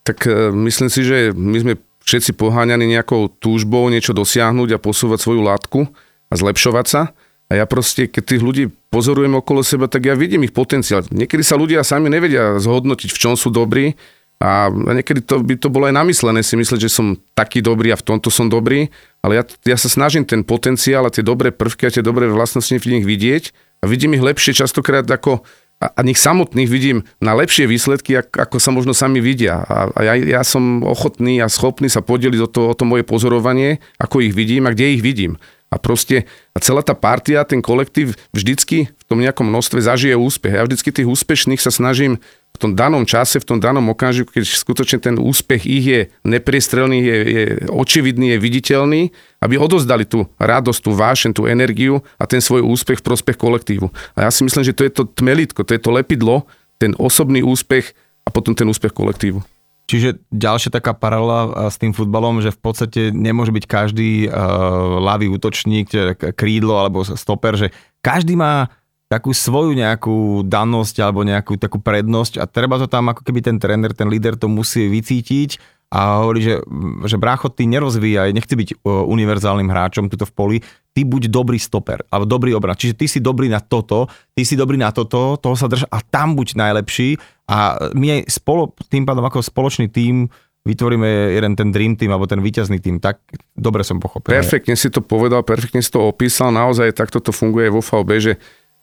Tak 0.00 0.24
e, 0.24 0.48
myslím 0.48 0.88
si, 0.88 1.04
že 1.04 1.36
my 1.36 1.58
sme 1.60 1.74
všetci 2.06 2.38
poháňaní 2.38 2.86
nejakou 2.86 3.28
túžbou 3.28 3.90
niečo 3.90 4.14
dosiahnuť 4.14 4.78
a 4.78 4.82
posúvať 4.82 5.18
svoju 5.26 5.42
látku 5.42 5.90
a 6.30 6.34
zlepšovať 6.38 6.86
sa. 6.86 7.02
A 7.46 7.62
ja 7.62 7.64
proste, 7.66 8.10
keď 8.10 8.22
tých 8.22 8.42
ľudí 8.42 8.64
pozorujem 8.90 9.38
okolo 9.38 9.62
seba, 9.62 9.86
tak 9.86 10.06
ja 10.06 10.18
vidím 10.18 10.46
ich 10.46 10.54
potenciál. 10.54 11.06
Niekedy 11.10 11.42
sa 11.46 11.54
ľudia 11.54 11.86
sami 11.86 12.10
nevedia 12.10 12.58
zhodnotiť, 12.58 13.10
v 13.10 13.20
čom 13.22 13.34
sú 13.38 13.54
dobrí 13.54 13.94
a 14.36 14.68
niekedy 14.68 15.24
to 15.24 15.40
by 15.40 15.56
to 15.56 15.72
bolo 15.72 15.88
aj 15.88 15.96
namyslené 15.96 16.44
si 16.44 16.60
myslieť, 16.60 16.80
že 16.84 16.92
som 16.92 17.16
taký 17.32 17.64
dobrý 17.64 17.94
a 17.94 17.96
v 17.96 18.04
tomto 18.04 18.28
som 18.28 18.52
dobrý, 18.52 18.92
ale 19.24 19.40
ja, 19.40 19.44
ja 19.64 19.76
sa 19.80 19.88
snažím 19.88 20.28
ten 20.28 20.44
potenciál 20.44 21.08
a 21.08 21.14
tie 21.14 21.24
dobré 21.24 21.48
prvky 21.48 21.88
a 21.88 21.94
tie 21.94 22.04
dobré 22.04 22.28
vlastnosti 22.28 22.76
v 22.76 23.00
nich 23.00 23.04
vidieť 23.08 23.56
a 23.80 23.88
vidím 23.88 24.12
ich 24.12 24.20
lepšie 24.20 24.52
častokrát 24.52 25.08
ako 25.08 25.40
a, 25.76 26.00
nich 26.00 26.16
samotných 26.16 26.68
vidím 26.72 27.04
na 27.20 27.36
lepšie 27.36 27.68
výsledky, 27.68 28.16
ako, 28.16 28.56
sa 28.56 28.72
možno 28.72 28.96
sami 28.96 29.20
vidia. 29.20 29.60
A 29.68 29.92
ja, 30.00 30.14
ja 30.16 30.42
som 30.42 30.80
ochotný 30.80 31.44
a 31.44 31.52
schopný 31.52 31.92
sa 31.92 32.00
podeliť 32.00 32.40
o 32.40 32.48
to, 32.48 32.60
o 32.72 32.74
to 32.76 32.88
moje 32.88 33.04
pozorovanie, 33.04 33.84
ako 34.00 34.24
ich 34.24 34.32
vidím 34.32 34.64
a 34.64 34.72
kde 34.72 34.96
ich 34.96 35.04
vidím. 35.04 35.36
A 35.68 35.76
proste 35.82 36.24
a 36.54 36.62
celá 36.62 36.80
tá 36.80 36.94
partia, 36.96 37.44
ten 37.44 37.60
kolektív 37.60 38.16
vždycky 38.32 38.88
v 38.88 39.04
tom 39.04 39.20
nejakom 39.20 39.44
množstve 39.50 39.82
zažije 39.82 40.16
úspech. 40.16 40.54
Ja 40.56 40.64
vždycky 40.64 40.94
tých 40.94 41.10
úspešných 41.10 41.60
sa 41.60 41.74
snažím 41.74 42.22
v 42.56 42.60
tom 42.64 42.72
danom 42.72 43.04
čase, 43.04 43.36
v 43.36 43.44
tom 43.44 43.58
danom 43.60 43.84
okamžiku, 43.92 44.32
keď 44.32 44.44
skutočne 44.48 44.98
ten 44.98 45.16
úspech 45.20 45.68
ich 45.68 45.84
je 45.84 46.00
nepriestrelný, 46.24 46.98
je, 47.04 47.18
je 47.20 47.44
očividný, 47.68 48.32
je 48.32 48.38
viditeľný, 48.40 49.12
aby 49.44 49.54
odozdali 49.60 50.08
tú 50.08 50.24
radosť, 50.40 50.80
tú 50.80 50.90
vášen, 50.96 51.36
tú 51.36 51.44
energiu 51.44 52.00
a 52.16 52.24
ten 52.24 52.40
svoj 52.40 52.64
úspech 52.64 53.04
v 53.04 53.06
prospech 53.12 53.36
kolektívu. 53.36 53.92
A 54.16 54.26
ja 54.26 54.30
si 54.32 54.40
myslím, 54.42 54.64
že 54.64 54.72
to 54.72 54.88
je 54.88 54.92
to 54.96 55.04
tmelitko, 55.04 55.62
to 55.68 55.76
je 55.76 55.82
to 55.84 55.92
lepidlo, 55.92 56.48
ten 56.80 56.96
osobný 56.96 57.44
úspech 57.44 57.92
a 58.24 58.32
potom 58.32 58.56
ten 58.56 58.64
úspech 58.64 58.96
kolektívu. 58.96 59.44
Čiže 59.86 60.18
ďalšia 60.34 60.74
taká 60.74 60.98
paralela 60.98 61.70
s 61.70 61.78
tým 61.78 61.94
futbalom, 61.94 62.42
že 62.42 62.50
v 62.50 62.58
podstate 62.58 63.00
nemôže 63.14 63.54
byť 63.54 63.64
každý 63.70 64.26
uh, 64.26 64.98
ľavý 64.98 65.30
útočník, 65.30 65.94
krídlo 66.34 66.74
alebo 66.74 67.06
stoper, 67.06 67.54
že 67.54 67.70
každý 68.02 68.34
má 68.34 68.66
takú 69.06 69.30
svoju 69.30 69.78
nejakú 69.78 70.42
danosť 70.42 70.96
alebo 70.98 71.22
nejakú 71.22 71.54
takú 71.54 71.78
prednosť 71.78 72.42
a 72.42 72.44
treba 72.50 72.74
to 72.74 72.90
tam 72.90 73.14
ako 73.14 73.22
keby 73.22 73.38
ten 73.38 73.56
tréner, 73.62 73.94
ten 73.94 74.10
líder 74.10 74.34
to 74.34 74.50
musí 74.50 74.90
vycítiť 74.90 75.62
a 75.86 76.26
hovorí, 76.26 76.42
že, 76.42 76.58
že 77.06 77.14
brácho, 77.14 77.46
ty 77.46 77.62
nerozvíjaj, 77.70 78.34
nechci 78.34 78.58
byť 78.58 78.68
univerzálnym 78.82 79.70
hráčom 79.70 80.10
tuto 80.10 80.26
v 80.26 80.34
poli, 80.34 80.56
ty 80.90 81.06
buď 81.06 81.30
dobrý 81.30 81.62
stoper, 81.62 82.02
alebo 82.10 82.26
dobrý 82.26 82.58
obran. 82.58 82.74
Čiže 82.74 82.98
ty 82.98 83.06
si 83.06 83.22
dobrý 83.22 83.46
na 83.46 83.62
toto, 83.62 84.10
ty 84.34 84.42
si 84.42 84.58
dobrý 84.58 84.74
na 84.74 84.90
toto, 84.90 85.38
toho 85.38 85.54
sa 85.54 85.70
drž 85.70 85.86
a 85.86 86.02
tam 86.02 86.34
buď 86.34 86.58
najlepší 86.58 87.22
a 87.46 87.78
my 87.94 88.18
aj 88.18 88.20
spolo, 88.26 88.74
tým 88.90 89.06
pádom 89.06 89.22
ako 89.22 89.46
spoločný 89.46 89.86
tým 89.86 90.26
vytvoríme 90.66 91.38
jeden 91.38 91.54
ten 91.54 91.70
dream 91.70 91.94
team 91.94 92.10
alebo 92.10 92.26
ten 92.26 92.42
víťazný 92.42 92.82
tým. 92.82 92.98
Tak 92.98 93.22
dobre 93.54 93.86
som 93.86 94.02
pochopil. 94.02 94.34
Perfektne 94.34 94.74
si 94.74 94.90
to 94.90 94.98
povedal, 94.98 95.46
perfektne 95.46 95.78
si 95.78 95.94
to 95.94 96.02
opísal. 96.02 96.50
Naozaj 96.50 96.90
takto 96.90 97.22
to 97.22 97.30
funguje 97.30 97.70
vo 97.70 97.78
VB, 97.78 98.10
že 98.18 98.32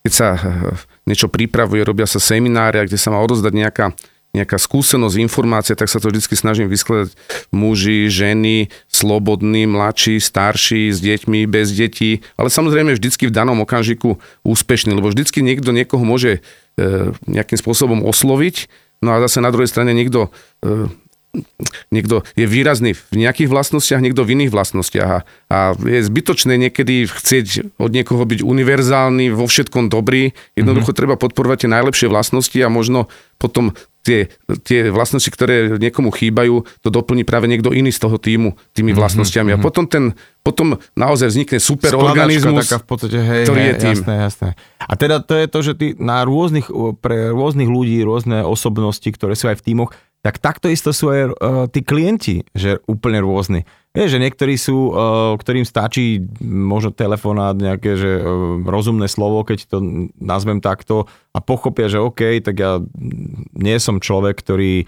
keď 0.04 0.12
sa 0.12 0.28
eh, 0.36 0.40
niečo 1.08 1.32
pripravuje, 1.32 1.82
robia 1.82 2.06
sa 2.06 2.20
seminária, 2.20 2.84
kde 2.84 3.00
sa 3.00 3.10
má 3.10 3.24
odozdať 3.24 3.54
nejaká 3.56 3.88
nejaká 4.34 4.58
skúsenosť, 4.58 5.22
informácia, 5.22 5.78
tak 5.78 5.86
sa 5.86 6.02
to 6.02 6.10
vždy 6.10 6.34
snažím 6.34 6.66
vyskladať. 6.66 7.14
Muži, 7.54 8.10
ženy, 8.10 8.74
slobodní, 8.90 9.70
mladší, 9.70 10.18
starší, 10.18 10.90
s 10.90 10.98
deťmi, 11.06 11.46
bez 11.46 11.70
detí, 11.70 12.26
ale 12.34 12.50
samozrejme 12.50 12.98
vždycky 12.98 13.30
v 13.30 13.36
danom 13.36 13.62
okamžiku 13.62 14.18
úspešný, 14.42 14.98
lebo 14.98 15.14
vždycky 15.14 15.46
niekto 15.46 15.70
niekoho 15.70 16.02
môže 16.02 16.42
e, 16.82 17.14
nejakým 17.30 17.62
spôsobom 17.62 18.02
osloviť, 18.10 18.74
no 19.06 19.14
a 19.14 19.22
zase 19.22 19.38
na 19.38 19.54
druhej 19.54 19.70
strane 19.70 19.94
niekto 19.94 20.34
e, 20.66 20.90
niekto 21.90 22.22
je 22.38 22.46
výrazný 22.46 22.94
v 22.94 23.16
nejakých 23.18 23.50
vlastnostiach, 23.50 24.02
niekto 24.02 24.22
v 24.22 24.38
iných 24.38 24.54
vlastnostiach 24.54 25.10
a, 25.10 25.20
a 25.50 25.58
je 25.82 26.06
zbytočné 26.06 26.62
niekedy 26.62 27.10
chcieť 27.10 27.78
od 27.82 27.90
niekoho 27.90 28.22
byť 28.22 28.46
univerzálny, 28.46 29.34
vo 29.34 29.50
všetkom 29.50 29.90
dobrý. 29.90 30.38
Jednoducho 30.54 30.94
mm-hmm. 30.94 31.00
treba 31.02 31.16
podporovať 31.18 31.66
tie 31.66 31.74
najlepšie 31.74 32.08
vlastnosti 32.10 32.58
a 32.62 32.70
možno 32.70 33.10
potom 33.42 33.74
tie, 34.06 34.30
tie 34.68 34.94
vlastnosti, 34.94 35.32
ktoré 35.32 35.80
niekomu 35.80 36.14
chýbajú, 36.14 36.68
to 36.84 36.90
doplní 36.94 37.26
práve 37.26 37.50
niekto 37.50 37.74
iný 37.74 37.90
z 37.90 38.04
toho 38.04 38.22
týmu 38.22 38.54
tými 38.76 38.94
mm-hmm, 38.94 39.00
vlastnosťami. 39.00 39.50
A 39.56 39.58
mhm. 39.58 39.64
potom 39.64 39.90
ten, 39.90 40.14
potom 40.44 40.76
naozaj 41.00 41.32
vznikne 41.32 41.60
super 41.64 41.96
organizmus, 41.96 42.68
taká 42.68 42.84
v 42.84 42.88
podstate, 42.88 43.18
hej, 43.24 43.44
ktorý 43.48 43.62
hej, 43.64 43.70
je 43.72 43.76
tým. 43.80 43.96
Jasné, 43.96 44.14
jasné. 44.20 44.50
A 44.84 44.94
teda 45.00 45.24
to 45.24 45.40
je 45.40 45.48
to, 45.48 45.60
že 45.64 45.74
ty 45.80 45.88
na 45.96 46.28
rôznych, 46.28 46.68
pre 47.00 47.32
rôznych 47.32 47.72
ľudí, 47.72 48.04
rôzne 48.04 48.44
osobnosti, 48.44 49.08
ktoré 49.08 49.40
sú 49.40 49.48
aj 49.48 49.64
v 49.64 49.66
týmoch, 49.72 49.96
tak 50.24 50.40
takto 50.40 50.72
isto 50.72 50.96
sú 50.96 51.12
aj 51.12 51.22
uh, 51.28 51.32
tí 51.68 51.84
klienti, 51.84 52.48
že 52.56 52.80
úplne 52.88 53.20
rôzni. 53.20 53.68
Vieš, 53.92 54.16
že 54.16 54.24
niektorí 54.24 54.56
sú, 54.56 54.92
uh, 54.92 55.36
ktorým 55.36 55.68
stačí 55.68 56.24
možno 56.44 56.96
telefonát, 56.96 57.56
nejaké 57.60 58.00
že, 58.00 58.24
uh, 58.24 58.60
rozumné 58.64 59.12
slovo, 59.12 59.44
keď 59.44 59.68
to 59.68 60.10
nazvem 60.20 60.64
takto 60.64 61.12
a 61.36 61.40
pochopia, 61.44 61.92
že 61.92 62.00
OK, 62.00 62.40
tak 62.40 62.56
ja 62.56 62.80
nie 63.56 63.76
som 63.84 64.00
človek, 64.00 64.40
ktorý 64.40 64.88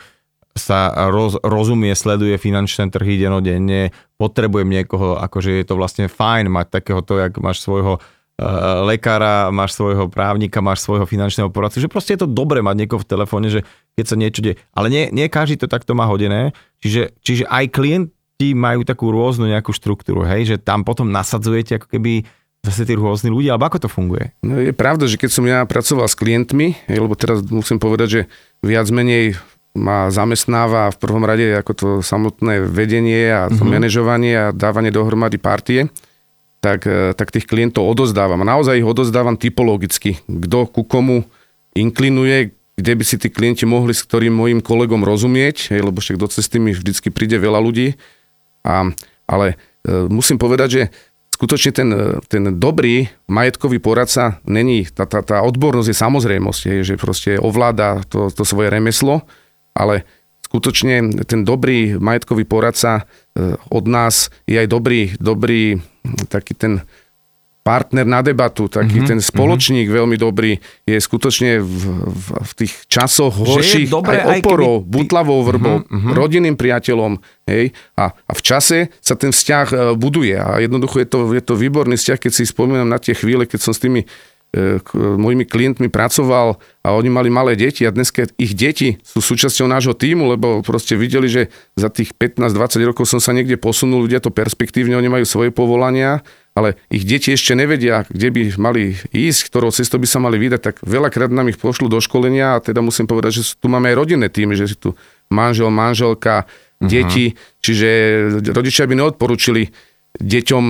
sa 0.56 0.92
roz, 1.12 1.36
rozumie, 1.44 1.92
sleduje 1.94 2.40
finančné 2.40 2.88
trhy 2.88 3.20
denodenne, 3.20 3.92
potrebujem 4.16 4.72
niekoho, 4.72 5.20
akože 5.20 5.52
je 5.62 5.66
to 5.68 5.76
vlastne 5.76 6.08
fajn 6.08 6.48
mať 6.48 6.80
takéhoto, 6.80 7.20
jak 7.20 7.36
máš 7.44 7.60
svojho 7.62 8.00
Eh, 8.36 8.44
lekára, 8.84 9.48
máš 9.48 9.80
svojho 9.80 10.12
právnika, 10.12 10.60
máš 10.60 10.84
svojho 10.84 11.08
finančného 11.08 11.48
poradcu, 11.56 11.80
že 11.80 11.88
proste 11.88 12.20
je 12.20 12.28
to 12.28 12.28
dobré 12.28 12.60
mať 12.60 12.84
niekoho 12.84 13.00
v 13.00 13.08
telefóne, 13.08 13.48
že 13.48 13.64
keď 13.96 14.06
sa 14.12 14.20
niečo 14.20 14.44
deje. 14.44 14.60
Ale 14.76 14.92
nie, 14.92 15.08
nie 15.16 15.32
každý 15.32 15.56
to 15.56 15.72
takto 15.72 15.96
má 15.96 16.04
hodené, 16.04 16.52
čiže, 16.84 17.16
čiže 17.24 17.48
aj 17.48 17.72
klienti 17.72 18.52
majú 18.52 18.84
takú 18.84 19.08
rôznu 19.08 19.48
nejakú 19.48 19.72
štruktúru, 19.72 20.28
hej, 20.28 20.52
že 20.52 20.56
tam 20.60 20.84
potom 20.84 21.16
nasadzujete 21.16 21.80
ako 21.80 21.88
keby 21.88 22.28
zase 22.60 22.84
tí 22.84 23.00
rôzni 23.00 23.32
ľudia, 23.32 23.56
alebo 23.56 23.72
ako 23.72 23.88
to 23.88 23.90
funguje? 23.90 24.36
No, 24.44 24.60
je 24.60 24.76
pravda, 24.76 25.08
že 25.08 25.16
keď 25.16 25.30
som 25.32 25.48
ja 25.48 25.64
pracoval 25.64 26.12
s 26.12 26.20
klientmi, 26.20 26.76
lebo 26.92 27.16
teraz 27.16 27.40
musím 27.48 27.80
povedať, 27.80 28.08
že 28.12 28.22
viac 28.60 28.92
menej 28.92 29.40
ma 29.76 30.08
zamestnáva 30.08 30.90
v 30.96 30.98
prvom 30.98 31.28
rade 31.28 31.52
ako 31.60 31.72
to 31.76 31.88
samotné 32.00 32.64
vedenie 32.64 33.28
a 33.28 33.52
to 33.52 33.60
mm-hmm. 33.60 33.76
manažovanie 33.76 34.34
a 34.34 34.46
dávanie 34.56 34.90
dohromady 34.90 35.36
partie, 35.36 35.92
tak, 36.64 36.88
e, 36.88 37.12
tak 37.12 37.36
tých 37.36 37.46
klientov 37.46 37.84
odozdávam. 37.84 38.40
A 38.42 38.50
naozaj 38.56 38.80
ich 38.80 38.88
odozdávam 38.88 39.36
typologicky. 39.36 40.24
Kto 40.26 40.72
ku 40.72 40.88
komu 40.88 41.28
inklinuje, 41.76 42.56
kde 42.80 42.94
by 42.96 43.04
si 43.04 43.20
tí 43.20 43.28
klienti 43.28 43.68
mohli 43.68 43.92
s 43.92 44.04
ktorým 44.08 44.32
mojim 44.32 44.60
kolegom 44.64 45.04
rozumieť, 45.04 45.76
hej, 45.76 45.84
lebo 45.84 46.00
však 46.00 46.18
do 46.18 46.28
cesty 46.32 46.58
mi 46.58 46.72
vždycky 46.72 47.12
príde 47.12 47.36
veľa 47.36 47.60
ľudí. 47.60 48.00
A, 48.64 48.90
ale 49.28 49.60
e, 49.84 50.08
musím 50.08 50.40
povedať, 50.40 50.70
že 50.72 50.84
skutočne 51.36 51.72
ten, 51.76 51.90
e, 51.92 52.04
ten 52.32 52.44
dobrý 52.56 53.12
majetkový 53.28 53.84
poradca 53.84 54.40
není, 54.48 54.88
tá, 54.88 55.04
tá, 55.04 55.20
tá 55.20 55.44
odbornosť 55.44 55.92
je 55.92 55.98
samozrejmosť, 56.00 56.62
hej, 56.72 56.80
že 56.88 56.96
proste 56.96 57.36
ovláda 57.36 58.08
to, 58.08 58.32
to 58.32 58.48
svoje 58.48 58.72
remeslo, 58.72 59.28
ale 59.76 60.08
skutočne 60.48 61.28
ten 61.28 61.44
dobrý 61.44 62.00
majetkový 62.00 62.48
poradca 62.48 63.04
od 63.68 63.86
nás 63.92 64.32
je 64.48 64.56
aj 64.56 64.68
dobrý, 64.72 65.12
dobrý 65.20 65.84
taký 66.32 66.56
ten 66.56 66.74
partner 67.66 68.06
na 68.06 68.22
debatu, 68.22 68.70
taký 68.70 69.02
mm-hmm, 69.02 69.10
ten 69.10 69.18
spoločník 69.18 69.90
mm-hmm. 69.90 69.98
veľmi 69.98 70.18
dobrý, 70.22 70.62
je 70.86 71.02
skutočne 71.02 71.58
v, 71.66 71.82
v, 72.06 72.26
v 72.46 72.52
tých 72.62 72.74
časoch 72.86 73.34
horších 73.34 73.90
dobré, 73.90 74.22
aj 74.22 74.46
oporou, 74.46 74.76
aj 74.78 74.82
keby... 74.86 74.94
butlavou 74.94 75.40
vrbou, 75.42 75.82
mm-hmm. 75.82 76.14
rodinným 76.14 76.56
priateľom. 76.62 77.18
Hej? 77.50 77.74
A, 77.98 78.14
a 78.14 78.32
v 78.38 78.42
čase 78.46 78.94
sa 79.02 79.18
ten 79.18 79.34
vzťah 79.34 79.68
e, 79.74 79.76
buduje 79.98 80.38
a 80.38 80.62
jednoducho 80.62 81.02
je 81.02 81.08
to, 81.10 81.20
je 81.34 81.42
to 81.42 81.58
výborný 81.58 81.98
vzťah, 81.98 82.22
keď 82.22 82.32
si 82.38 82.46
spomínam 82.46 82.86
na 82.86 83.02
tie 83.02 83.18
chvíle, 83.18 83.50
keď 83.50 83.58
som 83.66 83.74
s 83.74 83.82
tými 83.82 84.06
e, 84.06 84.08
mojimi 84.96 85.44
klientmi 85.44 85.92
pracoval 85.92 86.56
a 86.86 86.96
oni 86.96 87.10
mali 87.12 87.28
malé 87.28 87.60
deti 87.60 87.84
a 87.84 87.92
dnes 87.92 88.14
ich 88.40 88.56
deti 88.56 88.96
sú 89.04 89.20
súčasťou 89.20 89.68
nášho 89.68 89.92
týmu, 89.92 90.32
lebo 90.32 90.64
proste 90.64 90.96
videli, 90.96 91.28
že 91.28 91.52
za 91.76 91.92
tých 91.92 92.16
15-20 92.16 92.88
rokov 92.88 93.04
som 93.10 93.20
sa 93.20 93.36
niekde 93.36 93.60
posunul, 93.60 94.08
ľudia 94.08 94.24
to 94.24 94.32
perspektívne, 94.32 94.96
oni 94.96 95.12
majú 95.12 95.26
svoje 95.28 95.52
povolania 95.52 96.24
ale 96.56 96.80
ich 96.88 97.04
deti 97.04 97.36
ešte 97.36 97.52
nevedia, 97.52 98.08
kde 98.08 98.32
by 98.32 98.42
mali 98.56 98.96
ísť, 99.12 99.52
ktorou 99.52 99.76
cestou 99.76 100.00
by 100.00 100.08
sa 100.08 100.24
mali 100.24 100.40
vydať, 100.40 100.62
tak 100.64 100.76
veľakrát 100.88 101.28
nám 101.28 101.52
ich 101.52 101.60
pošlu 101.60 101.92
do 101.92 102.00
školenia 102.00 102.56
a 102.56 102.64
teda 102.64 102.80
musím 102.80 103.12
povedať, 103.12 103.44
že 103.44 103.60
tu 103.60 103.68
máme 103.68 103.92
aj 103.92 104.00
rodinné 104.00 104.32
týmy, 104.32 104.56
že 104.56 104.72
si 104.72 104.80
tu 104.80 104.96
manžel, 105.28 105.68
manželka, 105.68 106.48
uh-huh. 106.48 106.88
deti, 106.88 107.36
čiže 107.60 107.88
rodičia 108.56 108.88
by 108.88 108.96
neodporúčili 108.96 109.68
deťom 110.16 110.64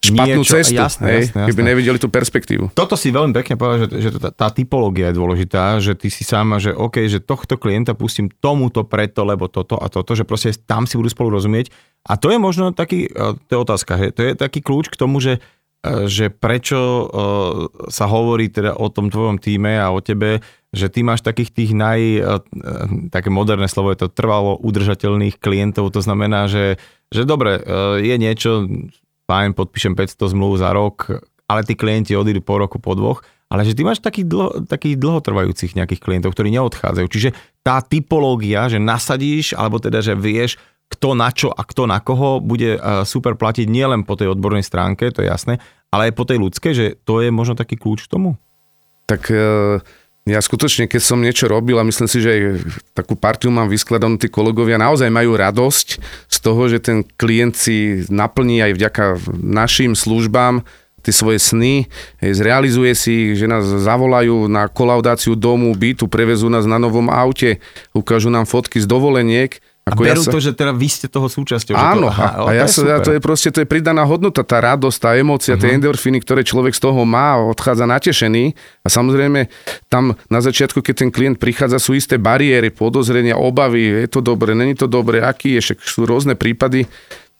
špatnú 0.00 0.40
Niečo, 0.40 0.56
cestu, 0.56 0.80
jasné, 0.80 1.04
hej, 1.12 1.22
jasné, 1.28 1.40
jasné. 1.44 1.48
keby 1.52 1.60
nevideli 1.60 1.98
tú 2.00 2.08
perspektívu. 2.08 2.72
Toto 2.72 2.96
si 2.96 3.12
veľmi 3.12 3.36
pekne 3.36 3.60
povedal, 3.60 3.84
že, 3.84 4.08
že 4.08 4.10
tá, 4.16 4.32
tá 4.32 4.48
typológia 4.48 5.12
je 5.12 5.20
dôležitá, 5.20 5.76
že 5.76 5.92
ty 5.92 6.08
si 6.08 6.24
sám, 6.24 6.56
že 6.56 6.72
OK, 6.72 7.04
že 7.04 7.20
tohto 7.20 7.60
klienta 7.60 7.92
pustím 7.92 8.32
tomuto 8.32 8.88
preto, 8.88 9.28
lebo 9.28 9.52
toto 9.52 9.76
a 9.76 9.92
toto, 9.92 10.16
že 10.16 10.24
proste 10.24 10.56
tam 10.56 10.88
si 10.88 10.96
budú 10.96 11.12
spolu 11.12 11.36
rozumieť. 11.36 11.68
A 12.08 12.16
to 12.16 12.32
je 12.32 12.40
možno 12.40 12.72
taký, 12.72 13.12
e, 13.12 13.36
to 13.36 13.50
je 13.52 13.58
otázka, 13.60 13.92
hej, 14.00 14.10
to 14.16 14.20
je 14.24 14.32
taký 14.40 14.64
kľúč 14.64 14.88
k 14.88 14.96
tomu, 14.96 15.20
že 15.20 15.36
e, 15.84 16.08
že 16.08 16.32
prečo 16.32 16.80
e, 16.80 17.04
sa 17.92 18.08
hovorí 18.08 18.48
teda 18.48 18.80
o 18.80 18.88
tom 18.88 19.12
tvojom 19.12 19.36
týme 19.36 19.76
a 19.76 19.92
o 19.92 20.00
tebe, 20.00 20.40
že 20.72 20.88
ty 20.88 21.04
máš 21.04 21.20
takých 21.20 21.50
tých 21.50 21.70
naj, 21.74 22.00
také 23.10 23.26
moderné 23.26 23.66
slovo 23.66 23.90
je 23.90 24.06
to 24.06 24.08
trvalo 24.08 24.54
udržateľných 24.54 25.42
klientov, 25.42 25.90
to 25.90 25.98
znamená, 25.98 26.46
že, 26.46 26.78
že 27.10 27.26
dobre, 27.26 27.58
je 27.98 28.14
niečo, 28.14 28.70
fajn, 29.30 29.54
podpíšem 29.54 29.94
500 29.94 30.34
zmluv 30.34 30.58
za 30.58 30.74
rok, 30.74 31.22
ale 31.46 31.62
tí 31.62 31.78
klienti 31.78 32.18
odídu 32.18 32.42
po 32.42 32.58
roku, 32.58 32.82
po 32.82 32.98
dvoch, 32.98 33.22
ale 33.46 33.62
že 33.62 33.78
ty 33.78 33.86
máš 33.86 34.02
takých, 34.02 34.26
dlho, 34.26 34.50
takých 34.66 34.98
dlhotrvajúcich 34.98 35.78
nejakých 35.78 36.02
klientov, 36.02 36.34
ktorí 36.34 36.50
neodchádzajú. 36.58 37.06
Čiže 37.06 37.30
tá 37.62 37.78
typológia, 37.82 38.66
že 38.66 38.82
nasadíš, 38.82 39.54
alebo 39.54 39.78
teda, 39.78 40.02
že 40.02 40.18
vieš, 40.18 40.58
kto 40.90 41.14
na 41.14 41.30
čo 41.30 41.54
a 41.54 41.62
kto 41.62 41.86
na 41.86 42.02
koho, 42.02 42.42
bude 42.42 42.74
eh, 42.74 42.82
super 43.06 43.38
platiť 43.38 43.70
nielen 43.70 44.02
po 44.02 44.18
tej 44.18 44.34
odbornej 44.34 44.66
stránke, 44.66 45.14
to 45.14 45.22
je 45.22 45.30
jasné, 45.30 45.62
ale 45.94 46.10
aj 46.10 46.18
po 46.18 46.26
tej 46.26 46.38
ľudskej, 46.42 46.72
že 46.74 46.86
to 47.06 47.22
je 47.22 47.30
možno 47.30 47.54
taký 47.54 47.78
kľúč 47.78 48.10
k 48.10 48.12
tomu? 48.18 48.34
Tak 49.06 49.30
uh 49.30 49.78
ja 50.28 50.36
skutočne, 50.36 50.84
keď 50.84 51.00
som 51.00 51.24
niečo 51.24 51.48
robil 51.48 51.80
a 51.80 51.86
myslím 51.86 52.04
si, 52.04 52.20
že 52.20 52.30
aj 52.30 52.42
takú 52.92 53.16
partiu 53.16 53.48
mám 53.48 53.72
vyskladanú, 53.72 54.20
tí 54.20 54.28
kolegovia 54.28 54.76
naozaj 54.76 55.08
majú 55.08 55.32
radosť 55.32 55.88
z 56.28 56.36
toho, 56.44 56.62
že 56.68 56.78
ten 56.78 57.02
klient 57.16 57.56
si 57.56 58.04
naplní 58.12 58.60
aj 58.60 58.72
vďaka 58.76 59.04
našim 59.40 59.96
službám 59.96 60.60
tie 61.00 61.16
svoje 61.16 61.40
sny, 61.40 61.88
zrealizuje 62.20 62.92
si, 62.92 63.32
že 63.32 63.48
nás 63.48 63.64
zavolajú 63.64 64.44
na 64.52 64.68
kolaudáciu 64.68 65.32
domu, 65.32 65.72
bytu, 65.72 66.04
prevezú 66.04 66.52
nás 66.52 66.68
na 66.68 66.76
novom 66.76 67.08
aute, 67.08 67.56
ukážu 67.96 68.28
nám 68.28 68.44
fotky 68.44 68.76
z 68.76 68.84
dovoleniek 68.84 69.64
ako 69.90 70.02
a 70.02 70.06
berú 70.06 70.22
ja 70.22 70.26
sa... 70.26 70.32
to, 70.32 70.38
že 70.38 70.50
teda 70.54 70.72
vy 70.72 70.88
ste 70.88 71.06
toho 71.10 71.26
súčasťou. 71.26 71.74
Áno, 71.74 72.08
že 72.08 72.16
to, 72.16 72.22
aha, 72.22 72.28
a 72.46 72.50
ja 72.54 72.66
to, 72.66 72.72
sa, 72.72 73.02
to 73.02 73.10
je 73.12 73.20
proste 73.20 73.50
to 73.50 73.58
je 73.60 73.68
pridaná 73.68 74.06
hodnota, 74.06 74.46
tá 74.46 74.62
radosť, 74.62 74.98
tá 75.02 75.10
emócia, 75.18 75.54
uh-huh. 75.54 75.62
tie 75.62 75.70
mhm. 75.74 75.76
endorfíny, 75.82 76.18
ktoré 76.22 76.46
človek 76.46 76.72
z 76.72 76.80
toho 76.80 77.02
má, 77.02 77.36
odchádza 77.36 77.84
natešený. 77.90 78.54
A 78.82 78.88
samozrejme, 78.88 79.50
tam 79.90 80.14
na 80.30 80.40
začiatku, 80.40 80.80
keď 80.80 80.94
ten 81.06 81.10
klient 81.10 81.36
prichádza, 81.42 81.82
sú 81.82 81.98
isté 81.98 82.16
bariéry, 82.16 82.70
podozrenia, 82.70 83.34
obavy, 83.34 84.06
je 84.06 84.08
to 84.08 84.22
dobre, 84.22 84.54
není 84.54 84.78
to 84.78 84.86
dobre, 84.86 85.20
aký 85.20 85.58
je, 85.58 85.72
však 85.72 85.78
sú 85.82 86.06
rôzne 86.06 86.38
prípady, 86.38 86.86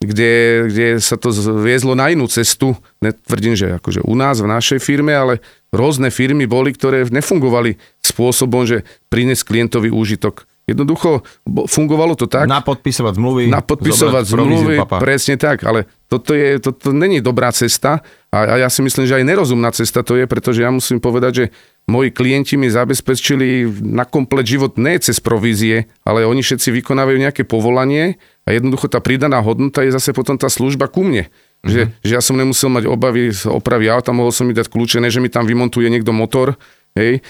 kde, 0.00 0.64
kde 0.72 0.86
sa 0.96 1.20
to 1.20 1.28
viezlo 1.60 1.92
na 1.92 2.08
inú 2.08 2.24
cestu. 2.24 2.72
Netvrdím, 3.04 3.52
že 3.52 3.76
akože 3.76 4.00
u 4.00 4.16
nás, 4.16 4.40
v 4.40 4.48
našej 4.48 4.80
firme, 4.80 5.12
ale 5.12 5.44
rôzne 5.68 6.08
firmy 6.08 6.48
boli, 6.48 6.72
ktoré 6.72 7.04
nefungovali 7.04 7.76
spôsobom, 8.00 8.64
že 8.64 8.88
priniesť 9.12 9.44
klientový 9.44 9.92
úžitok 9.92 10.49
Jednoducho 10.70 11.26
fungovalo 11.66 12.14
to 12.14 12.30
tak. 12.30 12.46
Napodpisovať 12.46 13.18
zmluvy. 13.18 13.44
Napodpisovať 13.50 14.24
zmluvy, 14.30 14.76
presne 15.02 15.34
tak, 15.34 15.66
ale 15.66 15.90
toto, 16.06 16.34
je, 16.34 16.58
toto 16.62 16.94
není 16.94 17.18
dobrá 17.18 17.50
cesta 17.50 18.02
a, 18.30 18.38
a 18.46 18.54
ja 18.62 18.68
si 18.70 18.82
myslím, 18.82 19.06
že 19.06 19.18
aj 19.18 19.26
nerozumná 19.26 19.74
cesta 19.74 20.06
to 20.06 20.14
je, 20.14 20.30
pretože 20.30 20.62
ja 20.62 20.70
musím 20.70 21.02
povedať, 21.02 21.32
že 21.34 21.44
moji 21.90 22.14
klienti 22.14 22.54
mi 22.54 22.70
zabezpečili 22.70 23.66
na 23.82 24.06
komplet 24.06 24.46
život 24.46 24.78
ne 24.78 24.94
cez 25.02 25.18
provízie, 25.18 25.90
ale 26.06 26.22
oni 26.22 26.42
všetci 26.42 26.70
vykonávajú 26.82 27.18
nejaké 27.18 27.42
povolanie 27.42 28.22
a 28.46 28.54
jednoducho 28.54 28.86
tá 28.86 29.02
pridaná 29.02 29.42
hodnota 29.42 29.82
je 29.82 29.90
zase 29.94 30.14
potom 30.14 30.38
tá 30.38 30.46
služba 30.46 30.86
ku 30.86 31.02
mne. 31.02 31.26
Mm-hmm. 31.26 31.70
Že, 31.70 31.82
že 32.00 32.12
ja 32.16 32.22
som 32.24 32.40
nemusel 32.40 32.72
mať 32.72 32.88
obavy 32.88 33.34
z 33.36 33.44
opravy 33.50 33.92
auta, 33.92 34.16
mohol 34.16 34.32
som 34.32 34.48
mi 34.48 34.56
dať 34.56 34.72
kľúče, 34.72 35.02
ne, 35.02 35.12
že 35.12 35.20
mi 35.20 35.28
tam 35.28 35.44
vymontuje 35.44 35.92
niekto 35.92 36.14
motor, 36.14 36.56
Hej. 36.98 37.22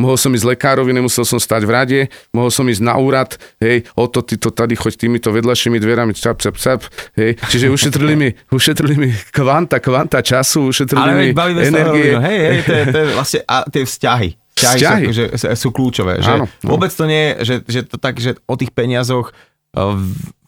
Mohol 0.00 0.16
som 0.16 0.30
ísť 0.32 0.56
lekárovi, 0.56 0.96
nemusel 0.96 1.28
som 1.28 1.36
stať 1.36 1.68
v 1.68 1.70
rade, 1.70 2.00
mohol 2.32 2.48
som 2.48 2.64
ísť 2.64 2.80
na 2.80 2.96
úrad, 2.96 3.36
hej, 3.60 3.84
o 3.92 4.08
to, 4.08 4.24
ty 4.24 4.40
to 4.40 4.48
tady 4.48 4.72
choď 4.80 4.96
týmito 4.96 5.28
vedľašími 5.28 5.76
dverami, 5.76 6.16
čap, 6.16 6.40
čap, 6.40 6.56
čap, 6.56 6.88
hej. 7.20 7.36
Čiže 7.36 7.68
ušetrili 7.68 8.14
mi, 8.16 8.32
ušetrili 8.48 8.96
mi 8.96 9.08
kvanta, 9.28 9.76
kvanta 9.84 10.24
času, 10.24 10.72
ušetrili 10.72 11.04
Ale 11.04 11.12
mi 11.20 11.26
energie. 11.60 12.16
Ale 12.16 12.24
hej, 12.24 12.40
hej, 12.40 12.58
to 12.64 12.72
je, 12.72 12.82
to 12.88 12.96
je 12.96 13.06
vlastne, 13.12 13.40
a 13.44 13.56
tie 13.68 13.82
vzťahy. 13.84 14.30
Vzťahy, 14.54 14.78
vzťahy. 14.78 15.04
Sú, 15.04 15.12
že, 15.12 15.24
sú 15.58 15.68
kľúčové. 15.74 16.22
Že 16.22 16.30
Áno, 16.30 16.44
no. 16.62 16.68
Vôbec 16.72 16.88
to 16.94 17.04
nie 17.04 17.20
je, 17.20 17.32
že, 17.42 17.54
že 17.66 17.80
to 17.90 17.96
tak, 17.98 18.16
že 18.22 18.38
o 18.46 18.54
tých 18.54 18.70
peniazoch 18.70 19.34
uh, 19.74 19.98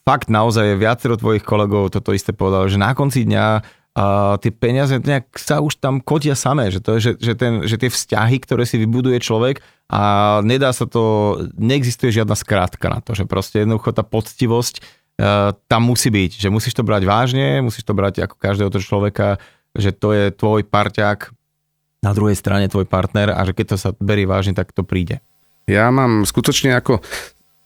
fakt 0.07 0.31
naozaj 0.31 0.79
viacero 0.79 1.19
tvojich 1.19 1.43
kolegov 1.43 1.91
toto 1.91 2.15
isté 2.15 2.31
povedal, 2.31 2.71
že 2.71 2.79
na 2.79 2.95
konci 2.95 3.27
dňa 3.27 3.45
a 3.97 4.37
tie 4.37 4.53
peniaze 4.53 4.93
nejak 5.01 5.33
sa 5.41 5.57
už 5.57 5.81
tam 5.81 5.97
kotia 5.97 6.37
samé, 6.37 6.69
že, 6.69 6.85
to 6.85 6.97
je, 6.97 6.99
že, 7.01 7.11
že, 7.17 7.33
ten, 7.33 7.65
že 7.65 7.81
tie 7.81 7.89
vzťahy, 7.89 8.37
ktoré 8.45 8.61
si 8.69 8.77
vybuduje 8.77 9.17
človek 9.17 9.65
a 9.89 10.37
nedá 10.45 10.69
sa 10.69 10.85
to, 10.85 11.33
neexistuje 11.57 12.13
žiadna 12.13 12.37
skrátka 12.37 12.93
na 12.93 13.01
to, 13.01 13.17
že 13.17 13.25
proste 13.25 13.65
jednoducho 13.65 13.97
tá 13.97 14.05
poctivosť 14.05 14.75
uh, 14.77 15.57
tam 15.65 15.89
musí 15.89 16.13
byť, 16.13 16.31
že 16.37 16.53
musíš 16.53 16.77
to 16.77 16.85
brať 16.85 17.09
vážne, 17.09 17.65
musíš 17.65 17.89
to 17.89 17.97
brať 17.97 18.29
ako 18.29 18.37
každého 18.37 18.69
toho 18.69 18.85
človeka, 18.85 19.41
že 19.73 19.89
to 19.89 20.13
je 20.13 20.29
tvoj 20.29 20.61
parťák, 20.69 21.33
na 22.05 22.11
druhej 22.13 22.37
strane 22.37 22.69
tvoj 22.69 22.85
partner 22.85 23.33
a 23.33 23.41
že 23.43 23.57
keď 23.57 23.65
to 23.73 23.77
sa 23.81 23.89
berie 23.97 24.29
vážne, 24.29 24.53
tak 24.53 24.71
to 24.73 24.85
príde. 24.85 25.19
Ja 25.65 25.89
mám 25.89 26.23
skutočne 26.23 26.77
ako 26.77 27.01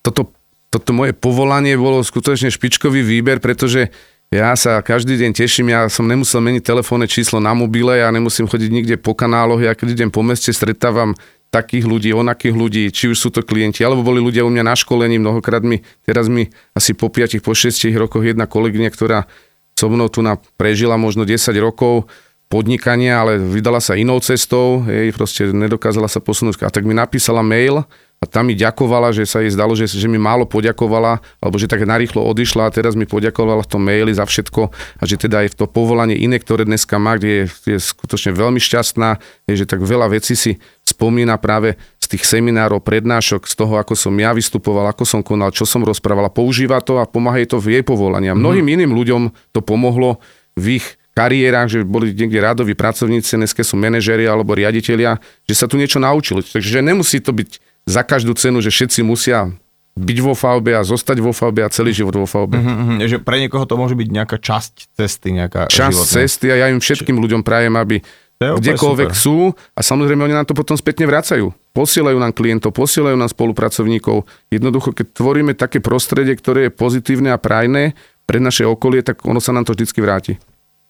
toto, 0.02 0.34
toto 0.72 0.92
moje 0.96 1.14
povolanie 1.14 1.76
bolo 1.78 2.02
skutočne 2.02 2.50
špičkový 2.50 3.04
výber, 3.04 3.44
pretože 3.44 3.92
ja 4.32 4.56
sa 4.56 4.80
každý 4.80 5.20
deň 5.20 5.32
teším, 5.36 5.76
ja 5.76 5.92
som 5.92 6.08
nemusel 6.08 6.40
meniť 6.40 6.64
telefónne 6.64 7.04
číslo 7.04 7.44
na 7.44 7.52
mobile, 7.52 8.00
ja 8.00 8.08
nemusím 8.16 8.48
chodiť 8.48 8.70
nikde 8.72 8.96
po 8.96 9.12
kanáloch, 9.12 9.60
ja 9.60 9.76
keď 9.76 9.88
idem 9.92 10.10
po 10.10 10.24
meste, 10.24 10.56
stretávam 10.56 11.20
takých 11.52 11.84
ľudí, 11.84 12.16
onakých 12.16 12.56
ľudí, 12.56 12.84
či 12.96 13.12
už 13.12 13.18
sú 13.20 13.28
to 13.28 13.44
klienti, 13.44 13.84
alebo 13.84 14.08
boli 14.08 14.24
ľudia 14.24 14.48
u 14.48 14.52
mňa 14.52 14.64
na 14.64 14.76
školení, 14.80 15.20
mnohokrát 15.20 15.60
mi, 15.60 15.84
teraz 16.08 16.32
mi 16.32 16.48
asi 16.72 16.96
po 16.96 17.12
5, 17.12 17.44
po 17.44 17.52
6 17.52 17.92
rokoch 18.00 18.24
jedna 18.24 18.48
kolegyňa, 18.48 18.88
ktorá 18.88 19.28
so 19.76 19.92
mnou 19.92 20.08
tu 20.08 20.24
na, 20.24 20.40
prežila 20.56 20.96
možno 20.96 21.28
10 21.28 21.52
rokov 21.60 22.08
podnikania, 22.52 23.24
ale 23.24 23.40
vydala 23.40 23.80
sa 23.80 23.96
inou 23.96 24.20
cestou, 24.20 24.84
jej 24.84 25.16
proste 25.16 25.48
nedokázala 25.56 26.12
sa 26.12 26.20
posunúť. 26.20 26.68
A 26.68 26.70
tak 26.70 26.84
mi 26.84 26.92
napísala 26.92 27.40
mail, 27.40 27.88
a 28.22 28.30
tam 28.30 28.46
mi 28.46 28.54
ďakovala, 28.54 29.10
že 29.18 29.26
sa 29.26 29.42
jej 29.42 29.50
zdalo, 29.50 29.74
že, 29.74 29.90
že 29.90 30.06
mi 30.06 30.22
málo 30.22 30.46
poďakovala, 30.46 31.26
alebo 31.42 31.58
že 31.58 31.66
tak 31.66 31.82
narýchlo 31.90 32.22
odišla 32.22 32.70
a 32.70 32.74
teraz 32.74 32.94
mi 32.94 33.10
poďakovala 33.10 33.66
v 33.66 33.70
tom 33.74 33.82
maili 33.82 34.14
za 34.14 34.30
všetko 34.30 34.70
a 35.02 35.04
že 35.10 35.18
teda 35.18 35.42
aj 35.42 35.48
v 35.50 35.58
to 35.58 35.66
povolanie 35.66 36.14
iné, 36.14 36.38
ktoré 36.38 36.62
dneska 36.62 37.02
má, 37.02 37.18
kde 37.18 37.50
je, 37.50 37.74
je 37.74 37.78
skutočne 37.82 38.38
veľmi 38.38 38.62
šťastná, 38.62 39.18
je, 39.50 39.54
že 39.58 39.66
tak 39.66 39.82
veľa 39.82 40.14
vecí 40.14 40.38
si 40.38 40.62
spomína 40.86 41.42
práve 41.42 41.82
z 41.98 42.06
tých 42.14 42.30
seminárov, 42.30 42.86
prednášok, 42.86 43.50
z 43.50 43.58
toho, 43.58 43.82
ako 43.82 43.98
som 43.98 44.14
ja 44.14 44.38
vystupoval, 44.38 44.86
ako 44.94 45.02
som 45.02 45.26
konal, 45.26 45.50
čo 45.50 45.66
som 45.66 45.82
rozprával. 45.82 46.30
Používa 46.30 46.78
to 46.86 47.02
a 47.02 47.10
pomáha 47.10 47.42
jej 47.42 47.50
to 47.50 47.58
v 47.58 47.82
jej 47.82 47.84
povolania. 47.84 48.38
Mm. 48.38 48.40
Mnohým 48.46 48.68
iným 48.70 48.92
ľuďom 48.94 49.34
to 49.50 49.66
pomohlo 49.66 50.22
v 50.54 50.78
ich 50.78 51.01
kariérach, 51.12 51.68
že 51.68 51.84
boli 51.84 52.16
niekde 52.16 52.40
radoví 52.40 52.74
pracovníci, 52.74 53.36
dneska 53.36 53.62
sú 53.62 53.76
manažeri 53.76 54.28
alebo 54.28 54.56
riaditeľia, 54.56 55.20
že 55.48 55.54
sa 55.56 55.68
tu 55.68 55.76
niečo 55.76 56.00
naučili. 56.00 56.44
Takže 56.44 56.80
nemusí 56.80 57.20
to 57.20 57.36
byť 57.36 57.50
za 57.88 58.02
každú 58.06 58.32
cenu, 58.38 58.64
že 58.64 58.72
všetci 58.72 59.04
musia 59.04 59.52
byť 59.92 60.18
vo 60.24 60.32
falbe 60.32 60.72
a 60.72 60.88
zostať 60.88 61.20
vo 61.20 61.36
falbe 61.36 61.68
a 61.68 61.70
celý 61.70 61.92
život 61.92 62.16
vo 62.16 62.24
falbe. 62.24 62.56
Mm-hmm, 62.56 63.04
že 63.12 63.20
pre 63.20 63.44
niekoho 63.44 63.68
to 63.68 63.76
môže 63.76 64.00
byť 64.00 64.08
nejaká 64.08 64.40
časť 64.40 64.96
cesty, 64.96 65.36
nejaká 65.36 65.68
Časť 65.68 66.00
životná. 66.00 66.16
cesty 66.16 66.46
a 66.48 66.56
ja 66.64 66.66
im 66.72 66.80
všetkým 66.80 67.20
Či... 67.20 67.22
ľuďom 67.28 67.42
prajem, 67.44 67.76
aby 67.76 68.00
kdekoľvek 68.42 69.12
super. 69.14 69.22
sú 69.22 69.38
a 69.54 69.82
samozrejme 69.86 70.26
oni 70.26 70.34
nám 70.34 70.50
to 70.50 70.58
potom 70.58 70.74
spätne 70.74 71.06
vracajú. 71.06 71.54
Posielajú 71.78 72.18
nám 72.18 72.34
klientov, 72.34 72.74
posielajú 72.74 73.14
nám 73.14 73.30
spolupracovníkov. 73.30 74.26
Jednoducho, 74.50 74.98
keď 74.98 75.14
tvoríme 75.14 75.54
také 75.54 75.78
prostredie, 75.78 76.34
ktoré 76.34 76.68
je 76.68 76.72
pozitívne 76.74 77.30
a 77.30 77.38
prajné 77.38 77.94
pre 78.26 78.42
naše 78.42 78.66
okolie, 78.66 79.06
tak 79.06 79.22
ono 79.28 79.38
sa 79.38 79.54
nám 79.54 79.70
to 79.70 79.78
vždy 79.78 79.86
vráti. 80.02 80.34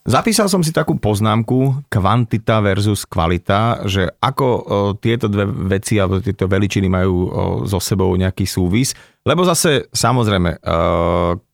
Zapísal 0.01 0.49
som 0.49 0.65
si 0.65 0.73
takú 0.73 0.97
poznámku 0.97 1.85
kvantita 1.85 2.57
versus 2.57 3.05
kvalita, 3.05 3.85
že 3.85 4.09
ako 4.17 4.47
tieto 4.97 5.29
dve 5.29 5.45
veci 5.77 6.01
alebo 6.01 6.17
tieto 6.17 6.49
veličiny 6.49 6.89
majú 6.89 7.29
so 7.69 7.77
sebou 7.77 8.09
nejaký 8.17 8.49
súvis, 8.49 8.97
lebo 9.21 9.45
zase 9.45 9.85
samozrejme 9.93 10.57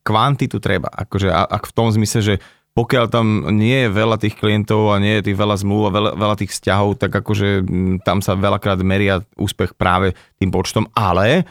kvantitu 0.00 0.56
treba, 0.64 0.88
akože 0.88 1.28
ak 1.28 1.68
v 1.68 1.74
tom 1.76 1.92
zmysle, 1.92 2.20
že 2.24 2.34
pokiaľ 2.72 3.04
tam 3.12 3.52
nie 3.52 3.84
je 3.84 3.92
veľa 3.92 4.16
tých 4.16 4.40
klientov 4.40 4.94
a 4.94 5.02
nie 5.02 5.20
je 5.20 5.28
tých 5.28 5.36
veľa 5.36 5.56
zmluv 5.60 5.90
a 5.90 5.94
veľa, 5.98 6.10
veľa 6.16 6.36
tých 6.40 6.54
vzťahov, 6.56 6.96
tak 6.96 7.12
akože 7.12 7.68
tam 8.00 8.24
sa 8.24 8.32
veľakrát 8.32 8.80
meria 8.80 9.20
úspech 9.36 9.76
práve 9.76 10.16
tým 10.40 10.48
počtom, 10.48 10.88
ale 10.96 11.44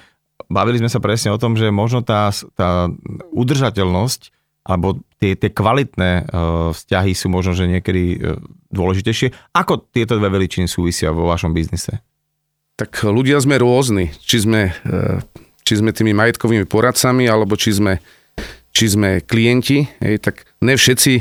bavili 0.50 0.82
sme 0.82 0.90
sa 0.90 0.98
presne 0.98 1.30
o 1.30 1.38
tom, 1.38 1.54
že 1.54 1.70
možno 1.70 2.02
tá, 2.02 2.34
tá 2.58 2.90
udržateľnosť 3.36 4.34
alebo 4.68 5.00
tie, 5.24 5.40
tie 5.40 5.48
kvalitné 5.48 6.28
uh, 6.28 6.76
vzťahy 6.76 7.16
sú 7.16 7.32
možno, 7.32 7.56
že 7.56 7.72
niekedy 7.72 8.04
uh, 8.20 8.36
dôležitejšie. 8.68 9.56
Ako 9.56 9.88
tieto 9.88 10.20
dve 10.20 10.28
veličiny 10.28 10.68
súvisia 10.68 11.16
vo 11.16 11.32
vašom 11.32 11.56
biznise? 11.56 12.04
Tak 12.76 13.08
ľudia 13.08 13.40
sme 13.40 13.56
rôzni. 13.56 14.12
Či 14.20 14.44
sme, 14.44 14.76
uh, 14.84 15.24
či 15.64 15.80
sme 15.80 15.96
tými 15.96 16.12
majetkovými 16.12 16.68
poradcami, 16.68 17.24
alebo 17.32 17.56
či 17.56 17.80
sme, 17.80 18.04
či 18.76 18.92
sme 18.92 19.24
klienti. 19.24 19.88
Tak 20.04 20.44
ne 20.60 20.76
všetci 20.76 21.14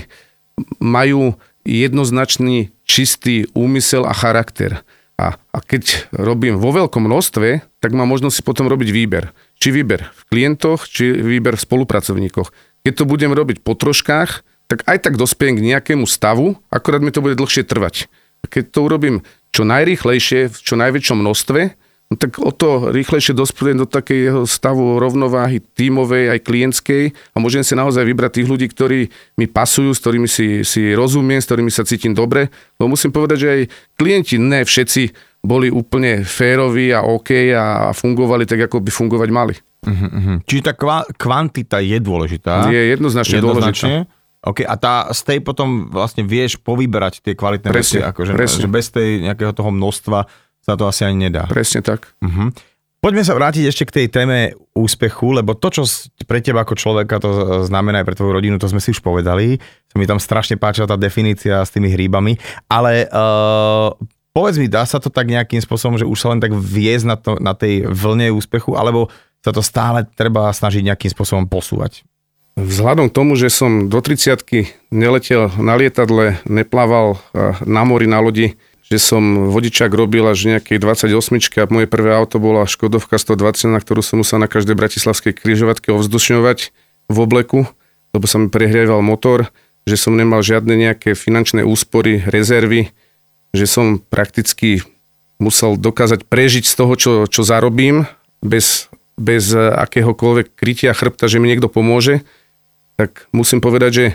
majú 0.83 1.39
jednoznačný 1.63 2.75
čistý 2.83 3.47
úmysel 3.55 4.07
a 4.07 4.15
charakter. 4.15 4.83
A, 5.17 5.41
a 5.41 5.59
keď 5.65 6.13
robím 6.13 6.61
vo 6.61 6.77
veľkom 6.77 7.09
množstve, 7.09 7.65
tak 7.81 7.91
mám 7.97 8.13
možnosť 8.13 8.37
si 8.37 8.43
potom 8.45 8.69
robiť 8.69 8.93
výber. 8.93 9.33
Či 9.57 9.73
výber 9.73 10.13
v 10.13 10.23
klientoch, 10.29 10.85
či 10.85 11.09
výber 11.09 11.57
v 11.57 11.65
spolupracovníkoch 11.65 12.53
keď 12.87 13.03
to 13.03 13.11
budem 13.11 13.35
robiť 13.35 13.67
po 13.67 13.75
troškách, 13.75 14.47
tak 14.71 14.87
aj 14.87 15.11
tak 15.11 15.19
dospiem 15.19 15.59
k 15.59 15.75
nejakému 15.75 16.07
stavu, 16.07 16.55
akorát 16.71 17.03
mi 17.03 17.11
to 17.11 17.19
bude 17.19 17.35
dlhšie 17.35 17.67
trvať. 17.67 18.07
Keď 18.47 18.71
to 18.71 18.87
urobím 18.87 19.27
čo 19.51 19.67
najrýchlejšie, 19.67 20.47
v 20.47 20.59
čo 20.63 20.79
najväčšom 20.79 21.19
množstve, 21.19 21.61
no 22.07 22.15
tak 22.15 22.39
o 22.39 22.55
to 22.55 22.95
rýchlejšie 22.95 23.35
dospiem 23.35 23.83
do 23.83 23.91
takého 23.91 24.47
stavu 24.47 25.03
rovnováhy 25.03 25.59
tímovej 25.75 26.39
aj 26.39 26.47
klientskej 26.47 27.03
a 27.35 27.37
môžem 27.43 27.67
si 27.67 27.75
naozaj 27.75 28.07
vybrať 28.07 28.39
tých 28.39 28.51
ľudí, 28.55 28.71
ktorí 28.71 29.11
mi 29.35 29.51
pasujú, 29.51 29.91
s 29.91 29.99
ktorými 30.07 30.31
si, 30.31 30.63
si 30.63 30.95
rozumiem, 30.95 31.43
s 31.43 31.51
ktorými 31.51 31.75
sa 31.75 31.83
cítim 31.83 32.15
dobre. 32.15 32.55
Lebo 32.79 32.95
musím 32.95 33.11
povedať, 33.11 33.39
že 33.43 33.49
aj 33.51 33.63
klienti, 33.99 34.39
ne 34.39 34.63
všetci 34.63 35.11
boli 35.43 35.75
úplne 35.75 36.23
féroví 36.23 36.95
a 36.95 37.03
OK 37.03 37.51
a 37.51 37.91
fungovali 37.91 38.47
tak, 38.47 38.71
ako 38.71 38.79
by 38.79 38.91
fungovať 38.95 39.31
mali. 39.35 39.55
Uh-huh, 39.87 40.11
uh-huh. 40.11 40.37
Čiže 40.45 40.63
tá 40.67 40.73
kva- 40.75 41.07
kvantita 41.15 41.79
je 41.79 41.99
dôležitá. 42.03 42.67
Je 42.69 42.99
jednoznačne, 42.99 43.39
jednoznačne. 43.39 43.95
dôležitá. 44.05 44.47
OK, 44.47 44.59
a 44.63 44.75
tá, 44.79 45.11
z 45.11 45.21
tej 45.27 45.39
potom 45.43 45.91
vlastne 45.91 46.23
vieš 46.23 46.59
povyberať 46.63 47.19
tie 47.19 47.35
kvalitné 47.35 47.67
presne, 47.67 48.03
veci, 48.03 48.11
akože, 48.11 48.33
presne. 48.35 48.63
že 48.63 48.69
bez 48.71 48.87
tej 48.95 49.27
nejakého 49.27 49.51
toho 49.51 49.75
množstva 49.75 50.19
sa 50.63 50.73
to 50.79 50.87
asi 50.87 51.03
ani 51.07 51.31
nedá. 51.31 51.47
Presne 51.51 51.83
tak. 51.83 52.15
Uh-huh. 52.23 52.55
Poďme 53.07 53.23
sa 53.23 53.39
vrátiť 53.39 53.65
ešte 53.71 53.85
k 53.87 53.95
tej 54.03 54.07
téme 54.11 54.39
úspechu, 54.75 55.31
lebo 55.31 55.55
to, 55.55 55.71
čo 55.71 55.83
pre 56.27 56.43
teba 56.43 56.67
ako 56.67 56.75
človeka 56.75 57.23
to 57.23 57.63
znamená 57.63 58.03
aj 58.03 58.07
pre 58.09 58.19
tvoju 58.19 58.33
rodinu, 58.35 58.59
to 58.59 58.67
sme 58.67 58.83
si 58.83 58.91
už 58.91 58.99
povedali. 58.99 59.63
Sa 59.87 59.97
mi 59.99 60.11
tam 60.11 60.19
strašne 60.19 60.59
páčila 60.59 60.91
tá 60.91 60.99
definícia 60.99 61.63
s 61.63 61.71
tými 61.71 61.87
hríbami. 61.93 62.35
Ale 62.67 63.07
uh, 63.07 63.95
povedz 64.35 64.59
mi, 64.59 64.67
dá 64.67 64.83
sa 64.83 64.99
to 64.99 65.07
tak 65.07 65.31
nejakým 65.31 65.63
spôsobom, 65.63 65.97
že 65.97 66.09
už 66.09 66.19
sa 66.19 66.35
len 66.35 66.43
tak 66.43 66.51
viesť 66.51 67.05
na, 67.07 67.17
to, 67.17 67.39
na 67.39 67.55
tej 67.55 67.87
vlne 67.87 68.35
úspechu, 68.35 68.75
alebo 68.75 69.07
sa 69.47 69.55
to 69.55 69.63
stále 69.63 70.03
treba 70.19 70.51
snažiť 70.51 70.83
nejakým 70.83 71.15
spôsobom 71.15 71.47
posúvať. 71.47 72.03
Vzhľadom 72.59 73.13
k 73.13 73.15
tomu, 73.15 73.39
že 73.39 73.47
som 73.47 73.87
do 73.87 74.03
30 74.03 74.43
neletel 74.91 75.55
na 75.61 75.79
lietadle, 75.79 76.43
neplával 76.49 77.23
na 77.63 77.87
mori, 77.87 78.11
na 78.11 78.19
lodi, 78.19 78.59
že 78.91 78.99
som 78.99 79.53
vodičák 79.53 79.93
robil 79.93 80.27
až 80.27 80.57
nejakej 80.57 80.83
28 80.83 81.63
a 81.63 81.71
moje 81.71 81.87
prvé 81.87 82.11
auto 82.17 82.43
bola 82.43 82.67
Škodovka 82.67 83.21
120, 83.21 83.71
na 83.71 83.79
ktorú 83.79 84.03
som 84.03 84.19
musel 84.19 84.43
na 84.43 84.51
každej 84.51 84.75
bratislavskej 84.75 85.37
križovatke 85.37 85.95
ovzdušňovať 85.95 86.59
v 87.07 87.17
obleku, 87.19 87.71
lebo 88.17 88.25
sa 88.27 88.41
mi 88.41 88.51
prehrieval 88.51 89.05
motor, 89.05 89.53
že 89.87 90.01
som 90.01 90.19
nemal 90.19 90.43
žiadne 90.43 90.75
nejaké 90.75 91.15
finančné 91.15 91.63
úspory, 91.63 92.25
rezervy, 92.25 92.91
že 93.55 93.67
som 93.69 94.01
prakticky 94.01 94.83
musel 95.37 95.77
dokázať 95.77 96.25
prežiť 96.25 96.65
z 96.65 96.75
toho, 96.75 96.93
čo, 96.97 97.13
čo 97.29 97.45
zarobím, 97.45 98.09
bez 98.41 98.89
bez 99.17 99.53
akéhokoľvek 99.57 100.53
krytia 100.53 100.93
chrbta, 100.93 101.27
že 101.27 101.41
mi 101.41 101.49
niekto 101.49 101.73
pomôže, 101.73 102.23
tak 103.01 103.29
musím 103.33 103.65
povedať, 103.65 103.91
že 103.93 104.07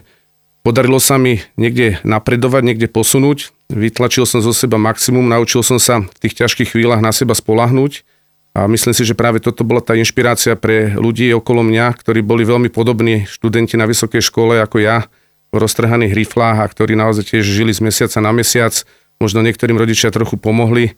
podarilo 0.62 1.02
sa 1.02 1.18
mi 1.18 1.42
niekde 1.58 2.02
napredovať, 2.06 2.62
niekde 2.66 2.88
posunúť. 2.90 3.54
Vytlačil 3.70 4.30
som 4.30 4.46
zo 4.46 4.54
seba 4.54 4.78
maximum, 4.78 5.26
naučil 5.26 5.66
som 5.66 5.82
sa 5.82 6.06
v 6.06 6.18
tých 6.22 6.38
ťažkých 6.46 6.78
chvíľach 6.78 7.02
na 7.02 7.10
seba 7.10 7.34
spolahnúť 7.34 8.06
a 8.52 8.68
myslím 8.68 8.92
si, 8.92 9.08
že 9.08 9.16
práve 9.16 9.40
toto 9.40 9.64
bola 9.64 9.80
tá 9.80 9.96
inšpirácia 9.96 10.60
pre 10.60 10.92
ľudí 10.94 11.32
okolo 11.32 11.64
mňa, 11.64 11.96
ktorí 11.96 12.20
boli 12.20 12.44
veľmi 12.44 12.68
podobní 12.68 13.24
študenti 13.26 13.80
na 13.80 13.88
vysokej 13.88 14.20
škole 14.20 14.60
ako 14.60 14.84
ja, 14.84 15.08
v 15.52 15.60
roztrhaných 15.60 16.16
riflách 16.16 16.64
a 16.64 16.68
ktorí 16.68 16.96
naozaj 16.96 17.36
tiež 17.36 17.44
žili 17.44 17.76
z 17.76 17.84
mesiaca 17.84 18.20
na 18.24 18.32
mesiac. 18.32 18.72
Možno 19.20 19.44
niektorým 19.44 19.76
rodičia 19.76 20.12
trochu 20.12 20.40
pomohli, 20.40 20.96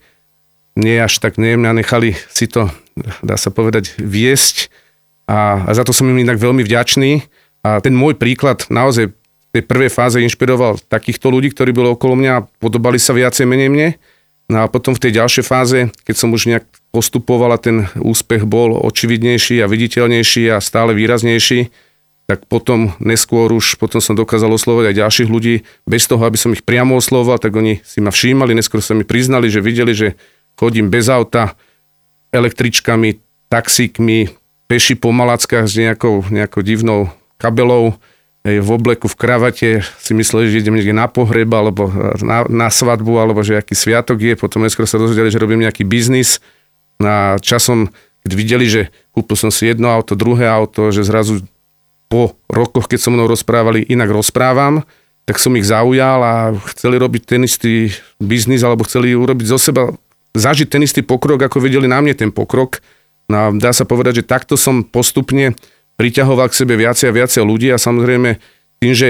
nie 0.74 0.97
až 0.97 1.22
tak 1.22 1.38
nejemne 1.38 1.70
nechali 1.74 2.18
si 2.30 2.49
to, 2.49 2.70
dá 3.22 3.36
sa 3.36 3.50
povedať, 3.50 3.98
viesť 3.98 4.70
a, 5.28 5.64
a 5.68 5.72
za 5.72 5.84
to 5.88 5.96
som 5.96 6.10
im 6.10 6.20
inak 6.20 6.39
veľmi 6.39 6.62
vďačný. 6.64 7.24
A 7.64 7.80
ten 7.80 7.96
môj 7.96 8.20
príklad 8.20 8.68
naozaj 8.68 9.16
v 9.16 9.48
tej 9.56 9.64
prvej 9.64 9.91
fáze 9.94 10.18
inšpiroval 10.20 10.84
takýchto 10.91 11.32
ľudí, 11.32 11.54
ktorí 11.56 11.72
boli 11.72 11.94
okolo 11.96 12.20
mňa 12.20 12.32
a 12.36 12.46
podobali 12.60 13.00
sa 13.00 13.16
viacej 13.16 13.48
menej 13.48 13.70
mne. 13.72 13.89
No 14.52 14.66
a 14.66 14.66
potom 14.68 14.91
v 14.91 15.08
tej 15.08 15.24
ďalšej 15.24 15.46
fáze, 15.48 15.80
keď 16.04 16.16
som 16.20 16.36
už 16.36 16.52
nejak 16.52 16.66
postupoval 16.91 17.56
a 17.56 17.62
ten 17.62 17.88
úspech 17.96 18.44
bol 18.44 18.76
očividnejší 18.76 19.64
a 19.64 19.72
viditeľnejší 19.72 20.52
a 20.52 20.60
stále 20.60 20.91
výraznejší, 20.91 21.72
tak 22.28 22.48
potom 22.48 22.91
neskôr 23.00 23.52
už 23.52 23.80
potom 23.80 24.00
som 24.04 24.16
dokázal 24.16 24.52
oslovať 24.52 24.91
aj 24.91 25.00
ďalších 25.00 25.30
ľudí. 25.32 25.64
Bez 25.88 26.08
toho, 26.08 26.24
aby 26.24 26.36
som 26.36 26.52
ich 26.52 26.64
priamo 26.64 27.00
oslovoval, 27.00 27.39
tak 27.39 27.56
oni 27.56 27.80
si 27.84 28.04
ma 28.04 28.12
všímali, 28.12 28.56
neskôr 28.56 28.84
sa 28.84 28.96
mi 28.96 29.08
priznali, 29.08 29.48
že 29.48 29.64
videli, 29.64 29.96
že 29.96 30.20
chodím 30.60 30.91
bez 30.91 31.08
auta, 31.08 31.56
električkami, 32.34 33.22
taxíkmi, 33.48 34.34
peši 34.66 34.98
po 34.98 35.14
malackách 35.14 35.70
s 35.70 35.78
nejakou, 35.78 36.26
nejakou 36.34 36.66
divnou 36.66 37.14
kabelou, 37.38 37.96
v 38.44 38.70
obleku, 38.76 39.08
v 39.08 39.16
kravate, 39.16 39.70
si 40.04 40.12
mysleli, 40.12 40.52
že 40.52 40.60
idem 40.60 40.76
niekde 40.76 40.92
na 40.92 41.08
pohreb, 41.08 41.48
alebo 41.56 41.88
na, 42.20 42.44
na 42.52 42.68
svadbu, 42.68 43.16
alebo 43.16 43.40
že 43.40 43.56
aký 43.56 43.72
sviatok 43.72 44.20
je. 44.20 44.36
Potom 44.36 44.60
neskôr 44.60 44.84
sa 44.84 45.00
dozvedeli, 45.00 45.32
že 45.32 45.40
robím 45.40 45.64
nejaký 45.64 45.88
biznis. 45.88 46.44
A 47.00 47.40
časom, 47.40 47.88
keď 48.28 48.32
videli, 48.36 48.66
že 48.68 48.82
kúpil 49.16 49.40
som 49.40 49.48
si 49.48 49.72
jedno 49.72 49.88
auto, 49.88 50.20
druhé 50.20 50.52
auto, 50.52 50.92
že 50.92 51.08
zrazu 51.08 51.48
po 52.12 52.36
rokoch, 52.52 52.92
keď 52.92 53.00
so 53.00 53.16
mnou 53.16 53.32
rozprávali, 53.32 53.88
inak 53.88 54.12
rozprávam, 54.12 54.84
tak 55.24 55.40
som 55.40 55.56
ich 55.56 55.64
zaujal 55.64 56.20
a 56.20 56.36
chceli 56.76 57.00
robiť 57.00 57.24
ten 57.24 57.48
istý 57.48 57.96
biznis, 58.20 58.60
alebo 58.60 58.84
chceli 58.84 59.16
urobiť 59.16 59.46
zo 59.48 59.56
seba, 59.56 59.96
zažiť 60.34 60.68
ten 60.70 60.82
istý 60.82 61.06
pokrok, 61.06 61.42
ako 61.46 61.62
videli 61.62 61.86
na 61.86 62.02
mne 62.02 62.18
ten 62.18 62.32
pokrok. 62.34 62.82
No 63.30 63.36
a 63.38 63.46
dá 63.54 63.72
sa 63.72 63.86
povedať, 63.88 64.22
že 64.22 64.30
takto 64.30 64.60
som 64.60 64.84
postupne 64.84 65.56
priťahoval 65.96 66.50
k 66.50 66.58
sebe 66.66 66.74
viacej 66.76 67.14
a 67.14 67.16
viacej 67.16 67.42
ľudí 67.46 67.70
a 67.70 67.78
samozrejme 67.78 68.42
tým, 68.82 68.94
že 68.94 69.10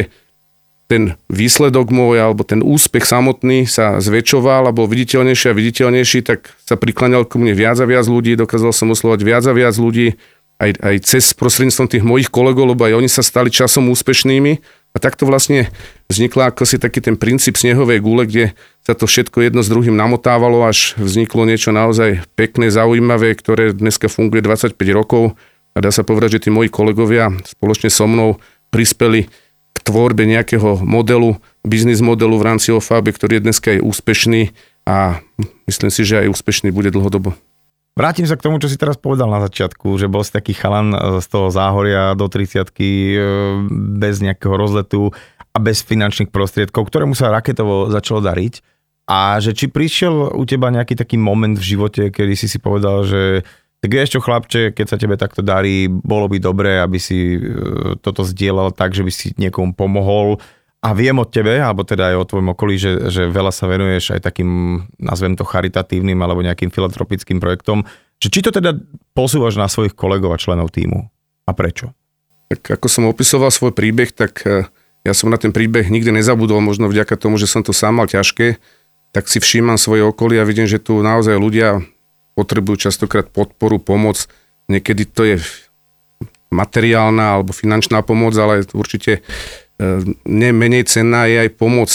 ten 0.91 1.15
výsledok 1.31 1.89
môj 1.89 2.21
alebo 2.21 2.43
ten 2.43 2.59
úspech 2.59 3.07
samotný 3.07 3.65
sa 3.65 3.97
zväčšoval 4.03 4.69
a 4.69 4.75
bol 4.75 4.85
viditeľnejší 4.85 5.49
a 5.49 5.57
viditeľnejší, 5.57 6.19
tak 6.27 6.53
sa 6.59 6.75
prikláňal 6.75 7.23
ku 7.25 7.39
mne 7.39 7.55
viac 7.55 7.79
a 7.79 7.87
viac 7.87 8.05
ľudí, 8.05 8.35
dokázal 8.35 8.75
som 8.75 8.91
oslovať 8.91 9.19
viac 9.23 9.43
a 9.47 9.55
viac 9.55 9.73
ľudí 9.79 10.19
aj, 10.61 10.71
aj 10.83 10.95
cez 11.01 11.33
prostredníctvom 11.33 11.87
tých 11.89 12.03
mojich 12.05 12.29
kolegov, 12.29 12.75
lebo 12.75 12.85
aj 12.85 12.99
oni 12.99 13.09
sa 13.09 13.25
stali 13.25 13.49
časom 13.49 13.89
úspešnými. 13.89 14.59
A 14.93 15.01
takto 15.01 15.25
vlastne 15.25 15.73
vznikla 16.05 16.53
ako 16.53 16.69
si 16.69 16.77
taký 16.77 17.01
ten 17.01 17.17
princíp 17.17 17.57
snehovej 17.57 17.97
gule, 17.97 18.29
kde 18.29 18.53
sa 18.85 18.93
to 18.93 19.09
všetko 19.09 19.41
jedno 19.41 19.65
s 19.65 19.71
druhým 19.73 19.97
namotávalo, 19.97 20.69
až 20.69 20.93
vzniklo 21.01 21.49
niečo 21.49 21.73
naozaj 21.73 22.21
pekné, 22.37 22.69
zaujímavé, 22.69 23.33
ktoré 23.33 23.73
dneska 23.73 24.05
funguje 24.05 24.45
25 24.45 24.77
rokov. 24.93 25.33
A 25.73 25.81
dá 25.81 25.89
sa 25.89 26.05
povedať, 26.05 26.37
že 26.37 26.41
tí 26.45 26.49
moji 26.53 26.69
kolegovia 26.69 27.33
spoločne 27.41 27.89
so 27.89 28.05
mnou 28.05 28.37
prispeli 28.69 29.25
k 29.73 29.77
tvorbe 29.81 30.29
nejakého 30.29 30.85
modelu, 30.85 31.41
biznis 31.65 31.97
modelu 31.97 32.37
v 32.37 32.45
rámci 32.53 32.69
OFAB, 32.69 33.09
ktorý 33.09 33.41
je 33.41 33.45
dneska 33.49 33.73
aj 33.73 33.81
úspešný 33.81 34.53
a 34.85 35.25
myslím 35.65 35.89
si, 35.89 36.05
že 36.05 36.21
aj 36.21 36.29
úspešný 36.29 36.69
bude 36.69 36.93
dlhodobo. 36.93 37.33
Vrátim 37.93 38.25
sa 38.25 38.33
k 38.33 38.49
tomu, 38.49 38.57
čo 38.57 38.65
si 38.65 38.81
teraz 38.81 38.97
povedal 38.97 39.29
na 39.29 39.37
začiatku, 39.45 40.01
že 40.01 40.09
bol 40.09 40.25
si 40.25 40.33
taký 40.33 40.57
chalan 40.57 40.97
e, 40.97 40.99
z 41.21 41.27
toho 41.29 41.53
záhoria 41.53 42.17
do 42.17 42.25
30 42.25 42.65
e, 42.73 42.89
bez 44.01 44.17
nejakého 44.17 44.57
rozletu 44.57 45.13
a 45.53 45.57
bez 45.61 45.85
finančných 45.85 46.33
prostriedkov, 46.33 46.89
ktorému 46.89 47.13
sa 47.13 47.29
raketovo 47.29 47.93
začalo 47.93 48.25
dariť. 48.25 48.65
A 49.05 49.37
že 49.37 49.53
či 49.53 49.69
prišiel 49.69 50.33
u 50.33 50.43
teba 50.49 50.73
nejaký 50.73 50.97
taký 50.97 51.21
moment 51.21 51.53
v 51.53 51.77
živote, 51.77 52.09
kedy 52.09 52.33
si 52.33 52.49
si 52.49 52.57
povedal, 52.57 53.05
že 53.05 53.45
tak 53.83 53.93
vieš 53.93 54.15
chlapče, 54.17 54.73
keď 54.73 54.85
sa 54.87 54.97
tebe 54.97 55.19
takto 55.19 55.43
darí, 55.43 55.91
bolo 55.91 56.31
by 56.31 56.39
dobré, 56.39 56.81
aby 56.81 56.97
si 56.97 57.37
e, 57.37 57.39
toto 58.01 58.25
zdieľal 58.25 58.73
tak, 58.73 58.97
že 58.97 59.05
by 59.05 59.11
si 59.13 59.37
niekomu 59.37 59.77
pomohol 59.77 60.41
a 60.83 60.91
viem 60.91 61.15
od 61.15 61.31
tebe, 61.31 61.55
alebo 61.63 61.87
teda 61.87 62.11
aj 62.11 62.15
o 62.19 62.27
tvojom 62.27 62.51
okolí, 62.51 62.75
že, 62.75 63.07
že 63.07 63.31
veľa 63.31 63.55
sa 63.55 63.71
venuješ 63.71 64.19
aj 64.19 64.27
takým, 64.27 64.83
nazvem 64.99 65.39
to 65.39 65.47
charitatívnym 65.47 66.19
alebo 66.19 66.43
nejakým 66.43 66.67
filantropickým 66.67 67.39
projektom, 67.39 67.87
že 68.19 68.27
či 68.27 68.43
to 68.43 68.51
teda 68.51 68.75
posúvaš 69.15 69.55
na 69.55 69.71
svojich 69.71 69.95
kolegov 69.95 70.35
a 70.35 70.41
členov 70.41 70.75
týmu 70.75 71.07
a 71.47 71.51
prečo? 71.55 71.95
Tak 72.51 72.83
ako 72.83 72.87
som 72.91 73.07
opisoval 73.07 73.47
svoj 73.47 73.71
príbeh, 73.71 74.11
tak 74.11 74.43
e, 74.43 74.67
ja 75.07 75.13
som 75.15 75.31
na 75.31 75.39
ten 75.39 75.55
príbeh 75.55 75.87
nikdy 75.87 76.11
nezabudol, 76.11 76.59
možno 76.59 76.91
vďaka 76.91 77.15
tomu, 77.15 77.39
že 77.39 77.47
som 77.47 77.63
to 77.63 77.71
sám 77.71 78.03
mal 78.03 78.07
ťažké, 78.11 78.59
tak 79.15 79.31
si 79.31 79.39
všímam 79.39 79.79
svoje 79.79 80.03
okolie 80.03 80.43
a 80.43 80.47
vidím, 80.47 80.67
že 80.67 80.83
tu 80.83 80.99
naozaj 80.99 81.39
ľudia 81.39 81.79
potrebujú 82.35 82.91
častokrát 82.91 83.31
podporu, 83.31 83.79
pomoc. 83.79 84.27
Niekedy 84.67 85.07
to 85.07 85.23
je 85.23 85.35
materiálna 86.51 87.39
alebo 87.39 87.55
finančná 87.55 88.03
pomoc, 88.03 88.35
ale 88.35 88.67
určite 88.75 89.25
nemenej 90.23 90.87
cenná 90.87 91.27
je 91.27 91.47
aj 91.47 91.49
pomoc 91.55 91.89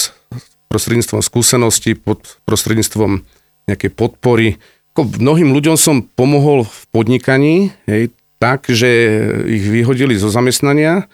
prostredníctvom 0.68 1.24
skúseností, 1.24 1.96
pod 1.96 2.38
prostredníctvom 2.44 3.24
nejakej 3.68 3.90
podpory. 3.92 4.60
Mnohým 4.98 5.54
ľuďom 5.54 5.76
som 5.78 6.04
pomohol 6.04 6.66
v 6.66 6.80
podnikaní, 6.90 7.54
hej, 7.86 8.12
tak, 8.38 8.66
že 8.70 8.88
ich 9.46 9.64
vyhodili 9.66 10.14
zo 10.18 10.30
zamestnania 10.30 11.06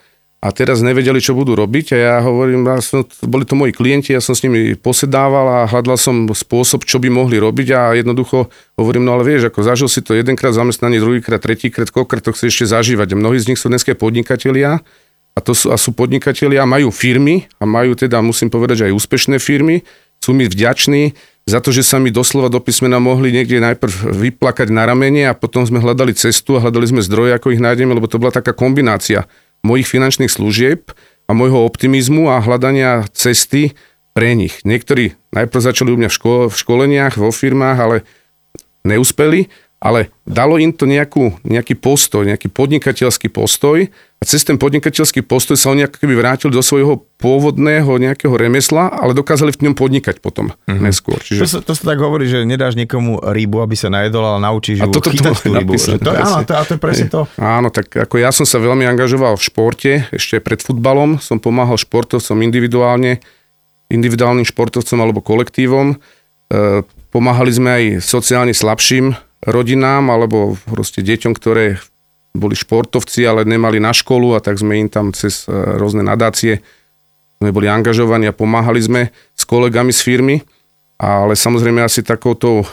a 0.44 0.52
teraz 0.52 0.84
nevedeli, 0.84 1.24
čo 1.24 1.32
budú 1.32 1.56
robiť 1.56 1.96
a 1.96 1.96
ja 1.96 2.14
hovorím, 2.20 2.68
ja 2.68 2.80
som, 2.84 3.08
boli 3.24 3.48
to 3.48 3.56
moji 3.56 3.72
klienti, 3.72 4.12
ja 4.12 4.20
som 4.20 4.36
s 4.36 4.44
nimi 4.44 4.76
posedával 4.76 5.48
a 5.48 5.58
hľadal 5.64 5.96
som 5.96 6.28
spôsob, 6.28 6.84
čo 6.84 7.00
by 7.00 7.08
mohli 7.08 7.40
robiť 7.40 7.68
a 7.72 7.80
jednoducho 7.96 8.52
hovorím, 8.76 9.08
no 9.08 9.16
ale 9.16 9.24
vieš, 9.24 9.48
ako 9.48 9.64
zažil 9.64 9.88
si 9.88 10.04
to 10.04 10.12
jedenkrát 10.12 10.52
zamestnanie, 10.52 11.00
druhýkrát, 11.00 11.40
tretíkrát, 11.40 11.88
koľkokrát 11.88 12.28
to 12.28 12.36
chceš 12.36 12.60
ešte 12.60 12.76
zažívať. 12.76 13.16
A 13.16 13.20
mnohí 13.20 13.40
z 13.40 13.52
nich 13.52 13.60
sú 13.60 13.72
dneska 13.72 13.96
podnikatelia, 13.96 14.84
a 15.34 15.38
to 15.42 15.52
sú, 15.52 15.74
a 15.74 15.76
sú 15.76 15.90
podnikatelia, 15.90 16.62
majú 16.62 16.94
firmy 16.94 17.50
a 17.58 17.66
majú 17.66 17.98
teda, 17.98 18.22
musím 18.22 18.48
povedať, 18.54 18.86
že 18.86 18.86
aj 18.90 18.96
úspešné 18.96 19.36
firmy, 19.42 19.82
sú 20.22 20.30
mi 20.30 20.46
vďační 20.46 21.12
za 21.44 21.60
to, 21.60 21.74
že 21.74 21.84
sa 21.84 22.00
mi 22.00 22.08
doslova 22.08 22.48
do 22.48 22.62
písmena 22.62 22.96
mohli 22.96 23.28
niekde 23.28 23.60
najprv 23.60 24.14
vyplakať 24.14 24.72
na 24.72 24.88
ramene 24.88 25.28
a 25.28 25.36
potom 25.36 25.66
sme 25.66 25.82
hľadali 25.82 26.16
cestu 26.16 26.56
a 26.56 26.62
hľadali 26.64 26.88
sme 26.88 27.04
zdroje, 27.04 27.36
ako 27.36 27.52
ich 27.52 27.60
nájdeme, 27.60 27.92
lebo 27.92 28.08
to 28.08 28.16
bola 28.16 28.32
taká 28.32 28.56
kombinácia 28.56 29.28
mojich 29.60 29.84
finančných 29.84 30.32
služieb 30.32 30.94
a 31.28 31.30
môjho 31.36 31.60
optimizmu 31.60 32.32
a 32.32 32.40
hľadania 32.40 33.04
cesty 33.12 33.76
pre 34.16 34.32
nich. 34.32 34.64
Niektorí 34.64 35.18
najprv 35.36 35.60
začali 35.60 35.92
u 35.92 35.98
mňa 36.00 36.08
v, 36.08 36.16
ško- 36.16 36.48
v 36.48 36.56
školeniach, 36.56 37.20
vo 37.20 37.28
firmách, 37.28 37.78
ale 37.82 37.96
neúspeli 38.86 39.52
ale 39.84 40.08
dalo 40.24 40.56
im 40.56 40.72
to 40.72 40.88
nejakú, 40.88 41.36
nejaký 41.44 41.76
postoj, 41.76 42.24
nejaký 42.24 42.48
podnikateľský 42.48 43.28
postoj 43.28 43.92
a 44.24 44.32
cez 44.32 44.40
ten 44.40 44.56
podnikateľský 44.56 45.20
postoj 45.20 45.52
sa 45.52 45.68
oni 45.68 45.84
ako 45.84 46.00
keby 46.00 46.16
vrátili 46.16 46.48
do 46.48 46.64
svojho 46.64 47.04
pôvodného 47.20 47.92
nejakého 48.00 48.32
remesla, 48.32 48.88
ale 48.88 49.12
dokázali 49.12 49.52
v 49.52 49.68
ňom 49.68 49.74
podnikať 49.76 50.24
potom 50.24 50.48
mm-hmm. 50.48 50.80
neskôr. 50.80 51.20
Čiže... 51.20 51.44
To, 51.44 51.48
sa, 51.52 51.58
to 51.60 51.76
sa 51.76 51.92
tak 51.92 52.00
hovorí, 52.00 52.24
že 52.24 52.48
nedáš 52.48 52.72
niekomu 52.72 53.20
rybu, 53.20 53.60
aby 53.60 53.76
sa 53.76 53.92
najedol, 53.92 54.24
ale 54.24 54.40
naučíš 54.40 54.80
ju 54.80 54.88
toto 54.88 55.12
chytať 55.12 55.44
tú 55.44 55.52
rybu. 55.52 55.76
To, 55.76 56.08
áno, 56.08 56.40
to, 56.40 56.52
a 56.56 56.62
to 56.64 56.72
je 56.72 56.80
presne 56.80 57.12
to. 57.12 57.28
Áno, 57.36 57.68
tak 57.68 57.92
ako 57.92 58.16
ja 58.16 58.32
som 58.32 58.48
sa 58.48 58.56
veľmi 58.56 58.88
angažoval 58.88 59.36
v 59.36 59.44
športe, 59.44 59.92
ešte 60.08 60.40
pred 60.40 60.64
futbalom 60.64 61.20
som 61.20 61.36
pomáhal 61.36 61.76
športovcom 61.76 62.40
individuálne, 62.40 63.20
individuálnym 63.92 64.48
športovcom 64.48 65.04
alebo 65.04 65.20
kolektívom. 65.20 66.00
E, 66.48 66.80
pomáhali 67.12 67.52
sme 67.52 67.70
aj 67.76 67.84
sociálne 68.00 68.56
slabším 68.56 69.12
rodinám 69.44 70.08
alebo 70.08 70.56
proste 70.64 71.04
deťom, 71.04 71.36
ktoré 71.36 71.76
boli 72.34 72.58
športovci, 72.58 73.22
ale 73.24 73.46
nemali 73.46 73.78
na 73.78 73.94
školu 73.94 74.34
a 74.34 74.42
tak 74.42 74.58
sme 74.58 74.82
im 74.82 74.90
tam 74.90 75.14
cez 75.14 75.46
e, 75.46 75.54
rôzne 75.54 76.02
nadácie 76.02 76.60
sme 77.38 77.54
boli 77.54 77.70
angažovaní 77.70 78.26
a 78.26 78.34
pomáhali 78.34 78.82
sme 78.82 79.00
s 79.38 79.42
kolegami 79.46 79.94
z 79.94 80.00
firmy. 80.02 80.36
Ale 80.94 81.34
samozrejme 81.34 81.82
asi 81.82 82.06
takouto 82.06 82.62
e, 82.62 82.64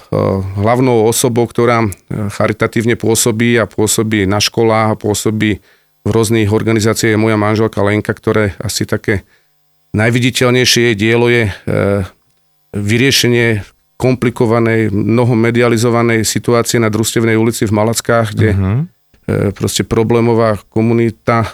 hlavnou 0.57 1.05
osobou, 1.05 1.45
ktorá 1.45 1.85
e, 1.85 1.89
charitatívne 2.33 2.97
pôsobí 2.97 3.57
a 3.61 3.69
pôsobí 3.69 4.25
na 4.25 4.41
školách 4.41 4.97
a 4.97 4.99
pôsobí 4.99 5.61
v 6.01 6.09
rôznych 6.09 6.49
organizáciách 6.49 7.13
je 7.13 7.21
moja 7.21 7.37
manželka 7.37 7.85
Lenka, 7.85 8.17
ktoré 8.17 8.57
asi 8.57 8.89
také 8.89 9.21
najviditeľnejšie 9.93 10.97
dielo 10.97 11.29
je 11.29 11.53
vyriešenie 12.73 13.61
komplikovanej, 14.01 14.89
mnoho 14.89 15.37
medializovanej 15.37 16.25
situácie 16.25 16.81
na 16.81 16.89
Družstevnej 16.89 17.37
ulici 17.37 17.69
v 17.69 17.75
Malackách, 17.77 18.33
kde 18.33 18.49
uh-huh. 18.57 18.79
Proste 19.55 19.83
problémová 19.83 20.59
komunita 20.69 21.49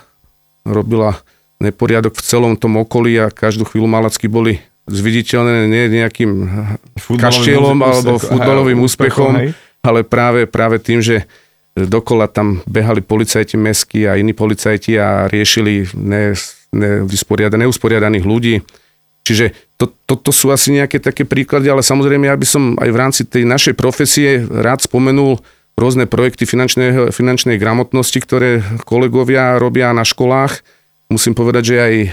robila 0.68 1.18
neporiadok 1.58 2.14
v 2.14 2.26
celom 2.26 2.54
tom 2.54 2.78
okolí 2.78 3.18
a 3.18 3.34
každú 3.34 3.66
chvíľu 3.66 3.90
malacky 3.90 4.30
boli 4.30 4.62
zviditeľné 4.88 5.68
nie 5.68 5.92
nejakým 5.92 6.32
kaštielom 6.96 7.76
alebo 7.82 8.22
futbalovým 8.22 8.80
úspechom, 8.80 9.32
hej. 9.36 9.50
ale 9.84 10.08
práve, 10.08 10.48
práve 10.48 10.80
tým, 10.80 11.04
že 11.04 11.28
dokola 11.76 12.26
tam 12.32 12.64
behali 12.66 13.04
policajti 13.04 13.60
mesky 13.60 14.08
a 14.08 14.18
iní 14.18 14.34
policajti 14.34 14.98
a 14.98 15.28
riešili 15.30 15.92
ne, 15.94 16.34
neusporiadaných 16.74 18.26
ľudí. 18.26 18.56
Čiže 19.28 19.52
to, 19.76 19.92
toto 20.08 20.32
sú 20.32 20.56
asi 20.56 20.72
nejaké 20.72 21.04
také 21.04 21.28
príklady, 21.28 21.68
ale 21.68 21.84
samozrejme 21.84 22.32
ja 22.32 22.40
by 22.40 22.48
som 22.48 22.64
aj 22.80 22.90
v 22.90 22.98
rámci 22.98 23.22
tej 23.28 23.44
našej 23.44 23.76
profesie 23.76 24.40
rád 24.48 24.88
spomenul 24.88 25.44
rôzne 25.78 26.10
projekty 26.10 26.50
finančnej, 26.50 27.14
finančnej 27.14 27.62
gramotnosti, 27.62 28.18
ktoré 28.18 28.66
kolegovia 28.84 29.62
robia 29.62 29.94
na 29.94 30.02
školách. 30.02 30.66
Musím 31.08 31.38
povedať, 31.38 31.64
že 31.64 31.76
aj, 31.78 31.96
e, 31.96 32.10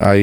aj 0.00 0.18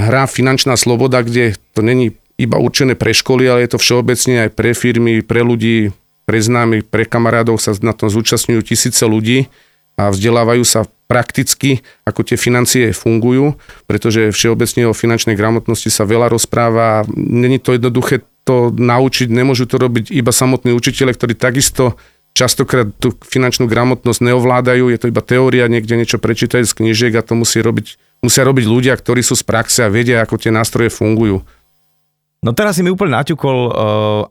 hra 0.00 0.24
Finančná 0.24 0.74
sloboda, 0.80 1.20
kde 1.20 1.54
to 1.76 1.84
není 1.84 2.16
iba 2.40 2.56
určené 2.56 2.96
pre 2.96 3.12
školy, 3.12 3.44
ale 3.44 3.68
je 3.68 3.76
to 3.76 3.78
všeobecne 3.78 4.48
aj 4.48 4.50
pre 4.56 4.72
firmy, 4.72 5.20
pre 5.20 5.44
ľudí, 5.44 5.92
pre 6.24 6.40
známych, 6.40 6.88
pre 6.88 7.04
kamarádov 7.04 7.60
sa 7.60 7.76
na 7.84 7.92
tom 7.92 8.08
zúčastňujú 8.08 8.64
tisíce 8.64 9.04
ľudí 9.04 9.52
a 10.00 10.08
vzdelávajú 10.08 10.64
sa 10.64 10.88
prakticky, 11.04 11.84
ako 12.08 12.24
tie 12.24 12.40
financie 12.40 12.96
fungujú, 12.96 13.58
pretože 13.84 14.32
všeobecne 14.32 14.88
o 14.88 14.96
finančnej 14.96 15.36
gramotnosti 15.36 15.92
sa 15.92 16.08
veľa 16.08 16.32
rozpráva. 16.32 17.04
Není 17.12 17.60
to 17.60 17.76
jednoduché 17.76 18.24
to 18.50 18.74
naučiť, 18.74 19.30
nemôžu 19.30 19.70
to 19.70 19.78
robiť 19.78 20.10
iba 20.10 20.34
samotní 20.34 20.74
učiteľe, 20.74 21.14
ktorí 21.14 21.38
takisto 21.38 21.94
častokrát 22.34 22.90
tú 22.98 23.14
finančnú 23.22 23.70
gramotnosť 23.70 24.26
neovládajú, 24.26 24.90
je 24.90 24.98
to 24.98 25.10
iba 25.10 25.22
teória, 25.22 25.70
niekde 25.70 25.94
niečo 25.94 26.18
prečítať 26.18 26.66
z 26.66 26.72
knižiek 26.74 27.14
a 27.14 27.22
to 27.22 27.38
musí 27.38 27.62
robiť 27.62 27.94
musia 28.20 28.44
robiť 28.44 28.64
ľudia, 28.68 28.94
ktorí 28.96 29.24
sú 29.24 29.34
z 29.36 29.44
praxe 29.44 29.80
a 29.84 29.92
vedia, 29.92 30.20
ako 30.20 30.36
tie 30.36 30.52
nástroje 30.52 30.92
fungujú. 30.92 31.40
No 32.40 32.56
teraz 32.56 32.80
si 32.80 32.84
mi 32.84 32.88
úplne 32.88 33.20
naťukol 33.20 33.56
uh, 33.68 33.72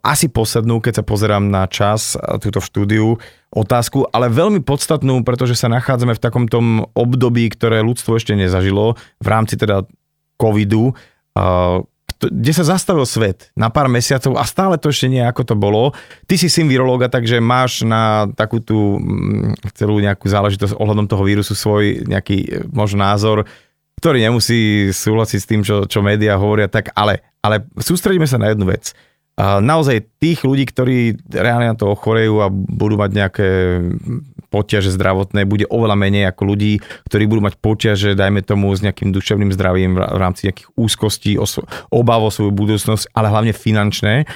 asi 0.01 0.33
poslednú, 0.33 0.81
keď 0.81 1.01
sa 1.01 1.03
pozerám 1.05 1.45
na 1.45 1.69
čas 1.69 2.17
uh, 2.17 2.41
túto 2.41 2.57
štúdiu, 2.57 3.21
otázku, 3.53 4.05
ale 4.09 4.33
veľmi 4.33 4.65
podstatnú, 4.65 5.21
pretože 5.21 5.57
sa 5.57 5.69
nachádzame 5.69 6.17
v 6.17 6.21
takom 6.21 6.45
tom 6.49 6.89
období, 6.97 7.49
ktoré 7.53 7.85
ľudstvo 7.85 8.17
ešte 8.17 8.33
nezažilo 8.33 8.97
v 9.21 9.27
rámci 9.29 9.61
teda 9.61 9.85
covidu, 10.41 10.93
uh, 10.93 11.85
kde 12.27 12.51
sa 12.51 12.75
zastavil 12.75 13.07
svet 13.07 13.47
na 13.55 13.71
pár 13.71 13.87
mesiacov 13.87 14.35
a 14.35 14.43
stále 14.43 14.75
to 14.75 14.91
ešte 14.91 15.07
nie 15.07 15.23
ako 15.23 15.47
to 15.47 15.55
bolo. 15.55 15.95
Ty 16.27 16.35
si 16.35 16.51
syn 16.51 16.67
virológa, 16.67 17.07
takže 17.07 17.39
máš 17.39 17.87
na 17.87 18.27
takú 18.35 18.59
tú 18.59 18.99
mm, 18.99 19.71
celú 19.71 20.03
nejakú 20.03 20.27
záležitosť 20.27 20.75
ohľadom 20.75 21.07
toho 21.07 21.23
vírusu 21.23 21.55
svoj 21.55 22.03
nejaký 22.03 22.37
e, 22.43 22.47
možno 22.75 23.07
názor 23.07 23.47
ktorý 23.99 24.23
nemusí 24.23 24.89
súhlasiť 24.95 25.39
s 25.43 25.49
tým, 25.49 25.61
čo, 25.61 25.83
čo 25.83 25.99
médiá 25.99 26.39
hovoria, 26.39 26.71
tak 26.71 26.95
ale, 26.95 27.19
ale 27.43 27.67
sústredíme 27.75 28.23
sa 28.23 28.39
na 28.39 28.47
jednu 28.47 28.71
vec. 28.71 28.95
Naozaj 29.39 30.19
tých 30.19 30.43
ľudí, 30.43 30.67
ktorí 30.67 31.15
reálne 31.31 31.71
na 31.71 31.77
to 31.79 31.87
ochorejú 31.95 32.43
a 32.43 32.51
budú 32.51 32.99
mať 32.99 33.11
nejaké 33.15 33.47
poťaže 34.51 34.91
zdravotné, 34.91 35.47
bude 35.47 35.63
oveľa 35.69 35.95
menej 35.95 36.27
ako 36.33 36.43
ľudí, 36.43 36.83
ktorí 37.07 37.23
budú 37.29 37.47
mať 37.47 37.55
poťaže, 37.63 38.19
dajme 38.19 38.43
tomu, 38.43 38.67
s 38.75 38.83
nejakým 38.83 39.15
duševným 39.15 39.53
zdravím 39.55 39.95
v 39.95 40.19
rámci 40.19 40.49
nejakých 40.49 40.73
úzkostí, 40.75 41.39
obav 41.87 42.19
o 42.19 42.33
svoju 42.33 42.51
budúcnosť, 42.51 43.15
ale 43.15 43.31
hlavne 43.31 43.53
finančné, 43.55 44.27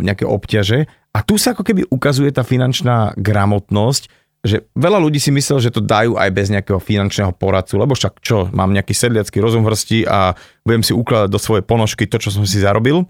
nejaké 0.00 0.24
obťaže. 0.24 0.88
A 1.12 1.20
tu 1.20 1.36
sa 1.36 1.52
ako 1.52 1.66
keby 1.66 1.90
ukazuje 1.92 2.32
tá 2.32 2.46
finančná 2.46 3.12
gramotnosť, 3.18 4.08
že 4.38 4.70
veľa 4.78 5.02
ľudí 5.02 5.18
si 5.18 5.34
myslel, 5.34 5.58
že 5.58 5.74
to 5.74 5.82
dajú 5.82 6.14
aj 6.14 6.30
bez 6.30 6.46
nejakého 6.48 6.78
finančného 6.78 7.34
poradcu, 7.34 7.74
lebo 7.74 7.98
však 7.98 8.22
čo, 8.22 8.46
mám 8.54 8.70
nejaký 8.70 8.94
sedliacký 8.94 9.42
rozum 9.42 9.66
hrsti 9.66 10.06
a 10.06 10.38
budem 10.62 10.86
si 10.86 10.94
ukladať 10.94 11.28
do 11.28 11.42
svojej 11.42 11.66
ponožky 11.66 12.06
to, 12.06 12.22
čo 12.22 12.30
som 12.30 12.46
si 12.46 12.62
zarobil. 12.62 13.02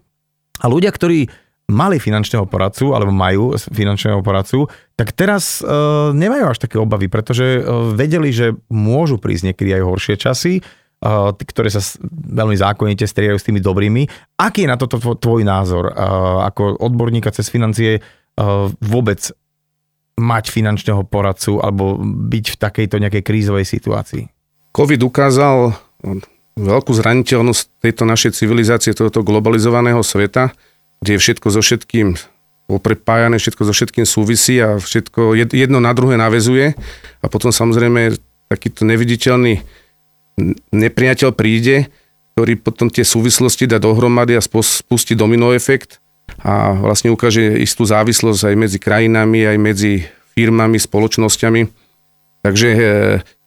A 0.62 0.66
ľudia, 0.66 0.90
ktorí 0.90 1.30
mali 1.68 2.00
finančného 2.00 2.48
poradcu, 2.48 2.96
alebo 2.96 3.12
majú 3.12 3.52
finančného 3.54 4.24
poradcu, 4.24 4.72
tak 4.96 5.12
teraz 5.12 5.60
e, 5.60 5.68
nemajú 6.16 6.44
až 6.48 6.58
také 6.64 6.80
obavy, 6.80 7.12
pretože 7.12 7.60
e, 7.60 7.62
vedeli, 7.92 8.32
že 8.32 8.56
môžu 8.72 9.20
prísť 9.20 9.52
niekedy 9.52 9.76
aj 9.76 9.82
horšie 9.84 10.16
časy, 10.16 10.54
e, 10.58 10.62
ktoré 11.36 11.68
sa 11.68 11.84
veľmi 12.08 12.56
zákonite 12.56 13.04
striedajú 13.04 13.36
s 13.36 13.44
tými 13.44 13.60
dobrými. 13.60 14.08
Aký 14.40 14.64
je 14.64 14.72
na 14.72 14.80
toto 14.80 14.96
tvoj 14.96 15.44
názor 15.44 15.92
e, 15.92 15.94
ako 16.48 16.80
odborníka 16.80 17.28
cez 17.36 17.52
financie 17.52 18.00
e, 18.00 18.02
vôbec 18.80 19.28
mať 20.18 20.50
finančného 20.50 21.04
poradcu 21.04 21.60
alebo 21.60 22.00
byť 22.02 22.44
v 22.48 22.56
takejto 22.56 22.96
nejakej 22.96 23.22
krízovej 23.22 23.68
situácii? 23.68 24.24
COVID 24.72 25.00
ukázal 25.04 25.76
veľkú 26.58 26.90
zraniteľnosť 26.90 27.62
tejto 27.78 28.02
našej 28.02 28.34
civilizácie, 28.34 28.90
tohoto 28.92 29.22
globalizovaného 29.22 30.02
sveta, 30.02 30.50
kde 30.98 31.16
je 31.16 31.22
všetko 31.22 31.46
so 31.54 31.62
všetkým 31.62 32.18
oprepájané, 32.68 33.40
všetko 33.40 33.62
so 33.64 33.72
všetkým 33.72 34.04
súvisí 34.04 34.60
a 34.60 34.76
všetko 34.76 35.38
jedno 35.38 35.78
na 35.80 35.94
druhé 35.96 36.20
navezuje 36.20 36.76
a 37.22 37.26
potom 37.30 37.48
samozrejme 37.48 38.18
takýto 38.50 38.84
neviditeľný 38.84 39.64
nepriateľ 40.74 41.30
príde, 41.32 41.88
ktorý 42.34 42.54
potom 42.60 42.86
tie 42.92 43.02
súvislosti 43.02 43.66
dá 43.66 43.82
dohromady 43.82 44.38
a 44.38 44.44
spustí 44.44 45.18
domino 45.18 45.50
efekt 45.50 45.98
a 46.38 46.76
vlastne 46.76 47.10
ukáže 47.10 47.58
istú 47.58 47.82
závislosť 47.88 48.52
aj 48.52 48.54
medzi 48.54 48.78
krajinami, 48.78 49.48
aj 49.48 49.58
medzi 49.58 49.92
firmami, 50.38 50.78
spoločnosťami. 50.78 51.62
Takže 52.46 52.68
e, 52.70 52.80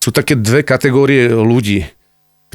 sú 0.01 0.09
také 0.11 0.35
dve 0.35 0.67
kategórie 0.67 1.31
ľudí, 1.31 1.87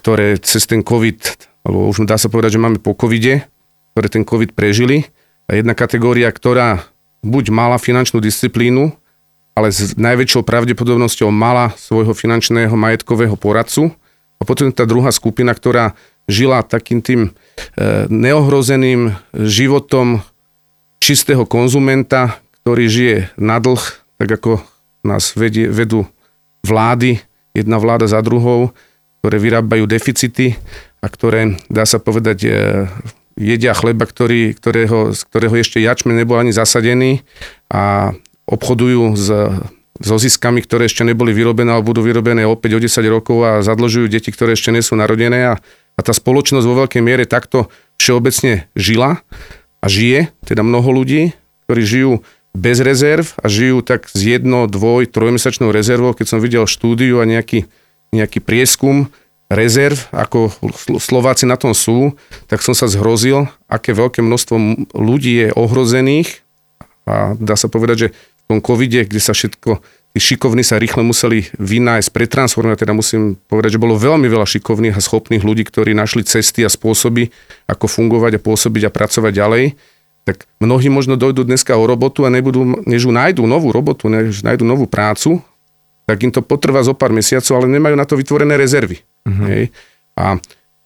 ktoré 0.07 0.39
cez 0.39 0.71
ten 0.71 0.87
COVID, 0.87 1.19
alebo 1.67 1.91
už 1.91 2.07
dá 2.07 2.15
sa 2.15 2.31
povedať, 2.31 2.55
že 2.55 2.63
máme 2.63 2.79
po 2.79 2.95
covide, 2.95 3.43
ktoré 3.91 4.07
ten 4.07 4.23
COVID 4.23 4.55
prežili. 4.55 5.03
A 5.51 5.59
jedna 5.59 5.75
kategória, 5.75 6.31
ktorá 6.31 6.87
buď 7.27 7.51
mala 7.51 7.75
finančnú 7.75 8.23
disciplínu, 8.23 8.95
ale 9.59 9.75
s 9.75 9.99
najväčšou 9.99 10.47
pravdepodobnosťou 10.47 11.27
mala 11.35 11.75
svojho 11.75 12.15
finančného 12.15 12.71
majetkového 12.71 13.35
poradcu. 13.35 13.91
A 14.39 14.47
potom 14.47 14.71
tá 14.71 14.87
druhá 14.87 15.11
skupina, 15.11 15.51
ktorá 15.51 15.99
žila 16.31 16.63
takým 16.63 17.03
tým 17.03 17.21
e, 17.27 17.31
neohrozeným 18.07 19.11
životom 19.35 20.23
čistého 21.03 21.43
konzumenta, 21.51 22.39
ktorý 22.63 22.85
žije 22.87 23.17
na 23.43 23.59
dlh, 23.59 23.83
tak 24.23 24.39
ako 24.39 24.63
nás 25.03 25.35
vedie, 25.35 25.67
vedú 25.67 26.07
vlády, 26.63 27.19
jedna 27.59 27.83
vláda 27.83 28.07
za 28.07 28.23
druhou, 28.23 28.71
ktoré 29.27 29.43
vyrábajú 29.43 29.91
deficity 29.91 30.55
a 31.03 31.11
ktoré, 31.11 31.59
dá 31.67 31.83
sa 31.83 31.99
povedať, 31.99 32.39
e, 32.47 32.51
jedia 33.35 33.75
chleba, 33.75 34.07
ktorý, 34.07 34.55
ktorého, 34.55 35.11
z 35.11 35.21
ktorého 35.27 35.55
ešte 35.59 35.83
jačme 35.83 36.15
nebol 36.15 36.39
ani 36.39 36.55
zasadený 36.55 37.27
a 37.67 38.15
obchodujú 38.47 39.19
s 39.19 39.29
so 39.97 40.21
ziskami, 40.21 40.61
ktoré 40.61 40.93
ešte 40.93 41.09
neboli 41.09 41.33
vyrobené, 41.33 41.73
ale 41.73 41.81
budú 41.81 42.05
vyrobené 42.05 42.45
opäť 42.45 42.77
o 42.77 42.81
10 42.85 43.01
rokov 43.09 43.41
a 43.41 43.65
zadlžujú 43.65 44.13
deti, 44.13 44.29
ktoré 44.29 44.53
ešte 44.53 44.69
nie 44.69 44.85
sú 44.85 44.93
narodené 44.93 45.57
a 45.57 45.65
a 45.97 46.01
tá 46.05 46.13
spoločnosť 46.13 46.67
vo 46.69 46.79
veľkej 46.85 47.03
miere 47.03 47.25
takto 47.25 47.73
všeobecne 47.97 48.69
žila 48.77 49.25
a 49.81 49.87
žije, 49.89 50.29
teda 50.45 50.61
mnoho 50.61 50.93
ľudí, 50.93 51.33
ktorí 51.67 51.83
žijú 51.83 52.13
bez 52.53 52.81
rezerv 52.85 53.25
a 53.41 53.49
žijú 53.49 53.81
tak 53.81 54.09
s 54.09 54.21
jedno, 54.21 54.69
dvoj, 54.69 55.09
trojmesačnou 55.09 55.73
rezervou. 55.73 56.13
Keď 56.13 56.27
som 56.29 56.41
videl 56.41 56.69
štúdiu 56.69 57.21
a 57.21 57.29
nejaký, 57.29 57.69
nejaký 58.17 58.41
prieskum 58.41 59.13
rezerv, 59.47 59.99
ako 60.11 60.51
Slováci 60.99 61.47
na 61.47 61.55
tom 61.55 61.71
sú, 61.71 62.19
tak 62.51 62.65
som 62.67 62.75
sa 62.75 62.91
zhrozil, 62.91 63.47
aké 63.71 63.95
veľké 63.95 64.19
množstvo 64.25 64.57
ľudí 64.97 65.47
je 65.47 65.49
ohrozených 65.55 66.43
a 67.07 67.39
dá 67.39 67.55
sa 67.55 67.71
povedať, 67.71 67.97
že 67.97 68.09
v 68.11 68.43
tom 68.51 68.59
covide, 68.59 69.07
kde 69.07 69.23
sa 69.23 69.31
všetko 69.31 69.79
tí 70.17 70.33
šikovní 70.33 70.65
sa 70.65 70.81
rýchle 70.81 71.05
museli 71.05 71.45
vynájsť, 71.61 72.09
pretransformovať, 72.09 72.89
teda 72.89 72.97
musím 72.97 73.37
povedať, 73.53 73.77
že 73.77 73.83
bolo 73.85 74.01
veľmi 74.01 74.25
veľa 74.33 74.49
šikovných 74.49 74.97
a 74.97 75.05
schopných 75.05 75.45
ľudí, 75.45 75.69
ktorí 75.69 75.93
našli 75.93 76.25
cesty 76.25 76.65
a 76.65 76.73
spôsoby, 76.73 77.29
ako 77.69 77.85
fungovať 77.85 78.41
a 78.41 78.43
pôsobiť 78.43 78.89
a 78.89 78.95
pracovať 78.97 79.33
ďalej. 79.37 79.65
Tak 80.25 80.49
mnohí 80.57 80.89
možno 80.89 81.21
dojdú 81.21 81.45
dneska 81.45 81.77
o 81.77 81.85
robotu 81.85 82.25
a 82.25 82.33
nebudú, 82.33 82.81
než 82.89 83.05
nájdu 83.05 83.45
novú 83.45 83.69
robotu, 83.77 84.09
než 84.09 84.41
nájdu 84.41 84.65
novú 84.65 84.89
prácu, 84.89 85.45
tak 86.07 86.23
im 86.23 86.31
to 86.31 86.41
potrvá 86.41 86.81
zo 86.87 86.95
pár 86.95 87.11
mesiacov, 87.11 87.59
ale 87.59 87.67
nemajú 87.67 87.99
na 87.99 88.07
to 88.07 88.15
vytvorené 88.15 88.55
rezervy. 88.55 89.03
Uh-huh. 89.27 89.47
Hej. 89.51 89.75
A 90.15 90.39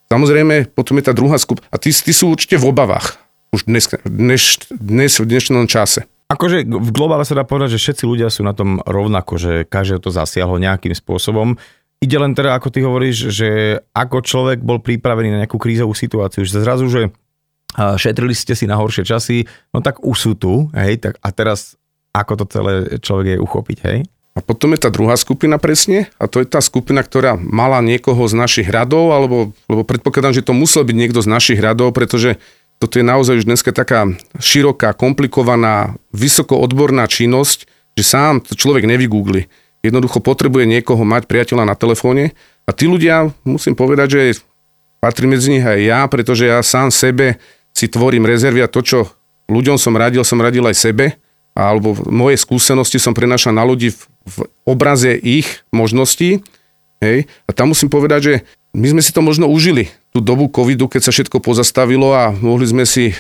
samozrejme, 0.08 0.72
potom 0.72 0.96
je 0.96 1.04
tá 1.04 1.12
druhá 1.12 1.36
skupina. 1.36 1.68
A 1.68 1.76
tí, 1.76 1.92
tí 1.92 2.10
sú 2.16 2.32
určite 2.32 2.56
v 2.56 2.72
obavách 2.72 3.20
už 3.52 3.68
dnes, 3.68 3.84
dnes, 4.06 4.42
dnes 4.72 5.12
v 5.18 5.26
dnešnom 5.26 5.68
čase. 5.68 6.06
Akože 6.30 6.62
v 6.62 6.90
globále 6.94 7.26
sa 7.26 7.34
dá 7.34 7.42
povedať, 7.42 7.74
že 7.74 7.82
všetci 7.82 8.04
ľudia 8.06 8.30
sú 8.30 8.46
na 8.46 8.54
tom 8.54 8.78
rovnako, 8.86 9.34
že 9.34 9.52
každého 9.66 9.98
to 9.98 10.14
zasiahlo 10.14 10.62
nejakým 10.62 10.94
spôsobom. 10.94 11.58
Ide 11.98 12.16
len 12.22 12.32
teda, 12.38 12.54
ako 12.54 12.70
ty 12.70 12.80
hovoríš, 12.86 13.34
že 13.34 13.50
ako 13.90 14.22
človek 14.22 14.62
bol 14.62 14.78
pripravený 14.78 15.34
na 15.34 15.38
nejakú 15.44 15.58
krízovú 15.58 15.92
situáciu, 15.92 16.46
že 16.46 16.62
zrazu, 16.62 16.86
že 16.86 17.10
šetrili 17.74 18.32
ste 18.32 18.54
si 18.54 18.70
na 18.70 18.78
horšie 18.78 19.02
časy, 19.02 19.42
no 19.74 19.82
tak 19.82 19.98
už 20.00 20.16
sú 20.16 20.32
tu, 20.38 20.70
hej, 20.74 21.02
tak 21.02 21.18
a 21.18 21.28
teraz 21.34 21.74
ako 22.14 22.42
to 22.42 22.44
celé 22.50 22.72
človek 23.02 23.26
je 23.34 23.38
uchopiť, 23.42 23.78
hej? 23.90 23.98
A 24.30 24.38
potom 24.38 24.70
je 24.72 24.80
tá 24.86 24.94
druhá 24.94 25.18
skupina 25.18 25.58
presne, 25.58 26.06
a 26.14 26.30
to 26.30 26.38
je 26.38 26.46
tá 26.46 26.62
skupina, 26.62 27.02
ktorá 27.02 27.34
mala 27.34 27.82
niekoho 27.82 28.22
z 28.30 28.38
našich 28.38 28.70
radov, 28.70 29.10
alebo 29.10 29.50
lebo 29.66 29.82
predpokladám, 29.82 30.38
že 30.38 30.46
to 30.46 30.54
musel 30.54 30.86
byť 30.86 30.96
niekto 30.96 31.20
z 31.20 31.28
našich 31.28 31.58
radov, 31.58 31.90
pretože 31.90 32.38
toto 32.80 32.96
je 32.96 33.04
naozaj 33.04 33.44
už 33.44 33.44
dneska 33.44 33.76
taká 33.76 34.08
široká, 34.40 34.96
komplikovaná, 34.96 36.00
vysoko 36.16 36.56
odborná 36.56 37.04
činnosť, 37.04 37.68
že 37.92 38.04
sám 38.06 38.40
to 38.40 38.56
človek 38.56 38.88
nevygoogli. 38.88 39.52
Jednoducho 39.84 40.24
potrebuje 40.24 40.64
niekoho 40.64 41.04
mať 41.04 41.28
priateľa 41.28 41.68
na 41.68 41.76
telefóne 41.76 42.32
a 42.64 42.72
tí 42.72 42.88
ľudia, 42.88 43.36
musím 43.44 43.76
povedať, 43.76 44.08
že 44.08 44.20
patrí 44.96 45.28
medzi 45.28 45.52
nich 45.52 45.64
aj 45.64 45.80
ja, 45.84 46.00
pretože 46.08 46.48
ja 46.48 46.64
sám 46.64 46.88
sebe 46.88 47.36
si 47.76 47.92
tvorím 47.92 48.24
rezervy 48.24 48.64
a 48.64 48.72
to, 48.72 48.80
čo 48.80 48.98
ľuďom 49.52 49.76
som 49.76 49.92
radil, 49.92 50.24
som 50.24 50.40
radil 50.40 50.64
aj 50.64 50.76
sebe 50.80 51.19
alebo 51.54 51.98
moje 52.08 52.40
skúsenosti 52.40 52.96
som 53.02 53.12
prenašal 53.12 53.52
na 53.52 53.66
ľudí 53.66 53.90
v, 53.90 54.00
v 54.26 54.36
obraze 54.64 55.14
ich 55.18 55.62
možností. 55.74 56.40
Hej? 57.02 57.26
A 57.46 57.50
tam 57.50 57.74
musím 57.74 57.90
povedať, 57.90 58.20
že 58.22 58.34
my 58.70 58.86
sme 58.96 59.02
si 59.02 59.10
to 59.10 59.18
možno 59.20 59.50
užili, 59.50 59.90
tú 60.14 60.22
dobu 60.22 60.46
covidu, 60.46 60.86
keď 60.86 61.10
sa 61.10 61.12
všetko 61.14 61.42
pozastavilo 61.42 62.14
a 62.14 62.30
mohli 62.30 62.66
sme 62.70 62.86
si 62.86 63.10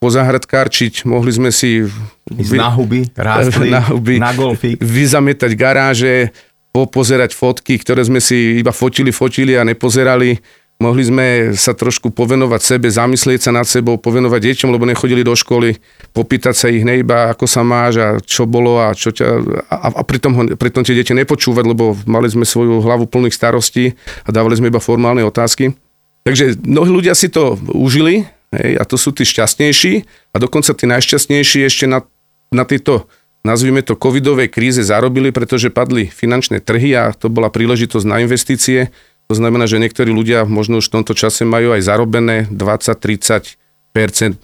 pozahradkárčiť, 0.00 1.04
mohli 1.04 1.30
sme 1.34 1.50
si... 1.52 1.84
Ísť 2.30 2.56
na 2.56 2.70
huby, 2.72 3.10
rástli, 3.12 3.68
na, 3.74 3.82
huby, 3.84 4.16
na 4.16 4.32
golfy. 4.32 4.78
Vyzametať 4.78 5.52
garáže, 5.58 6.32
popozerať 6.70 7.34
fotky, 7.34 7.76
ktoré 7.82 8.06
sme 8.06 8.22
si 8.22 8.62
iba 8.62 8.70
fotili, 8.70 9.10
fotili 9.10 9.58
a 9.58 9.66
nepozerali 9.66 10.38
mohli 10.80 11.04
sme 11.04 11.52
sa 11.52 11.76
trošku 11.76 12.08
povenovať 12.10 12.60
sebe, 12.64 12.88
zamyslieť 12.88 13.46
sa 13.46 13.50
nad 13.52 13.68
sebou, 13.68 14.00
povenovať 14.00 14.40
deťom, 14.40 14.72
lebo 14.72 14.88
nechodili 14.88 15.20
do 15.20 15.36
školy, 15.36 15.76
popýtať 16.16 16.54
sa 16.56 16.66
ich 16.72 16.82
nejba, 16.82 17.36
ako 17.36 17.44
sa 17.44 17.60
máš 17.60 18.00
a 18.00 18.08
čo 18.18 18.48
bolo 18.48 18.80
a 18.80 18.96
čo 18.96 19.12
ťa... 19.12 19.28
A, 19.68 20.00
a 20.00 20.02
pritom, 20.02 20.32
ho, 20.32 20.42
pritom 20.56 20.80
tie 20.80 20.96
deti 20.96 21.12
nepočúvať, 21.12 21.64
lebo 21.68 21.92
mali 22.08 22.32
sme 22.32 22.48
svoju 22.48 22.80
hlavu 22.80 23.04
plných 23.04 23.36
starostí 23.36 23.92
a 24.24 24.32
dávali 24.32 24.56
sme 24.56 24.72
iba 24.72 24.80
formálne 24.80 25.20
otázky. 25.20 25.76
Takže 26.24 26.56
mnohí 26.64 26.90
ľudia 26.90 27.12
si 27.12 27.28
to 27.28 27.60
užili 27.76 28.24
hej, 28.56 28.72
a 28.80 28.82
to 28.88 28.96
sú 28.96 29.12
tí 29.12 29.28
šťastnejší 29.28 30.08
a 30.32 30.36
dokonca 30.40 30.72
tí 30.72 30.88
najšťastnejší 30.88 31.68
ešte 31.68 31.84
na, 31.84 32.04
na 32.48 32.64
tieto 32.64 33.04
nazvime 33.40 33.80
to 33.80 33.96
covidovej 33.96 34.52
kríze 34.52 34.84
zarobili, 34.84 35.32
pretože 35.32 35.72
padli 35.72 36.08
finančné 36.08 36.60
trhy 36.60 36.92
a 36.92 37.16
to 37.16 37.32
bola 37.32 37.48
príležitosť 37.48 38.04
na 38.04 38.20
investície 38.20 38.92
to 39.30 39.38
znamená, 39.38 39.70
že 39.70 39.78
niektorí 39.78 40.10
ľudia 40.10 40.42
možno 40.42 40.82
už 40.82 40.90
v 40.90 40.94
tomto 40.98 41.14
čase 41.14 41.46
majú 41.46 41.70
aj 41.70 41.86
zarobené 41.86 42.50
20-30% 42.50 43.54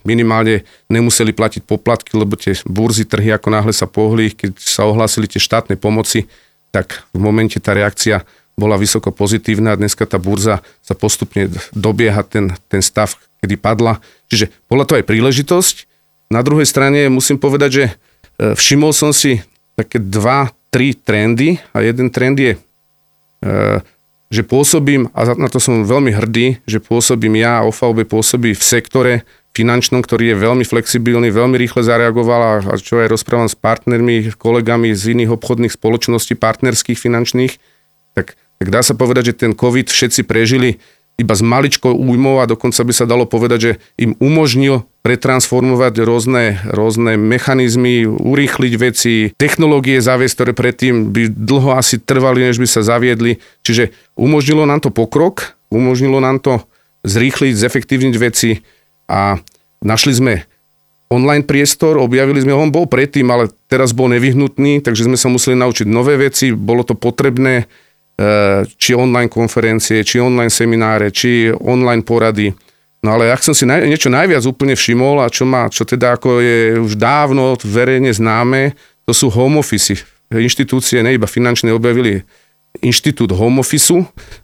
minimálne 0.07 0.62
nemuseli 0.87 1.34
platiť 1.34 1.66
poplatky, 1.66 2.14
lebo 2.14 2.39
tie 2.39 2.55
burzy, 2.62 3.03
trhy 3.03 3.34
ako 3.34 3.51
náhle 3.51 3.74
sa 3.74 3.91
pohli, 3.91 4.30
keď 4.30 4.55
sa 4.62 4.87
ohlásili 4.87 5.26
tie 5.26 5.43
štátne 5.43 5.74
pomoci, 5.74 6.30
tak 6.70 7.03
v 7.11 7.18
momente 7.18 7.59
tá 7.59 7.74
reakcia 7.74 8.22
bola 8.55 8.78
vysoko 8.78 9.11
pozitívna 9.11 9.74
a 9.74 9.80
dneska 9.80 10.07
tá 10.07 10.22
burza 10.22 10.62
sa 10.87 10.95
postupne 10.95 11.51
dobieha 11.74 12.22
ten, 12.22 12.55
ten 12.70 12.78
stav, 12.78 13.18
kedy 13.43 13.59
padla. 13.59 13.99
Čiže 14.30 14.55
bola 14.70 14.87
to 14.87 14.95
aj 14.95 15.03
príležitosť. 15.03 15.76
Na 16.30 16.47
druhej 16.47 16.64
strane 16.64 17.11
musím 17.11 17.43
povedať, 17.43 17.70
že 17.74 17.84
e, 17.91 17.93
všimol 18.55 18.95
som 18.95 19.11
si 19.11 19.43
také 19.74 19.99
dva, 19.99 20.55
tri 20.70 20.95
trendy 20.95 21.59
a 21.74 21.82
jeden 21.82 22.07
trend 22.07 22.39
je 22.39 22.55
e, 22.55 22.59
že 24.27 24.43
pôsobím, 24.43 25.07
a 25.14 25.39
na 25.39 25.47
to 25.47 25.62
som 25.62 25.87
veľmi 25.87 26.11
hrdý, 26.11 26.59
že 26.66 26.83
pôsobím 26.83 27.39
ja 27.39 27.62
a 27.62 27.66
OVB 27.66 28.11
pôsobí 28.11 28.59
v 28.59 28.62
sektore 28.62 29.12
finančnom, 29.57 30.05
ktorý 30.05 30.35
je 30.35 30.43
veľmi 30.43 30.64
flexibilný, 30.68 31.33
veľmi 31.33 31.57
rýchle 31.57 31.81
zareagoval 31.81 32.61
a 32.61 32.77
čo 32.77 33.01
aj 33.01 33.09
rozprávam 33.09 33.49
s 33.49 33.57
partnermi, 33.57 34.37
kolegami 34.37 34.93
z 34.93 35.16
iných 35.16 35.33
obchodných 35.33 35.72
spoločností, 35.72 36.37
partnerských 36.37 36.99
finančných, 37.01 37.57
tak, 38.12 38.37
tak 38.61 38.68
dá 38.68 38.85
sa 38.85 38.93
povedať, 38.93 39.33
že 39.33 39.49
ten 39.49 39.53
COVID 39.57 39.89
všetci 39.89 40.29
prežili 40.29 40.77
iba 41.17 41.33
s 41.33 41.41
maličkou 41.41 41.97
újmou 41.97 42.45
a 42.45 42.49
dokonca 42.49 42.85
by 42.85 42.93
sa 42.93 43.09
dalo 43.09 43.25
povedať, 43.25 43.59
že 43.59 43.73
im 43.97 44.12
umožnil 44.21 44.85
pretransformovať 45.01 46.05
rôzne, 46.05 46.61
rôzne 46.69 47.17
mechanizmy, 47.17 48.05
urýchliť 48.05 48.73
veci, 48.77 49.14
technológie 49.41 50.05
zaviesť, 50.05 50.35
ktoré 50.37 50.53
predtým 50.53 51.17
by 51.17 51.33
dlho 51.33 51.73
asi 51.73 51.97
trvali, 51.97 52.45
než 52.45 52.61
by 52.61 52.69
sa 52.69 52.85
zaviedli. 52.85 53.41
Čiže 53.64 53.97
umožnilo 54.12 54.69
nám 54.69 54.85
to 54.85 54.93
pokrok, 54.93 55.57
umožnilo 55.73 56.21
nám 56.21 56.37
to 56.45 56.61
zrýchliť, 57.09 57.55
zefektívniť 57.57 58.14
veci 58.21 58.61
a 59.09 59.41
našli 59.81 60.12
sme 60.12 60.35
online 61.07 61.47
priestor, 61.47 62.03
objavili 62.03 62.43
sme, 62.43 62.53
on 62.53 62.75
bol 62.75 62.91
predtým, 62.91 63.31
ale 63.31 63.55
teraz 63.71 63.95
bol 63.95 64.11
nevyhnutný, 64.11 64.83
takže 64.83 65.07
sme 65.07 65.14
sa 65.14 65.31
museli 65.31 65.55
naučiť 65.55 65.87
nové 65.87 66.19
veci, 66.19 66.51
bolo 66.51 66.83
to 66.83 66.99
potrebné, 66.99 67.71
či 68.81 68.97
online 68.97 69.29
konferencie, 69.29 70.01
či 70.01 70.17
online 70.17 70.49
semináre, 70.49 71.12
či 71.12 71.53
online 71.53 72.01
porady. 72.01 72.49
No 73.05 73.12
ale 73.12 73.29
ak 73.29 73.45
som 73.45 73.53
si 73.53 73.69
niečo 73.69 74.09
najviac 74.09 74.43
úplne 74.49 74.73
všimol 74.73 75.21
a 75.21 75.29
čo, 75.29 75.45
má, 75.45 75.69
čo 75.69 75.85
teda 75.85 76.17
ako 76.17 76.41
je 76.41 76.81
už 76.81 76.97
dávno 76.97 77.55
verejne 77.61 78.11
známe, 78.11 78.73
to 79.05 79.12
sú 79.12 79.29
home 79.29 79.61
office. 79.61 80.03
Inštitúcie, 80.33 81.05
ne 81.05 81.14
iba 81.14 81.29
finančné, 81.31 81.71
objavili 81.71 82.27
inštitút 82.83 83.31
home 83.37 83.62
office, 83.62 83.95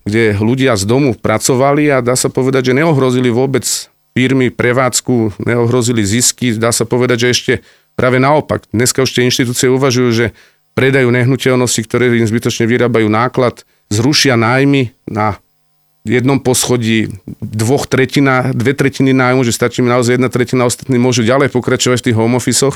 kde 0.06 0.36
ľudia 0.38 0.76
z 0.78 0.86
domu 0.86 1.16
pracovali 1.16 1.90
a 1.90 2.04
dá 2.04 2.14
sa 2.14 2.30
povedať, 2.30 2.70
že 2.70 2.76
neohrozili 2.78 3.32
vôbec 3.32 3.64
firmy, 4.12 4.52
prevádzku, 4.52 5.42
neohrozili 5.42 6.04
zisky. 6.04 6.54
Dá 6.54 6.70
sa 6.70 6.84
povedať, 6.84 7.26
že 7.26 7.28
ešte 7.32 7.52
práve 7.96 8.20
naopak. 8.20 8.68
Dneska 8.70 9.02
už 9.02 9.10
tie 9.10 9.26
inštitúcie 9.26 9.72
uvažujú, 9.72 10.10
že 10.12 10.26
predajú 10.72 11.08
nehnuteľnosti, 11.12 11.80
ktoré 11.84 12.08
im 12.12 12.28
zbytočne 12.28 12.64
vyrábajú 12.64 13.08
náklad, 13.08 13.64
zrušia 13.92 14.40
nájmy 14.40 14.92
na 15.04 15.36
jednom 16.02 16.40
poschodí 16.42 17.14
dvoch 17.38 17.86
tretina, 17.86 18.50
dve 18.50 18.74
tretiny 18.74 19.14
nájmu, 19.14 19.46
že 19.46 19.54
stačí 19.54 19.84
mi 19.84 19.92
naozaj 19.92 20.18
jedna 20.18 20.32
tretina, 20.32 20.66
ostatní 20.66 20.98
môžu 20.98 21.22
ďalej 21.22 21.54
pokračovať 21.54 21.98
v 22.02 22.06
tých 22.10 22.18
home 22.18 22.34
office 22.34 22.74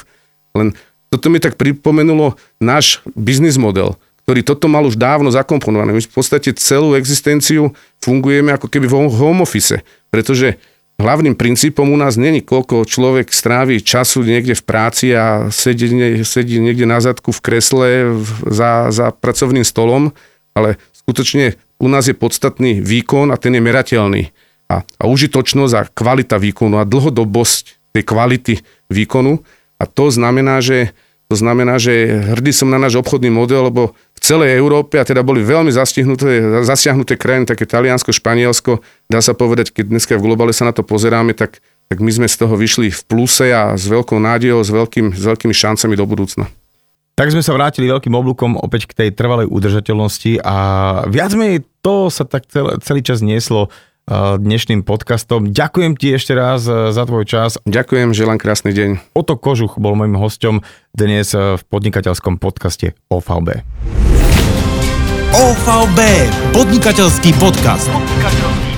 Len 0.54 0.76
toto 1.10 1.26
mi 1.30 1.42
tak 1.42 1.58
pripomenulo 1.58 2.38
náš 2.62 3.02
biznis 3.18 3.58
model, 3.58 3.98
ktorý 4.26 4.42
toto 4.46 4.66
mal 4.70 4.86
už 4.86 4.98
dávno 4.98 5.30
zakomponované. 5.30 5.94
My 5.94 6.02
v 6.02 6.10
podstate 6.10 6.54
celú 6.54 6.94
existenciu 6.94 7.74
fungujeme 8.02 8.54
ako 8.54 8.70
keby 8.70 8.86
v 8.86 8.94
home 9.10 9.42
office, 9.42 9.82
pretože 10.10 10.58
Hlavným 10.96 11.36
princípom 11.36 11.84
u 11.92 11.98
nás 12.00 12.16
není, 12.16 12.40
koľko 12.40 12.88
človek 12.88 13.28
strávi 13.28 13.84
času 13.84 14.24
niekde 14.24 14.56
v 14.56 14.64
práci 14.64 15.12
a 15.12 15.52
sedí, 15.52 15.92
sedí 16.24 16.56
niekde 16.56 16.88
na 16.88 17.04
zadku 17.04 17.36
v 17.36 17.44
kresle 17.44 17.88
za, 18.48 18.88
za 18.88 19.12
pracovným 19.12 19.60
stolom, 19.60 20.16
ale 20.56 20.80
skutočne 21.04 21.60
u 21.76 21.92
nás 21.92 22.08
je 22.08 22.16
podstatný 22.16 22.80
výkon 22.80 23.28
a 23.28 23.36
ten 23.36 23.52
je 23.52 23.60
merateľný. 23.60 24.32
A, 24.72 24.82
a 24.82 25.04
užitočnosť 25.04 25.74
a 25.76 25.82
kvalita 25.84 26.40
výkonu 26.40 26.80
a 26.80 26.88
dlhodobosť 26.88 27.92
tej 27.92 28.02
kvality 28.02 28.54
výkonu. 28.88 29.44
A 29.76 29.84
to 29.84 30.08
znamená, 30.08 30.64
že 30.64 30.96
to 31.28 31.34
znamená, 31.36 31.76
že 31.76 32.22
hrdý 32.34 32.54
som 32.54 32.70
na 32.70 32.78
náš 32.78 32.96
obchodný 33.02 33.34
model, 33.34 33.68
lebo 33.68 33.92
v 34.16 34.20
celej 34.24 34.56
Európe, 34.56 34.96
a 34.96 35.04
teda 35.04 35.20
boli 35.20 35.44
veľmi 35.44 35.68
zasiahnuté, 35.68 36.64
zasiahnuté 36.64 37.20
krajiny, 37.20 37.44
také 37.44 37.68
Taliansko, 37.68 38.16
Španielsko, 38.16 38.80
dá 39.12 39.20
sa 39.20 39.36
povedať, 39.36 39.76
keď 39.76 39.92
dneska 39.92 40.16
v 40.16 40.24
globále 40.32 40.56
sa 40.56 40.64
na 40.64 40.72
to 40.72 40.80
pozeráme, 40.80 41.36
tak, 41.36 41.60
tak 41.92 42.00
my 42.00 42.08
sme 42.08 42.26
z 42.26 42.36
toho 42.40 42.56
vyšli 42.56 42.88
v 42.88 43.00
pluse 43.04 43.52
a 43.52 43.76
s 43.76 43.84
veľkou 43.84 44.16
nádejou, 44.16 44.64
s, 44.64 44.72
veľkým, 44.72 45.12
s 45.12 45.22
veľkými 45.22 45.52
šancami 45.52 45.94
do 45.94 46.08
budúcna. 46.08 46.48
Tak 47.16 47.32
sme 47.32 47.40
sa 47.40 47.56
vrátili 47.56 47.88
veľkým 47.88 48.12
oblúkom 48.12 48.60
opäť 48.60 48.92
k 48.92 49.04
tej 49.04 49.08
trvalej 49.16 49.48
udržateľnosti 49.48 50.44
a 50.44 50.56
viac 51.08 51.32
menej 51.32 51.64
to 51.80 52.12
sa 52.12 52.28
tak 52.28 52.44
celý, 52.48 52.76
celý 52.84 53.00
čas 53.00 53.24
nieslo 53.24 53.72
dnešným 54.38 54.86
podcastom. 54.86 55.50
Ďakujem 55.50 55.98
ti 55.98 56.14
ešte 56.14 56.30
raz 56.38 56.62
e, 56.70 56.94
za 56.94 57.02
tvoj 57.02 57.26
čas. 57.26 57.58
Ďakujem, 57.66 58.14
želám 58.14 58.38
krásny 58.38 58.70
deň. 58.70 59.18
Oto 59.18 59.34
Kožuch 59.34 59.82
bol 59.82 59.98
môjim 59.98 60.14
hosťom 60.14 60.62
dnes 60.94 61.34
e, 61.34 61.58
v 61.58 61.62
podnikateľskom 61.66 62.38
podcaste 62.38 62.94
OVB. 63.10 63.66
OVB, 65.36 66.00
podnikateľský 66.56 67.36
podcast. 67.36 67.92
Podnikateľský 67.92 68.75